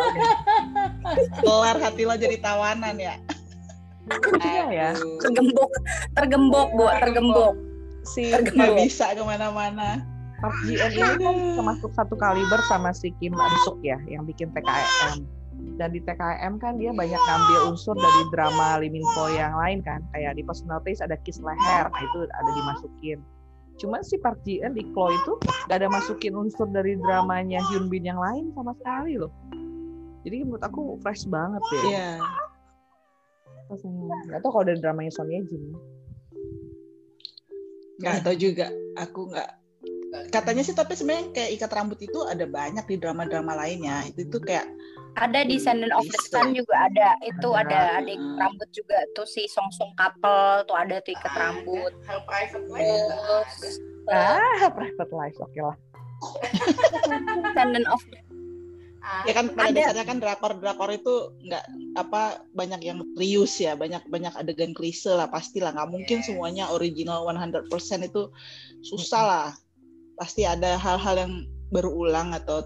Kelar 1.39 1.75
hati 1.79 2.03
lo 2.03 2.15
jadi 2.19 2.37
tawanan 2.41 2.95
ya? 2.99 3.15
Lucunya 4.09 4.65
ya. 4.73 4.89
Tergembok. 5.21 5.71
Tergembok 6.17 6.69
bu 6.75 6.85
tergembok. 6.99 7.55
Si 8.01 8.33
nggak 8.33 8.71
bisa 8.81 9.13
ke 9.13 9.23
mana-mana. 9.23 10.01
Ji 10.65 10.73
Eun 10.73 10.89
ini 10.97 11.21
kan 11.21 11.37
termasuk 11.53 11.93
satu 11.93 12.17
kaliber 12.17 12.57
sama 12.65 12.89
si 12.97 13.13
Kim 13.21 13.37
An 13.37 13.53
Suk 13.61 13.77
ya 13.85 14.01
yang 14.09 14.25
bikin 14.25 14.49
TKM. 14.49 15.21
Dan 15.77 15.93
di 15.95 16.01
TKM 16.03 16.61
kan 16.61 16.77
dia 16.77 16.93
banyak 16.93 17.17
ngambil 17.17 17.59
unsur 17.73 17.97
dari 17.97 18.23
drama 18.29 18.77
Lee 18.77 18.93
Min 18.93 19.05
Ho 19.15 19.25
yang 19.33 19.57
lain 19.57 19.81
kan. 19.81 20.05
Kayak 20.13 20.37
di 20.37 20.43
Personal 20.45 20.81
Taste 20.85 21.01
ada 21.01 21.17
Kiss 21.25 21.41
Leher, 21.41 21.89
nah 21.89 22.01
itu 22.01 22.25
ada 22.29 22.51
dimasukin. 22.53 23.19
Cuma 23.81 24.05
si 24.05 24.19
Park 24.21 24.45
Ji 24.45 24.61
Eun 24.61 24.77
di 24.77 24.85
Chloe 24.93 25.17
itu 25.17 25.33
gak 25.65 25.81
ada 25.81 25.89
masukin 25.89 26.37
unsur 26.37 26.69
dari 26.69 26.93
dramanya 27.01 27.57
Hyun 27.71 27.89
Bin 27.89 28.05
yang 28.05 28.21
lain 28.21 28.53
sama 28.53 28.77
sekali 28.77 29.17
loh. 29.17 29.33
Jadi 30.21 30.45
menurut 30.45 30.61
aku 30.61 31.01
fresh 31.01 31.25
banget. 31.25 31.61
Iya. 31.89 32.21
Rasanya. 33.73 34.37
Gak 34.37 34.39
tau 34.45 34.51
kalau 34.53 34.65
dari 34.69 34.77
dramanya 34.77 35.09
Son 35.09 35.31
Ye 35.33 35.41
Jin. 35.49 35.73
nggak 38.01 38.25
tahu 38.25 38.35
juga 38.35 38.67
aku 38.97 39.29
nggak 39.29 39.49
katanya 40.33 40.65
sih 40.65 40.75
tapi 40.75 40.97
sebenarnya 40.97 41.31
kayak 41.31 41.51
ikat 41.55 41.71
rambut 41.71 41.99
itu 42.03 42.19
ada 42.27 42.43
banyak 42.43 42.83
di 42.83 42.95
drama-drama 42.99 43.55
lainnya 43.55 44.03
itu 44.09 44.27
tuh 44.27 44.41
kayak 44.43 44.67
ada 45.19 45.43
di 45.43 45.59
Descendant 45.59 45.91
of 45.91 46.07
the 46.07 46.19
Sun 46.31 46.55
juga 46.55 46.87
ada. 46.87 47.19
Itu 47.27 47.51
ada 47.51 47.99
adik 47.99 48.19
rambut 48.39 48.69
juga 48.71 48.95
tuh 49.17 49.27
si 49.27 49.43
Song 49.51 49.67
Song 49.75 49.91
couple 49.99 50.63
tuh 50.67 50.77
ada 50.77 51.03
tuh 51.03 51.11
ikat 51.15 51.33
rambut. 51.35 51.91
life 52.31 52.53
juga. 52.55 52.79
Ada. 52.79 52.95
terus 53.51 53.75
Ah, 54.09 54.69
private 54.71 55.13
life. 55.13 55.37
Oke 55.39 55.59
lah. 55.59 55.75
Descendant 57.43 57.87
of 57.91 58.01
Ah, 59.01 59.25
ya 59.25 59.33
kan 59.33 59.49
pada 59.57 59.73
Ada. 59.73 59.97
dasarnya 59.97 60.05
kan 60.05 60.17
drakor 60.21 60.61
drakor 60.61 60.93
itu 60.93 61.33
nggak 61.41 61.65
apa 61.97 62.45
banyak 62.53 62.85
yang 62.85 63.01
rius 63.17 63.57
ya. 63.57 63.73
Banyak 63.73 64.05
banyak 64.13 64.29
adegan 64.37 64.77
klise 64.77 65.09
lah 65.09 65.25
pastilah. 65.25 65.73
Nggak 65.73 65.89
mungkin 65.89 66.17
semuanya 66.21 66.69
original 66.69 67.25
100% 67.25 67.65
itu 68.05 68.29
susah 68.85 69.23
lah. 69.25 69.49
Pasti 70.21 70.45
ada 70.45 70.77
hal-hal 70.77 71.17
yang 71.17 71.33
berulang 71.73 72.29
atau 72.37 72.61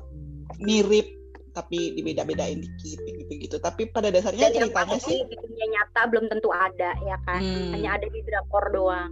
mirip 0.59 1.07
tapi 1.55 1.95
dibeda-bedain 1.95 2.59
dikit 2.59 2.99
gitu-gitu 2.99 3.57
tapi 3.63 3.87
pada 3.87 4.11
dasarnya 4.11 4.51
dan 4.51 4.67
ceritanya 4.67 4.99
sih 4.99 5.23
di 5.23 5.35
dunia 5.39 5.65
nyata 5.71 6.01
belum 6.11 6.25
tentu 6.27 6.51
ada 6.51 6.91
ya 6.99 7.17
kan 7.23 7.39
hmm, 7.39 7.71
hanya 7.71 7.95
ada 7.95 8.07
di 8.11 8.19
drakor 8.27 8.65
doang 8.75 9.11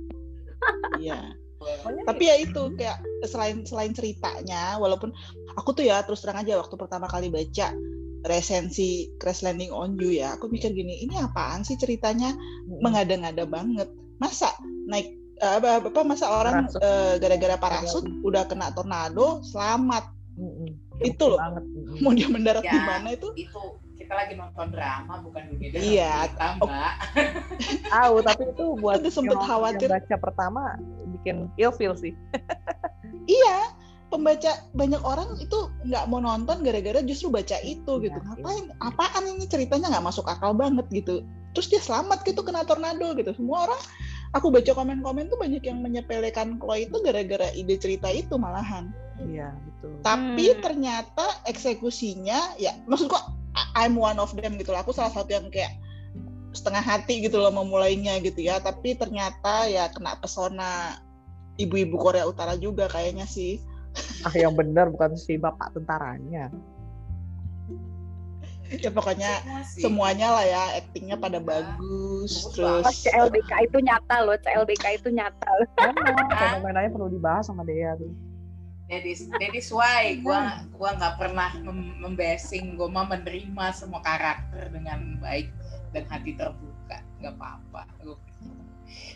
Iya. 1.00 1.20
Tapi 2.08 2.24
ya 2.28 2.36
itu 2.44 2.76
kayak 2.76 3.00
selain 3.24 3.64
selain 3.64 3.96
ceritanya, 3.96 4.76
walaupun 4.80 5.16
aku 5.56 5.72
tuh 5.72 5.88
ya 5.88 6.04
terus 6.04 6.20
terang 6.20 6.44
aja 6.44 6.60
waktu 6.60 6.76
pertama 6.76 7.08
kali 7.08 7.32
baca 7.32 7.72
resensi 8.24 9.12
Crash 9.20 9.44
Landing 9.44 9.72
on 9.72 9.96
You 10.00 10.12
ya, 10.12 10.36
aku 10.40 10.48
mikir 10.52 10.72
gini, 10.72 11.04
ini 11.04 11.20
apaan 11.20 11.64
sih 11.68 11.76
ceritanya 11.76 12.36
Mm-mm. 12.36 12.80
mengada-ngada 12.84 13.44
banget. 13.48 13.92
Masa 14.20 14.52
naik 14.88 15.12
eh, 15.40 15.54
apa, 15.60 15.84
apa 15.84 16.02
masa 16.04 16.32
orang 16.32 16.68
Parasut. 16.68 16.80
eh, 16.84 17.14
gara-gara 17.20 17.56
parasut 17.60 18.06
udah 18.24 18.44
kena 18.48 18.72
tornado 18.76 19.44
selamat. 19.44 20.04
Itu 21.06 21.26
loh. 21.28 21.38
banget. 21.38 21.64
Mau 22.00 22.12
dia 22.12 22.28
mendarat 22.28 22.62
Ya. 22.62 22.72
di 22.72 22.82
mana 22.82 23.08
itu? 23.12 23.28
itu 23.36 23.62
kita 23.94 24.14
lagi 24.14 24.34
nonton 24.34 24.68
drama 24.68 25.22
bukan 25.22 25.42
dunia 25.50 25.70
Iya. 25.74 26.28
kita 26.28 26.48
mbak 26.58 26.94
Tahu, 27.94 28.16
tapi 28.22 28.44
itu 28.48 28.66
buat 28.76 29.00
Aduh, 29.00 29.10
sempet 29.10 29.38
yang- 29.38 29.48
khawatir. 29.48 29.88
yang 29.88 29.96
baca 29.98 30.16
pertama 30.18 30.62
bikin 31.14 31.36
ilfeel 31.56 31.94
sih. 31.94 32.14
Iya, 33.24 33.72
pembaca 34.10 34.52
banyak 34.72 35.02
orang 35.02 35.40
itu 35.40 35.56
nggak 35.84 36.06
mau 36.06 36.20
nonton 36.20 36.62
gara-gara 36.62 37.00
justru 37.02 37.30
baca 37.30 37.56
itu 37.62 37.92
gitu. 38.00 38.14
Iya, 38.14 38.26
Ngapain? 38.30 38.66
Apaan 38.80 39.24
ini 39.30 39.46
ceritanya 39.46 39.88
nggak 39.90 40.06
masuk 40.06 40.26
akal 40.26 40.52
banget 40.54 40.86
gitu. 40.90 41.24
Terus 41.54 41.68
dia 41.68 41.80
selamat 41.80 42.22
gitu 42.24 42.42
kena 42.42 42.64
tornado 42.64 43.14
gitu. 43.14 43.32
Semua 43.32 43.68
orang, 43.68 43.82
aku 44.34 44.50
baca 44.50 44.72
komen-komen 44.74 45.30
tuh 45.30 45.38
banyak 45.38 45.64
yang 45.64 45.80
menyepelekan 45.80 46.58
Chloe 46.58 46.90
itu 46.90 46.98
gara-gara 47.06 47.54
ide 47.54 47.78
cerita 47.78 48.10
itu 48.10 48.34
malahan. 48.36 48.90
Iya, 49.22 49.54
betul. 49.54 50.02
Tapi 50.02 50.46
Hmm. 50.52 50.60
ternyata 50.60 51.26
eksekusinya, 51.46 52.58
ya 52.58 52.74
maksudku 52.90 53.16
I'm 53.78 53.94
one 53.94 54.18
of 54.18 54.34
them 54.34 54.58
gitu 54.58 54.74
loh. 54.74 54.82
Aku 54.82 54.94
salah 54.94 55.14
satu 55.14 55.30
yang 55.30 55.54
kayak 55.54 55.78
setengah 56.54 56.82
hati 56.82 57.22
gitu 57.26 57.38
loh 57.38 57.54
memulainya 57.54 58.18
gitu 58.26 58.42
ya. 58.42 58.58
Tapi 58.58 58.98
ternyata 58.98 59.70
ya 59.70 59.90
kena 59.94 60.18
pesona 60.18 60.98
ibu-ibu 61.62 61.98
Korea 62.02 62.26
Utara 62.26 62.58
juga 62.58 62.90
kayaknya 62.90 63.30
sih. 63.30 63.62
Ah, 64.26 64.34
yang 64.34 64.58
benar 64.58 64.90
bukan 64.90 65.14
si 65.14 65.38
bapak 65.38 65.78
tentaranya. 65.78 66.50
Ya 68.82 68.90
pokoknya 68.90 69.32
Semua 69.42 69.62
sih. 69.66 69.82
semuanya 69.84 70.28
lah 70.34 70.46
ya 70.46 70.64
actingnya 70.82 71.18
pada 71.20 71.38
bagus 71.38 72.32
terus 72.56 72.86
CLBK 73.04 73.52
itu 73.70 73.78
nyata 73.84 74.16
loh, 74.26 74.38
CLBK 74.40 74.86
itu 75.04 75.10
nyata. 75.14 75.50
Emang 75.78 76.30
fenomenanya 76.32 76.90
perlu 76.90 77.12
dibahas 77.12 77.46
sama 77.46 77.62
Dea 77.68 77.94
tuh. 78.00 78.10
That 78.92 79.08
is, 79.08 79.26
that 79.40 79.54
is 79.56 79.72
why 79.72 80.20
gua 80.22 80.62
gua 80.76 80.94
nggak 81.00 81.16
pernah 81.18 81.50
mem- 81.64 81.98
membasing, 82.04 82.76
gua 82.78 82.92
mah 82.92 83.10
menerima 83.10 83.66
semua 83.74 84.04
karakter 84.04 84.70
dengan 84.70 85.18
baik 85.24 85.50
dan 85.96 86.04
hati 86.10 86.36
terbuka, 86.36 87.00
nggak 87.22 87.34
apa-apa. 87.40 87.88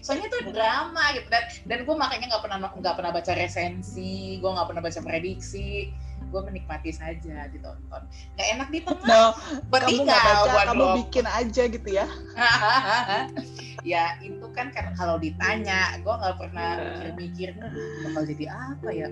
Soalnya 0.02 0.32
itu 0.32 0.40
drama 0.56 1.04
gitu 1.14 1.28
dan 1.30 1.44
dan 1.68 1.80
gue 1.86 1.96
makanya 2.00 2.26
nggak 2.34 2.44
pernah 2.48 2.58
nggak 2.72 2.96
pernah 2.98 3.12
baca 3.14 3.32
resensi, 3.38 4.40
gue 4.42 4.50
nggak 4.50 4.68
pernah 4.72 4.82
baca 4.82 5.00
prediksi, 5.04 5.92
gue 6.28 6.42
menikmati 6.44 6.92
saja 6.92 7.48
ditonton. 7.48 8.02
Nggak 8.36 8.48
enak 8.56 8.68
di 8.70 8.80
tengah, 8.84 9.08
no 9.08 9.24
buat 9.72 9.82
kamu 9.88 10.04
baca 10.04 10.62
kamu 10.68 10.86
bikin 11.06 11.26
aja 11.26 11.64
gitu 11.68 11.90
ya. 11.90 12.06
Ya 13.86 14.20
itu 14.20 14.44
kan 14.52 14.68
kan 14.76 14.92
kalau 15.00 15.16
ditanya 15.16 15.96
gue 16.02 16.12
nggak 16.12 16.36
pernah 16.42 16.76
mikir-mikir 16.82 17.50
"Nah, 17.56 17.72
bakal 18.04 18.24
jadi 18.28 18.46
apa 18.52 18.90
ya? 18.92 19.08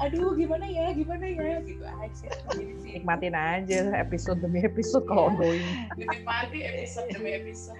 Aduh 0.00 0.32
gimana 0.32 0.64
ya 0.64 0.96
gimana 0.96 1.28
ya? 1.28 1.60
Gitu 1.60 1.84
aja. 1.84 2.30
Nikmatin 2.80 3.36
aja 3.36 3.80
episode 4.00 4.40
demi 4.40 4.64
episode 4.64 5.04
kalau 5.04 5.28
Iya. 5.28 5.32
ongoing. 5.36 5.64
dinikmati 5.98 6.58
episode 6.64 7.08
demi 7.12 7.30
episode. 7.36 7.76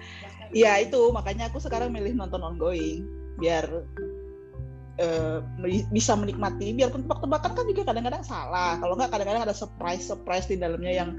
Ya 0.53 0.77
itu. 0.77 1.01
Makanya 1.09 1.49
aku 1.49 1.57
sekarang 1.57 1.89
milih 1.89 2.13
nonton 2.13 2.45
ongoing 2.45 3.09
biar 3.39 3.65
eh, 4.99 5.39
me- 5.55 5.87
bisa 5.95 6.13
menikmati. 6.13 6.75
Biarpun 6.75 7.07
tebak-tebakan 7.07 7.51
kan 7.55 7.65
juga 7.65 7.81
kadang-kadang 7.89 8.23
salah. 8.27 8.75
Kalau 8.77 8.99
nggak 8.99 9.09
kadang-kadang 9.09 9.43
ada 9.47 9.55
surprise 9.55 10.03
surprise 10.03 10.45
di 10.51 10.59
dalamnya 10.59 10.91
yang 10.91 11.09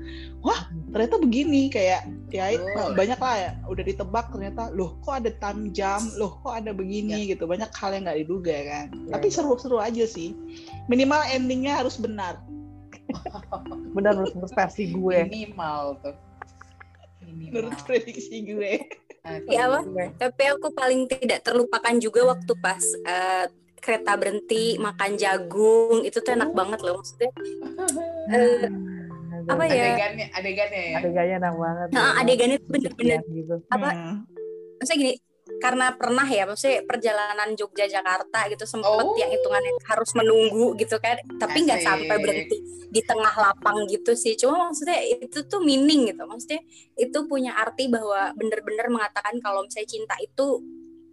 wah 0.44 0.68
ternyata 0.92 1.16
begini. 1.18 1.72
Kayak 1.72 2.06
ya 2.28 2.54
Betul. 2.54 2.94
banyak 2.94 3.18
lah 3.18 3.36
ya 3.40 3.50
udah 3.66 3.84
ditebak 3.84 4.26
ternyata 4.30 4.62
loh 4.76 5.00
kok 5.00 5.24
ada 5.24 5.30
time 5.40 5.72
jam 5.72 6.00
loh 6.20 6.38
kok 6.44 6.52
ada 6.52 6.76
begini? 6.76 7.32
Gitu. 7.32 7.48
Banyak 7.48 7.72
hal 7.72 7.90
yang 7.96 8.04
nggak 8.04 8.20
diduga 8.28 8.56
kan. 8.68 8.86
Ya, 9.08 9.16
tapi 9.16 9.26
ya. 9.32 9.34
seru-seru 9.40 9.80
aja 9.80 10.04
sih. 10.04 10.36
Minimal 10.92 11.20
endingnya 11.32 11.80
harus 11.80 11.96
benar. 11.96 12.38
Benar 13.96 14.22
menurut 14.22 14.54
versi 14.54 14.94
gue. 14.94 15.18
minimal 15.26 15.98
tuh. 15.98 16.14
Minimal. 17.26 17.50
Menurut 17.50 17.80
prediksi 17.82 18.46
gue. 18.46 18.86
Iya, 19.50 19.68
apa? 19.68 19.80
Tapi 20.16 20.42
aku 20.48 20.72
paling 20.72 21.04
tidak 21.04 21.44
terlupakan 21.44 21.92
juga 22.00 22.32
waktu 22.32 22.52
pas 22.56 22.80
eh, 23.04 23.46
kereta 23.80 24.12
berhenti 24.14 24.76
makan 24.76 25.16
jagung 25.16 26.04
itu 26.04 26.20
tuh 26.20 26.32
enak 26.32 26.52
banget 26.52 26.80
loh 26.80 27.00
maksudnya. 27.00 27.30
Aduh, 28.30 28.68
apa 29.48 29.62
ya? 29.66 29.84
adegannya 29.88 30.26
adegannya 30.30 30.82
ya 30.84 30.96
Adegannya 31.00 31.34
enak 31.40 31.54
banget. 31.56 31.86
Nah, 31.90 32.10
adegannya 32.16 32.56
tuh 32.60 32.68
bener-bener 32.70 33.18
Kesepian 33.18 33.36
gitu. 33.36 33.54
apa 33.66 33.88
Hmm. 33.90 34.16
maksudnya 34.76 34.98
gini 34.98 35.14
karena 35.58 35.86
pernah 35.92 36.24
ya 36.24 36.44
maksudnya 36.46 36.86
perjalanan 36.86 37.48
Jogja 37.52 37.84
Jakarta 37.84 38.46
gitu 38.48 38.64
sempet 38.64 38.86
Oh. 39.02 39.18
yang 39.18 39.28
hitungannya 39.28 39.72
harus 39.82 40.10
menunggu 40.14 40.78
gitu 40.78 40.96
kan 40.96 41.18
tapi 41.36 41.66
nggak 41.66 41.82
sampai 41.82 42.16
berhenti 42.16 42.56
di 42.86 43.00
tengah 43.02 43.34
lapang 43.34 43.84
gitu 43.86 44.14
sih 44.14 44.38
cuma 44.38 44.70
maksudnya 44.70 44.98
itu 45.02 45.42
tuh 45.44 45.60
meaning 45.60 46.14
gitu 46.14 46.22
maksudnya 46.24 46.62
itu 46.96 47.18
punya 47.26 47.58
arti 47.58 47.90
bahwa 47.90 48.30
bener-bener 48.34 48.86
mengatakan 48.88 49.36
kalau 49.38 49.66
misalnya 49.66 49.90
cinta 49.90 50.14
itu 50.22 50.62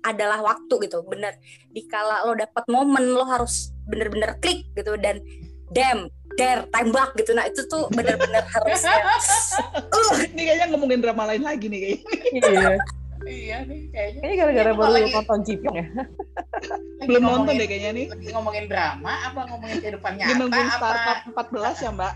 adalah 0.01 0.39
waktu 0.39 0.73
gitu 0.83 1.01
bener. 1.03 1.37
Dikala 1.69 2.23
lo 2.23 2.33
dapet 2.33 2.63
momen 2.67 3.05
lo 3.07 3.23
harus 3.23 3.71
bener-bener 3.85 4.35
klik 4.37 4.67
gitu 4.73 4.95
dan 4.95 5.23
damn 5.69 6.07
dare 6.35 6.67
tembak 6.69 7.15
gitu. 7.15 7.31
Nah 7.31 7.45
itu 7.45 7.65
tuh 7.65 7.89
bener-bener 7.89 8.43
harus 8.53 8.81
ini 10.29 10.41
kayaknya 10.43 10.65
ngomongin 10.69 10.99
drama 10.99 11.23
lain 11.25 11.41
lagi 11.41 11.65
nih 11.65 11.79
kayaknya. 11.79 12.03
Iya. 12.47 12.69
iya 13.27 13.57
nih 13.61 13.79
kayaknya. 13.89 14.19
Kayaknya 14.21 14.37
gara-gara 14.37 14.69
Ini 14.69 14.77
baru 14.77 14.91
lagi- 14.93 15.11
nonton 15.11 15.39
Cipong 15.43 15.75
ya. 15.75 15.85
lagi 15.87 17.07
belum 17.07 17.21
nonton 17.21 17.31
ngomongin- 17.43 17.59
deh 17.59 17.67
kayaknya 17.67 17.91
nih. 17.91 18.05
lagi 18.07 18.27
ngomongin 18.31 18.65
drama 18.67 19.13
apa 19.25 19.39
ngomongin 19.47 19.77
kehidupan 19.81 20.13
nyata 20.15 20.45
apa? 20.47 20.69
Startup 20.71 21.19
14 21.51 21.83
ya 21.83 21.91
mbak. 21.91 22.13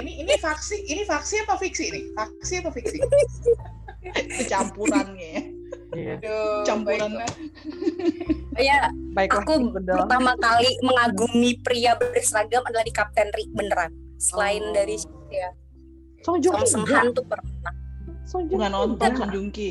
Ini 0.00 0.12
ini 0.18 0.34
faksi 0.36 0.76
ini 0.86 1.02
faksi 1.04 1.34
apa 1.42 1.54
fiksi 1.56 1.84
ini 1.86 2.00
faksi 2.14 2.54
apa 2.58 2.70
fiksi? 2.70 2.96
Kecampurannya 4.10 5.59
Iya. 5.90 6.16
Aduh, 6.22 6.62
campuran 6.62 7.10
baiklah. 7.18 7.34
ya 8.60 8.80
Baiklah, 9.10 9.42
Aku 9.42 9.52
pertama 9.74 10.32
kali 10.38 10.70
mengagumi 10.86 11.58
pria 11.66 11.98
berseragam 11.98 12.62
adalah 12.62 12.86
di 12.86 12.94
Kapten 12.94 13.28
Ri 13.34 13.50
beneran. 13.50 13.90
Selain 14.20 14.62
Oh. 14.62 14.72
dari 14.72 14.96
Song 16.20 16.38
Joong 16.38 16.62
Song 16.68 16.84
tuh 17.16 17.24
pernah. 17.24 17.74
Song 18.28 18.44
Joong 18.46 18.60
nggak 18.60 18.70
Ki 18.70 18.76
nonton. 18.76 19.10
Song 19.16 19.30
Joong 19.32 19.50
Ki 19.50 19.70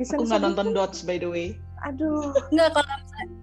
Bisa 0.00 0.16
aku 0.16 0.24
nggak 0.26 0.40
Song 0.40 0.46
nonton 0.50 0.68
Dots 0.74 0.98
by 1.06 1.16
the 1.20 1.28
way 1.28 1.48
Aduh. 1.80 2.32
Enggak 2.48 2.68
kalau 2.72 2.96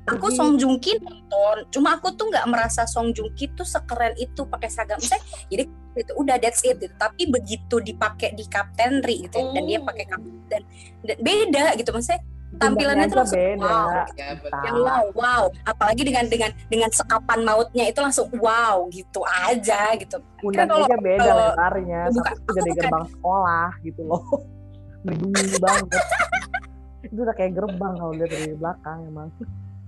aku. 0.08 0.28
Song 0.30 0.56
Joong 0.56 0.78
Ki 0.78 0.94
nonton, 0.98 1.58
cuma 1.70 1.98
aku 1.98 2.14
tuh 2.14 2.30
nggak 2.30 2.46
merasa 2.46 2.86
Song 2.86 3.10
Joong 3.10 3.34
Ki 3.34 3.50
tuh 3.52 3.66
sekeren 3.66 4.14
itu 4.16 4.46
pakai 4.46 4.70
seragam. 4.70 5.00
Saya 5.00 5.18
jadi 5.48 5.66
itu 5.96 6.12
udah 6.14 6.38
that's 6.38 6.62
it 6.62 6.78
gitu. 6.78 6.94
Tapi 6.94 7.26
begitu 7.28 7.76
dipakai 7.80 8.32
di 8.32 8.46
Kapten 8.46 9.02
Ri 9.02 9.26
gitu 9.26 9.36
ya, 9.36 9.50
dan 9.52 9.64
dia 9.64 9.80
pakai 9.82 10.06
kapten 10.06 10.34
dan, 10.48 10.62
dan 11.02 11.18
beda 11.18 11.66
gitu 11.76 11.90
maksudnya 11.90 12.22
tampilannya 12.56 13.06
tuh 13.08 13.18
langsung 13.20 13.38
beda. 13.38 13.60
wow. 13.60 13.90
ya 14.16 14.28
betul 14.34 14.62
Yang 14.64 14.78
wow, 14.80 15.04
wow, 15.14 15.44
apalagi 15.64 16.02
dengan 16.02 16.26
dengan 16.26 16.52
dengan 16.66 16.90
sekapan 16.90 17.44
mautnya 17.44 17.84
itu 17.84 18.00
langsung 18.00 18.32
wow 18.38 18.88
gitu 18.88 19.20
aja 19.26 19.98
gitu. 19.98 20.22
Undang 20.42 20.66
kalau- 20.68 20.88
aja 20.88 20.98
beda 20.98 21.22
kalau- 21.22 21.52
lebarnya. 21.54 22.00
bukan, 22.08 22.24
Satu 22.24 22.40
aku 22.40 22.48
udah 22.48 22.64
di 22.64 22.72
bukan. 22.72 22.80
gerbang 22.80 23.06
sekolah 23.12 23.68
gitu 23.82 24.02
loh. 24.06 24.24
Berduri 25.06 25.58
banget. 25.60 25.90
itu 27.18 27.26
udah 27.26 27.34
kayak 27.34 27.58
gerbang 27.58 27.94
kalau 27.98 28.14
lihat 28.14 28.30
dari 28.30 28.54
belakang 28.54 29.00
emang. 29.04 29.28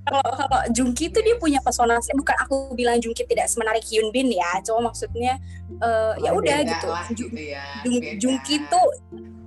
kalau 0.01 0.25
kalau 0.33 0.59
Jungki 0.73 1.13
itu 1.13 1.21
dia 1.21 1.37
punya 1.37 1.61
pesona 1.61 2.01
bukan 2.01 2.35
aku 2.41 2.73
bilang 2.73 2.97
Jungki 2.97 3.29
tidak 3.29 3.45
semenarik 3.45 3.85
Hyun 3.85 4.09
Bin 4.09 4.33
ya. 4.33 4.57
Cuma 4.65 4.89
maksudnya 4.89 5.37
ya 6.17 6.33
Oh, 6.33 6.41
udah 6.41 6.57
beda 6.65 6.73
gitu. 6.73 6.87
lah 6.89 7.05
gitu 7.07 7.37
ya 7.37 7.63
Jung- 7.85 8.01
beda. 8.01 8.17
Jungki 8.17 8.53
itu 8.65 8.81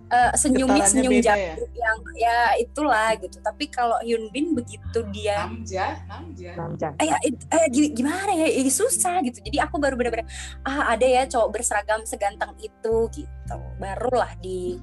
eh, 0.07 0.33
senyumnya 0.37 0.85
senyum 0.87 1.12
beda 1.18 1.24
jago 1.24 1.64
yang 1.74 1.97
ya 2.14 2.39
itulah 2.55 3.11
gitu. 3.18 3.43
Tapi 3.43 3.64
kalau 3.66 3.99
Hyun 3.99 4.30
Bin 4.30 4.55
begitu 4.55 5.03
dia 5.11 5.51
namja 5.51 5.99
namja. 6.07 6.51
Namja. 6.55 6.89
eh, 7.01 7.11
it- 7.26 7.49
eh, 7.51 7.66
gi- 7.66 7.91
gimana 7.91 8.30
ya? 8.30 8.47
Eh, 8.47 8.70
susah 8.70 9.18
gitu. 9.26 9.43
Jadi 9.43 9.59
aku 9.59 9.83
baru 9.83 9.99
benar-benar 9.99 10.30
ah 10.62 10.95
ada 10.95 11.03
ya 11.03 11.26
cowok 11.26 11.59
berseragam 11.59 12.07
seganteng 12.07 12.55
itu 12.62 12.95
gitu. 13.11 13.59
Barulah 13.83 14.30
di 14.39 14.78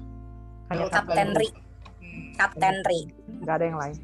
Hanya 0.68 0.92
Kapten 0.92 1.32
Ri 1.32 1.48
Hmm. 1.48 1.69
Kapten 2.36 2.76
Ri 2.86 3.00
Gak 3.44 3.54
ada 3.60 3.64
yang 3.66 3.78
lain. 3.80 3.96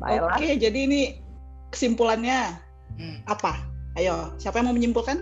Ada. 0.00 0.24
oke 0.24 0.48
jadi 0.56 0.78
ini 0.88 1.00
kesimpulannya 1.68 2.56
Hmm. 3.00 3.16
apa 3.24 3.56
ayo 3.96 4.36
siapa 4.36 4.60
yang 4.60 4.68
mau 4.68 4.76
menyimpulkan 4.76 5.16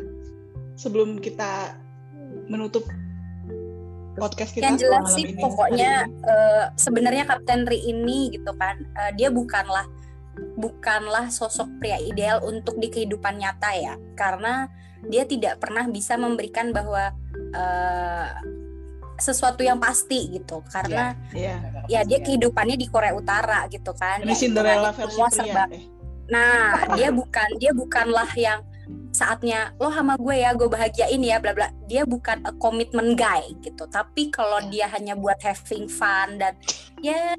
sebelum 0.75 1.23
kita 1.23 1.79
menutup 2.51 2.83
podcast 4.19 4.51
kita. 4.51 4.67
yang 4.67 4.75
jelas 4.75 5.07
malam 5.07 5.15
sih 5.15 5.25
ini. 5.31 5.39
pokoknya 5.39 5.93
eh, 6.11 6.65
sebenarnya 6.75 7.25
Kapten 7.31 7.71
Ri 7.71 7.79
ini 7.87 8.35
gitu 8.35 8.51
kan 8.59 8.83
eh, 8.83 9.13
dia 9.15 9.31
bukanlah 9.31 9.87
bukanlah 10.59 11.31
sosok 11.31 11.71
pria 11.79 12.03
ideal 12.03 12.43
untuk 12.43 12.83
di 12.83 12.91
kehidupan 12.91 13.39
nyata 13.39 13.71
ya 13.79 13.95
karena 14.19 14.67
dia 15.07 15.23
tidak 15.23 15.63
pernah 15.63 15.87
bisa 15.87 16.19
memberikan 16.19 16.75
bahwa 16.75 17.15
eh, 17.55 18.29
sesuatu 19.19 19.67
yang 19.67 19.83
pasti 19.83 20.31
gitu 20.39 20.63
karena 20.71 21.19
Iya. 21.35 21.59
ya 21.91 22.01
dia 22.07 22.23
kehidupannya 22.23 22.79
di 22.79 22.87
Korea 22.87 23.13
Utara 23.13 23.67
gitu 23.67 23.91
kan 23.99 24.23
Ini 24.23 24.31
yang 24.31 24.39
Cinderella 24.39 24.91
versi 24.95 25.15
semua 25.19 25.29
serba 25.31 25.65
Eh, 25.75 25.99
Nah, 26.29 26.85
dia 26.93 27.09
bukan 27.09 27.49
dia 27.57 27.73
bukanlah 27.73 28.29
yang 28.37 28.61
saatnya 29.17 29.73
lo 29.81 29.89
sama 29.89 30.15
gue 30.21 30.45
ya, 30.45 30.53
gue 30.53 30.69
bahagiain 30.69 31.21
ya, 31.25 31.41
bla 31.41 31.57
bla. 31.57 31.73
Dia 31.89 32.05
bukan 32.05 32.45
a 32.45 32.53
commitment 32.61 33.17
guy 33.17 33.49
gitu. 33.65 33.89
Tapi 33.89 34.29
kalau 34.29 34.61
dia 34.69 34.93
hanya 34.93 35.17
buat 35.17 35.41
having 35.41 35.89
fun 35.89 36.37
dan 36.37 36.53
ya 37.01 37.33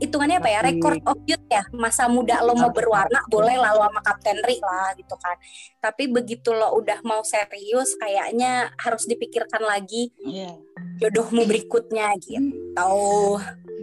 hitungannya 0.00 0.40
apa 0.40 0.48
ya? 0.48 0.60
Record 0.62 1.00
of 1.04 1.18
youth 1.24 1.46
ya. 1.46 1.62
Masa 1.70 2.08
muda 2.08 2.40
lo 2.40 2.52
mau 2.52 2.68
berwarna 2.68 3.20
boleh 3.26 3.54
lah 3.54 3.70
lo 3.70 3.84
sama 3.84 4.00
Kapten 4.00 4.40
Ri 4.40 4.58
lah 4.58 4.96
gitu 4.96 5.14
kan. 5.14 5.36
Tapi 5.78 6.08
begitu 6.08 6.50
lo 6.50 6.72
udah 6.74 6.98
mau 7.02 7.20
serius 7.22 7.94
kayaknya 7.94 8.72
harus 8.76 9.04
dipikirkan 9.04 9.60
lagi 9.60 10.08
Iya. 10.18 10.56
jodohmu 10.98 11.44
berikutnya 11.44 12.16
gitu. 12.18 12.96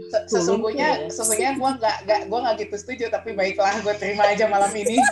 Se- 0.07 0.25
Sesungguhnya, 0.29 1.07
sesungguhnya 1.07 1.53
gue 1.53 1.69
nggak 1.77 1.97
nggak 2.03 2.21
gue 2.25 2.39
nggak 2.39 2.55
gitu 2.59 2.75
setuju, 2.75 3.03
tapi 3.09 3.33
baiklah 3.33 3.77
gue 3.79 3.93
terima 3.95 4.27
aja 4.27 4.45
malam 4.45 4.69
ini. 4.71 4.97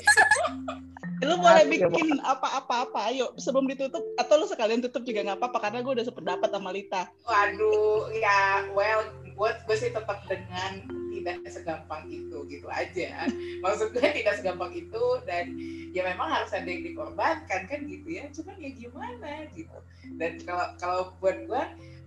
Lu 1.23 1.39
boleh 1.39 1.65
bikin 1.65 2.19
apa-apa-apa, 2.19 3.09
ayo 3.09 3.33
sebelum 3.35 3.65
ditutup 3.65 4.03
atau 4.13 4.35
lu 4.35 4.45
sekalian 4.45 4.77
tutup 4.79 5.01
juga 5.01 5.23
nggak 5.23 5.39
apa-apa 5.39 5.57
karena 5.59 5.79
gue 5.81 5.93
udah 5.95 6.05
sependapat 6.05 6.49
sama 6.51 6.69
Lita. 6.69 7.07
Waduh, 7.23 8.13
ya, 8.13 8.67
well, 8.75 9.01
gue 9.36 9.49
gue 9.67 9.75
sih 9.75 9.91
tetap 9.91 10.23
dengan 10.31 10.88
tidak 11.11 11.36
segampang 11.51 12.07
itu 12.07 12.38
gitu 12.47 12.67
aja. 12.71 13.27
Maksud 13.63 13.91
gue 13.91 14.03
tidak 14.03 14.39
segampang 14.39 14.71
itu 14.71 15.03
dan 15.27 15.55
ya 15.91 16.07
memang 16.07 16.31
harus 16.31 16.51
ada 16.55 16.67
yang 16.67 16.83
dikorbankan 16.88 17.67
kan 17.67 17.79
gitu 17.88 18.07
ya. 18.07 18.31
Cuman 18.31 18.55
ya 18.59 18.71
gimana 18.71 19.31
gitu. 19.51 19.77
Dan 20.15 20.39
kalau 20.47 20.67
kalau 20.79 21.01
buat 21.19 21.38
gue 21.43 21.63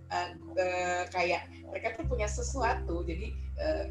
eh, 0.08 0.28
eh, 0.56 1.02
kayak 1.12 1.52
mereka 1.68 2.00
tuh 2.00 2.08
punya 2.08 2.24
sesuatu, 2.24 3.04
jadi 3.04 3.36
eh, 3.60 3.84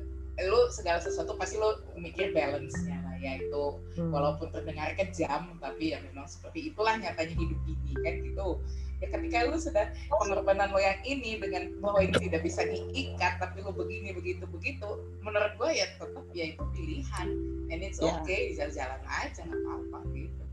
lu 0.45 0.69
segala 0.69 1.01
sesuatu 1.01 1.33
pasti 1.33 1.57
lu 1.57 1.81
mikir 1.97 2.29
balance-nya 2.29 3.01
lah 3.01 3.17
ya 3.17 3.41
itu 3.41 3.65
Hmm. 3.97 4.13
walaupun 4.13 4.53
terdengar 4.53 4.93
kejam 4.93 5.57
tapi 5.57 5.89
ya 5.89 5.97
memang 6.05 6.29
seperti 6.29 6.69
itulah 6.69 6.93
nyatanya 7.01 7.33
hidup 7.33 7.57
ini 7.65 7.93
kan 8.05 8.13
gitu 8.21 8.61
ya 8.97 9.07
ketika 9.07 9.45
lu 9.45 9.57
sudah 9.57 9.85
pengorbanan 10.09 10.73
lo 10.73 10.81
yang 10.81 10.97
ini 11.03 11.37
dengan 11.37 11.69
bahwa 11.77 12.01
ini 12.01 12.17
tidak 12.17 12.41
bisa 12.41 12.65
diikat 12.65 13.37
tapi 13.37 13.61
lu 13.61 13.69
begini 13.69 14.09
begitu 14.11 14.49
begitu 14.49 14.87
menurut 15.21 15.53
gue 15.53 15.69
ya 15.71 15.85
tetap 15.97 16.25
ya 16.33 16.45
itu 16.51 16.63
pilihan. 16.73 17.27
And 17.67 17.83
it's 17.83 17.99
Ya. 17.99 18.15
okay 18.15 18.55
jalan-jalan 18.55 19.01
aja 19.05 19.41
nggak 19.43 19.61
apa-apa 19.61 19.97
gitu. 20.15 20.43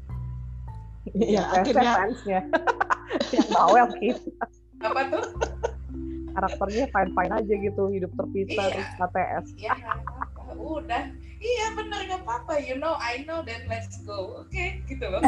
Iya, 1.14 1.40
Saya 1.46 1.60
akhirnya 1.62 1.92
fansnya. 1.94 2.40
Yang 3.36 3.48
bawel 3.52 3.86
gitu 4.00 4.28
apa 4.82 5.00
tuh? 5.08 5.24
Karakternya 6.34 6.84
fine 6.90 7.10
fine 7.14 7.32
aja 7.32 7.54
gitu 7.54 7.82
hidup 7.88 8.10
terpisah 8.12 8.66
Iya. 8.66 8.74
terus 8.74 8.90
KTS 8.98 9.46
ya 9.56 9.72
apa-apa 9.78 10.52
udah 10.58 11.02
iya 11.44 11.66
bener 11.76 12.00
nggak 12.08 12.22
apa-apa 12.24 12.56
you 12.58 12.74
know 12.74 12.96
I 12.96 13.20
know 13.22 13.44
then 13.44 13.68
let's 13.68 14.00
go 14.02 14.40
oke 14.40 14.64
gitu 14.88 15.04
loh 15.04 15.20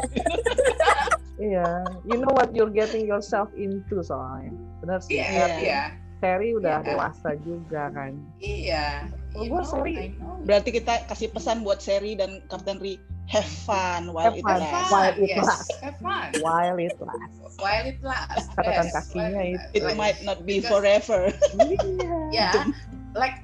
iya 1.39 1.85
you 2.09 2.17
know 2.17 2.33
what 2.33 2.51
you're 2.57 2.73
getting 2.73 3.05
yourself 3.05 3.53
into 3.55 4.01
soalnya 4.01 4.57
benar 4.81 5.05
sih 5.05 5.21
iya 5.21 5.29
Iya. 5.29 5.47
iya 5.61 5.83
Terry 6.17 6.57
udah 6.57 6.81
Iya. 6.81 6.87
dewasa 6.97 7.37
juga 7.45 7.93
kan 7.93 8.17
iya 8.41 9.05
You 9.37 9.53
gua 9.53 9.61
know, 9.61 9.69
sorry. 9.69 10.17
Berarti 10.49 10.73
kita 10.73 11.05
kasih 11.13 11.29
pesan 11.29 11.61
buat 11.61 11.85
Seri 11.85 12.17
dan 12.17 12.41
Kapten 12.49 12.81
Ri 12.81 12.97
have 13.29 13.45
fun 13.45 14.09
while 14.09 14.33
Have 14.33 14.41
it 14.41 14.49
fun. 14.49 14.65
lasts. 14.65 14.89
While 14.89 15.13
it 15.13 15.29
yes, 15.29 15.45
lasts. 15.45 15.77
have 15.85 15.99
fun. 16.01 16.29
while 16.41 16.77
it 16.81 16.97
lasts 16.97 17.37
While 17.61 17.85
it 17.85 18.01
lasts. 18.01 18.49
Catatan 18.57 18.89
yes, 18.89 18.95
kakinya 18.97 19.29
while 19.37 19.53
itu. 19.53 19.69
It 19.77 19.83
like- 19.85 19.99
might 20.01 20.19
not 20.25 20.39
be 20.49 20.65
Because- 20.65 20.73
forever. 20.73 21.21
iya 21.61 22.17
yeah 22.33 22.65
like 23.13 23.37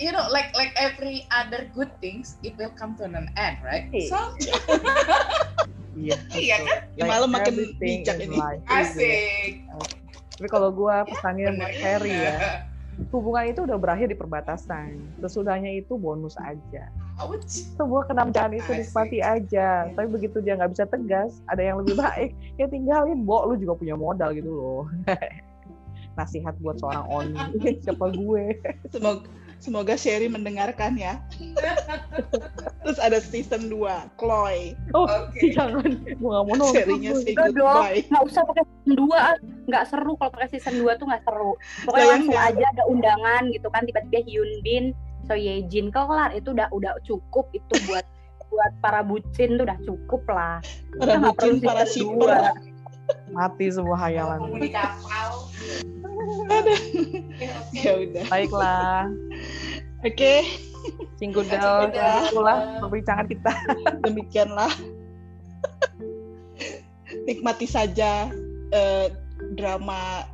you 0.00 0.12
know 0.12 0.24
like 0.28 0.52
like 0.56 0.72
every 0.76 1.24
other 1.32 1.68
good 1.72 1.90
things 1.98 2.36
it 2.44 2.56
will 2.60 2.72
come 2.76 2.92
to 2.96 3.04
an 3.04 3.28
end 3.36 3.56
right? 3.64 3.88
Iya. 4.00 4.08
so 4.08 4.18
iya 5.98 6.16
iya 6.38 6.56
kan? 6.62 6.78
Di 6.96 7.02
malam 7.02 7.28
makin 7.34 7.54
bijak 7.76 8.22
ini. 8.22 8.38
life, 8.38 8.62
iya. 8.62 8.78
asik. 8.86 9.52
Tapi 10.38 10.48
kalau 10.48 10.72
gua 10.72 11.04
pesannya 11.04 11.52
buat 11.58 11.74
Terry 11.76 12.14
ya 12.14 12.70
hubungan 13.08 13.48
itu 13.48 13.64
udah 13.64 13.78
berakhir 13.80 14.12
di 14.12 14.18
perbatasan. 14.18 15.00
Sesudahnya 15.24 15.72
itu 15.72 15.96
bonus 15.96 16.36
aja. 16.36 16.92
Ouch. 17.20 17.44
sebuah 17.76 18.08
kenamjahan 18.08 18.52
itu 18.56 18.70
nikmati 18.72 19.24
aja. 19.24 19.88
Tapi 19.92 20.08
begitu 20.08 20.44
dia 20.44 20.60
nggak 20.60 20.72
bisa 20.76 20.84
tegas 20.84 21.40
ada 21.48 21.64
yang 21.64 21.80
lebih 21.80 21.96
baik 21.96 22.36
ya 22.60 22.68
tinggalin. 22.68 23.24
Bo 23.24 23.48
lu 23.48 23.56
juga 23.56 23.80
punya 23.80 23.96
modal 23.96 24.36
gitu 24.36 24.52
loh. 24.52 24.84
Nasihat 26.18 26.52
buat 26.60 26.76
seorang 26.76 27.06
Oni. 27.08 27.36
Siapa 27.80 28.12
gue? 28.12 28.60
Semoga 28.92 29.24
semoga 29.60 29.92
Sherry 29.92 30.26
mendengarkan 30.26 30.96
ya. 30.96 31.20
Terus 32.80 32.96
ada 32.96 33.20
season 33.20 33.68
2, 33.68 33.76
Chloe. 34.16 34.72
oh 34.90 35.04
Oke. 35.04 35.52
jangan 35.52 35.84
gue 36.00 36.16
nggak 36.18 36.42
mau 36.42 36.56
nonton 36.56 36.72
Serinya 36.74 37.12
say 37.14 37.32
goodbye. 37.32 38.00
nggak 38.02 38.24
usah 38.24 38.42
pakai 38.42 38.64
season 38.64 38.92
2 38.98 39.12
ah. 39.12 39.36
nggak 39.68 39.84
seru 39.86 40.12
kalau 40.16 40.30
pakai 40.32 40.48
season 40.50 40.74
2 40.80 40.96
tuh 40.96 41.06
nggak 41.06 41.22
seru 41.22 41.52
pokoknya 41.84 41.92
Lah, 41.92 42.00
yang 42.00 42.10
langsung 42.18 42.32
nggak- 42.32 42.50
aja 42.50 42.64
ada 42.66 42.82
undangan 42.86 43.42
gitu 43.50 43.68
kan 43.68 43.82
tiba-tiba 43.84 44.20
Hyun 44.24 44.50
Bin 44.60 44.84
So 45.22 45.36
Ye-jin 45.36 45.92
kelar 45.92 46.32
itu 46.32 46.50
udah 46.50 46.66
udah 46.72 46.96
cukup 47.04 47.52
itu 47.52 47.74
buat 47.86 48.02
buat 48.50 48.72
para 48.80 49.04
bucin 49.04 49.54
tuh 49.54 49.62
udah 49.62 49.78
cukup 49.84 50.22
lah 50.26 50.58
Para 50.96 51.20
bucin, 51.22 51.60
para 51.60 51.84
dua. 51.86 52.50
mati 53.30 53.66
semua 53.68 53.94
hayalan 53.96 54.38
penghuni 54.40 54.70
Ya 57.84 57.96
udah. 57.96 58.24
baiklah 58.28 59.08
Oke, 60.00 60.48
Cingkudel 61.20 61.60
Cingkudel. 61.60 62.32
itulah 62.32 62.58
perbincangan 62.80 63.26
kita 63.28 63.52
demikianlah. 64.08 64.72
Nikmati 67.28 67.68
saja 67.68 68.32
eh, 68.72 69.12
drama 69.60 70.24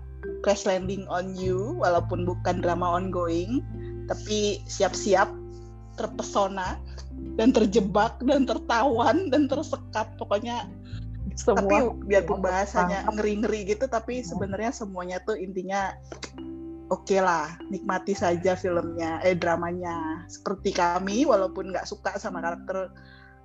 Crash 0.47 0.63
Landing 0.63 1.03
on 1.11 1.35
You 1.35 1.83
walaupun 1.83 2.23
bukan 2.23 2.63
drama 2.63 2.95
ongoing, 2.95 3.59
tapi 4.07 4.63
siap-siap 4.71 5.27
terpesona 5.99 6.79
dan 7.35 7.51
terjebak 7.51 8.23
dan 8.23 8.47
tertawan 8.47 9.35
dan 9.35 9.51
tersekap 9.51 10.15
pokoknya 10.15 10.71
semua 11.37 11.61
tapi 11.61 11.77
biarpun 12.09 12.41
bahasanya 12.41 13.05
ngeri-ngeri 13.13 13.69
gitu 13.69 13.85
tapi 13.87 14.25
sebenarnya 14.25 14.73
semuanya 14.73 15.21
tuh 15.21 15.37
intinya 15.37 15.93
oke 16.89 17.17
lah 17.21 17.61
nikmati 17.69 18.17
saja 18.17 18.57
filmnya 18.57 19.21
eh 19.21 19.37
dramanya. 19.37 20.25
Seperti 20.27 20.73
kami 20.73 21.29
walaupun 21.29 21.71
nggak 21.71 21.87
suka 21.87 22.17
sama 22.17 22.41
karakter 22.41 22.91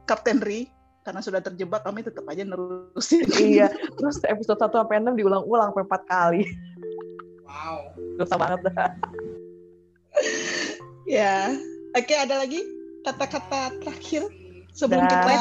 Kapten 0.07 0.39
Ri 0.41 0.71
karena 1.01 1.19
sudah 1.19 1.41
terjebak 1.41 1.81
kami 1.83 2.05
tetap 2.05 2.23
aja 2.29 2.45
nerusin. 2.45 3.27
Iya 3.37 3.67
terus 3.99 4.21
episode 4.23 4.61
1 4.61 4.71
sampai 4.71 5.01
6 5.01 5.19
diulang-ulang 5.19 5.73
sampai 5.73 5.85
4 5.85 6.11
kali. 6.11 6.43
Wow. 7.43 7.77
Dosa 8.15 8.35
banget 8.39 8.59
dah. 8.71 8.89
Ya 11.09 11.51
oke 11.97 12.13
ada 12.15 12.39
lagi 12.39 12.61
kata-kata 13.01 13.81
terakhir 13.81 14.29
sebelum 14.71 15.03
Dah. 15.03 15.11
kita 15.11 15.35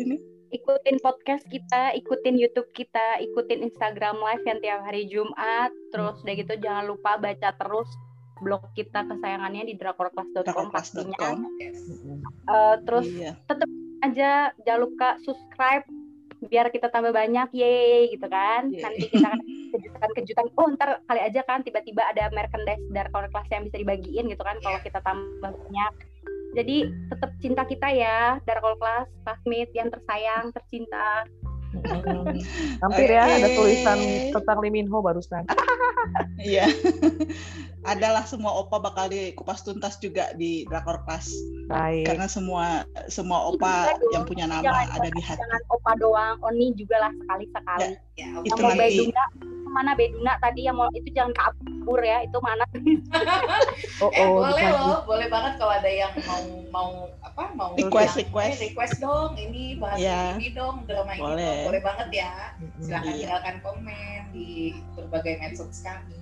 ini 0.00 0.16
ikutin 0.50 0.98
podcast 1.02 1.46
kita, 1.46 1.94
ikutin 1.94 2.34
YouTube 2.38 2.70
kita, 2.74 3.22
ikutin 3.22 3.66
Instagram 3.66 4.18
Live 4.18 4.44
yang 4.46 4.58
tiap 4.62 4.80
hari 4.86 5.06
Jumat. 5.06 5.70
Terus 5.94 6.18
udah 6.22 6.34
gitu 6.34 6.54
jangan 6.58 6.84
lupa 6.90 7.16
baca 7.18 7.50
terus 7.54 7.88
blog 8.40 8.64
kita 8.72 9.04
kesayangannya 9.04 9.68
di 9.68 9.74
drakorclass.com 9.76 10.72
pastinya. 10.72 11.36
yes. 11.60 11.76
Eh, 12.48 12.76
terus 12.88 13.06
iya 13.06 13.36
aja 14.00 14.52
jangan 14.64 14.80
lupa 14.88 15.08
subscribe 15.22 15.84
biar 16.40 16.72
kita 16.72 16.88
tambah 16.88 17.12
banyak 17.12 17.52
yeay 17.52 18.16
gitu 18.16 18.24
kan 18.32 18.72
Yeay. 18.72 18.80
nanti 18.80 19.12
kita 19.12 19.28
akan 19.28 19.40
kejutan-kejutan 19.76 20.46
oh 20.56 20.66
ntar 20.72 21.04
kali 21.04 21.20
aja 21.20 21.44
kan 21.44 21.60
tiba-tiba 21.60 22.00
ada 22.08 22.32
merchandise 22.32 22.80
dari 22.88 23.08
kelas 23.12 23.48
yang 23.52 23.62
bisa 23.68 23.76
dibagiin 23.76 24.24
gitu 24.32 24.40
kan 24.40 24.56
kalau 24.64 24.80
kita 24.80 25.04
tambah 25.04 25.36
banyak 25.44 25.92
jadi 26.54 26.76
tetap 27.08 27.30
cinta 27.38 27.62
kita 27.62 27.88
ya 27.94 28.38
Darkol 28.44 28.74
Class, 28.76 29.06
classmate 29.22 29.72
yang 29.74 29.88
tersayang, 29.88 30.50
tercinta. 30.50 31.24
hampir 32.82 33.06
ya 33.06 33.30
ada 33.30 33.46
tulisan 33.54 33.98
tentang 34.34 34.58
Lee 34.58 34.74
Min 34.74 34.90
Ho 34.90 34.98
barusan. 34.98 35.46
Iya. 36.40 36.64
Adalah 37.92 38.24
semua 38.24 38.56
opa 38.56 38.80
bakal 38.80 39.12
dikupas 39.12 39.60
tuntas 39.60 40.00
juga 40.00 40.32
di 40.32 40.64
Drakor 40.64 41.04
Class. 41.04 41.28
Baik. 41.68 42.08
Karena 42.08 42.24
semua 42.24 42.88
semua 43.12 43.52
opa 43.52 43.92
dong. 44.00 44.12
yang 44.16 44.24
punya 44.24 44.44
nama 44.48 44.64
Jangan- 44.64 44.96
ada 44.96 45.08
di 45.12 45.20
hati. 45.20 45.40
Jangan 45.44 45.62
opa 45.68 45.92
doang, 46.00 46.36
Oni 46.40 46.72
juga 46.72 46.96
lah 47.04 47.12
sekali-sekali. 47.12 47.84
ya 48.16 48.26
yang 48.32 48.44
itu 48.44 48.60
mau 48.60 48.72
nanti 48.72 49.12
ke 49.70 49.72
mana 49.72 49.94
Beduna 49.94 50.34
tadi 50.36 50.66
yang 50.66 50.74
mau 50.74 50.90
itu 50.90 51.06
jangan 51.10 51.30
kabur 51.30 52.02
ya 52.02 52.26
itu 52.26 52.34
mana 52.42 52.66
Oh, 54.00 54.10
eh 54.16 54.26
oh, 54.26 54.42
boleh 54.42 54.50
dikasih. 54.56 54.74
loh, 54.74 54.98
boleh 55.04 55.28
banget 55.28 55.52
kalau 55.56 55.72
ada 55.72 55.86
yang 55.86 56.10
mau 56.26 56.42
mau 56.68 56.90
apa 57.22 57.42
mau 57.54 57.70
Request, 57.72 58.18
yang, 58.18 58.26
request. 58.26 58.50
eh, 58.50 58.62
request 58.66 58.94
dong 58.98 59.30
ini 59.36 59.78
bahas 59.78 59.94
Iya. 59.96 60.34
ini 60.34 60.48
dong 60.50 60.82
drama 60.84 61.12
ini 61.12 61.22
Boleh. 61.22 61.38
dong. 61.38 61.66
boleh 61.70 61.80
banget 61.80 62.08
ya. 62.12 62.32
Silahkan 62.80 63.06
Iya. 63.06 63.18
tinggalkan 63.22 63.56
komen 63.62 64.20
di 64.32 64.48
berbagai 64.92 65.38
medsos 65.38 65.78
kami. 65.80 66.18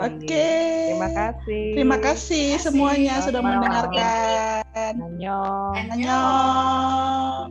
Oke. 0.00 0.48
Terima 0.88 1.08
kasih. 1.12 1.76
Terima 1.76 1.98
kasih 1.98 2.56
Terima 2.56 2.56
kasih. 2.56 2.58
semuanya 2.58 3.14
sudah 3.20 3.38
Selamat 3.38 3.44
malam. 3.44 3.60
mendengarkan. 3.60 4.62
Annyeong. 4.96 5.74
Annyeong. 5.76 7.50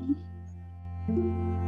Annyeong. 1.07 1.58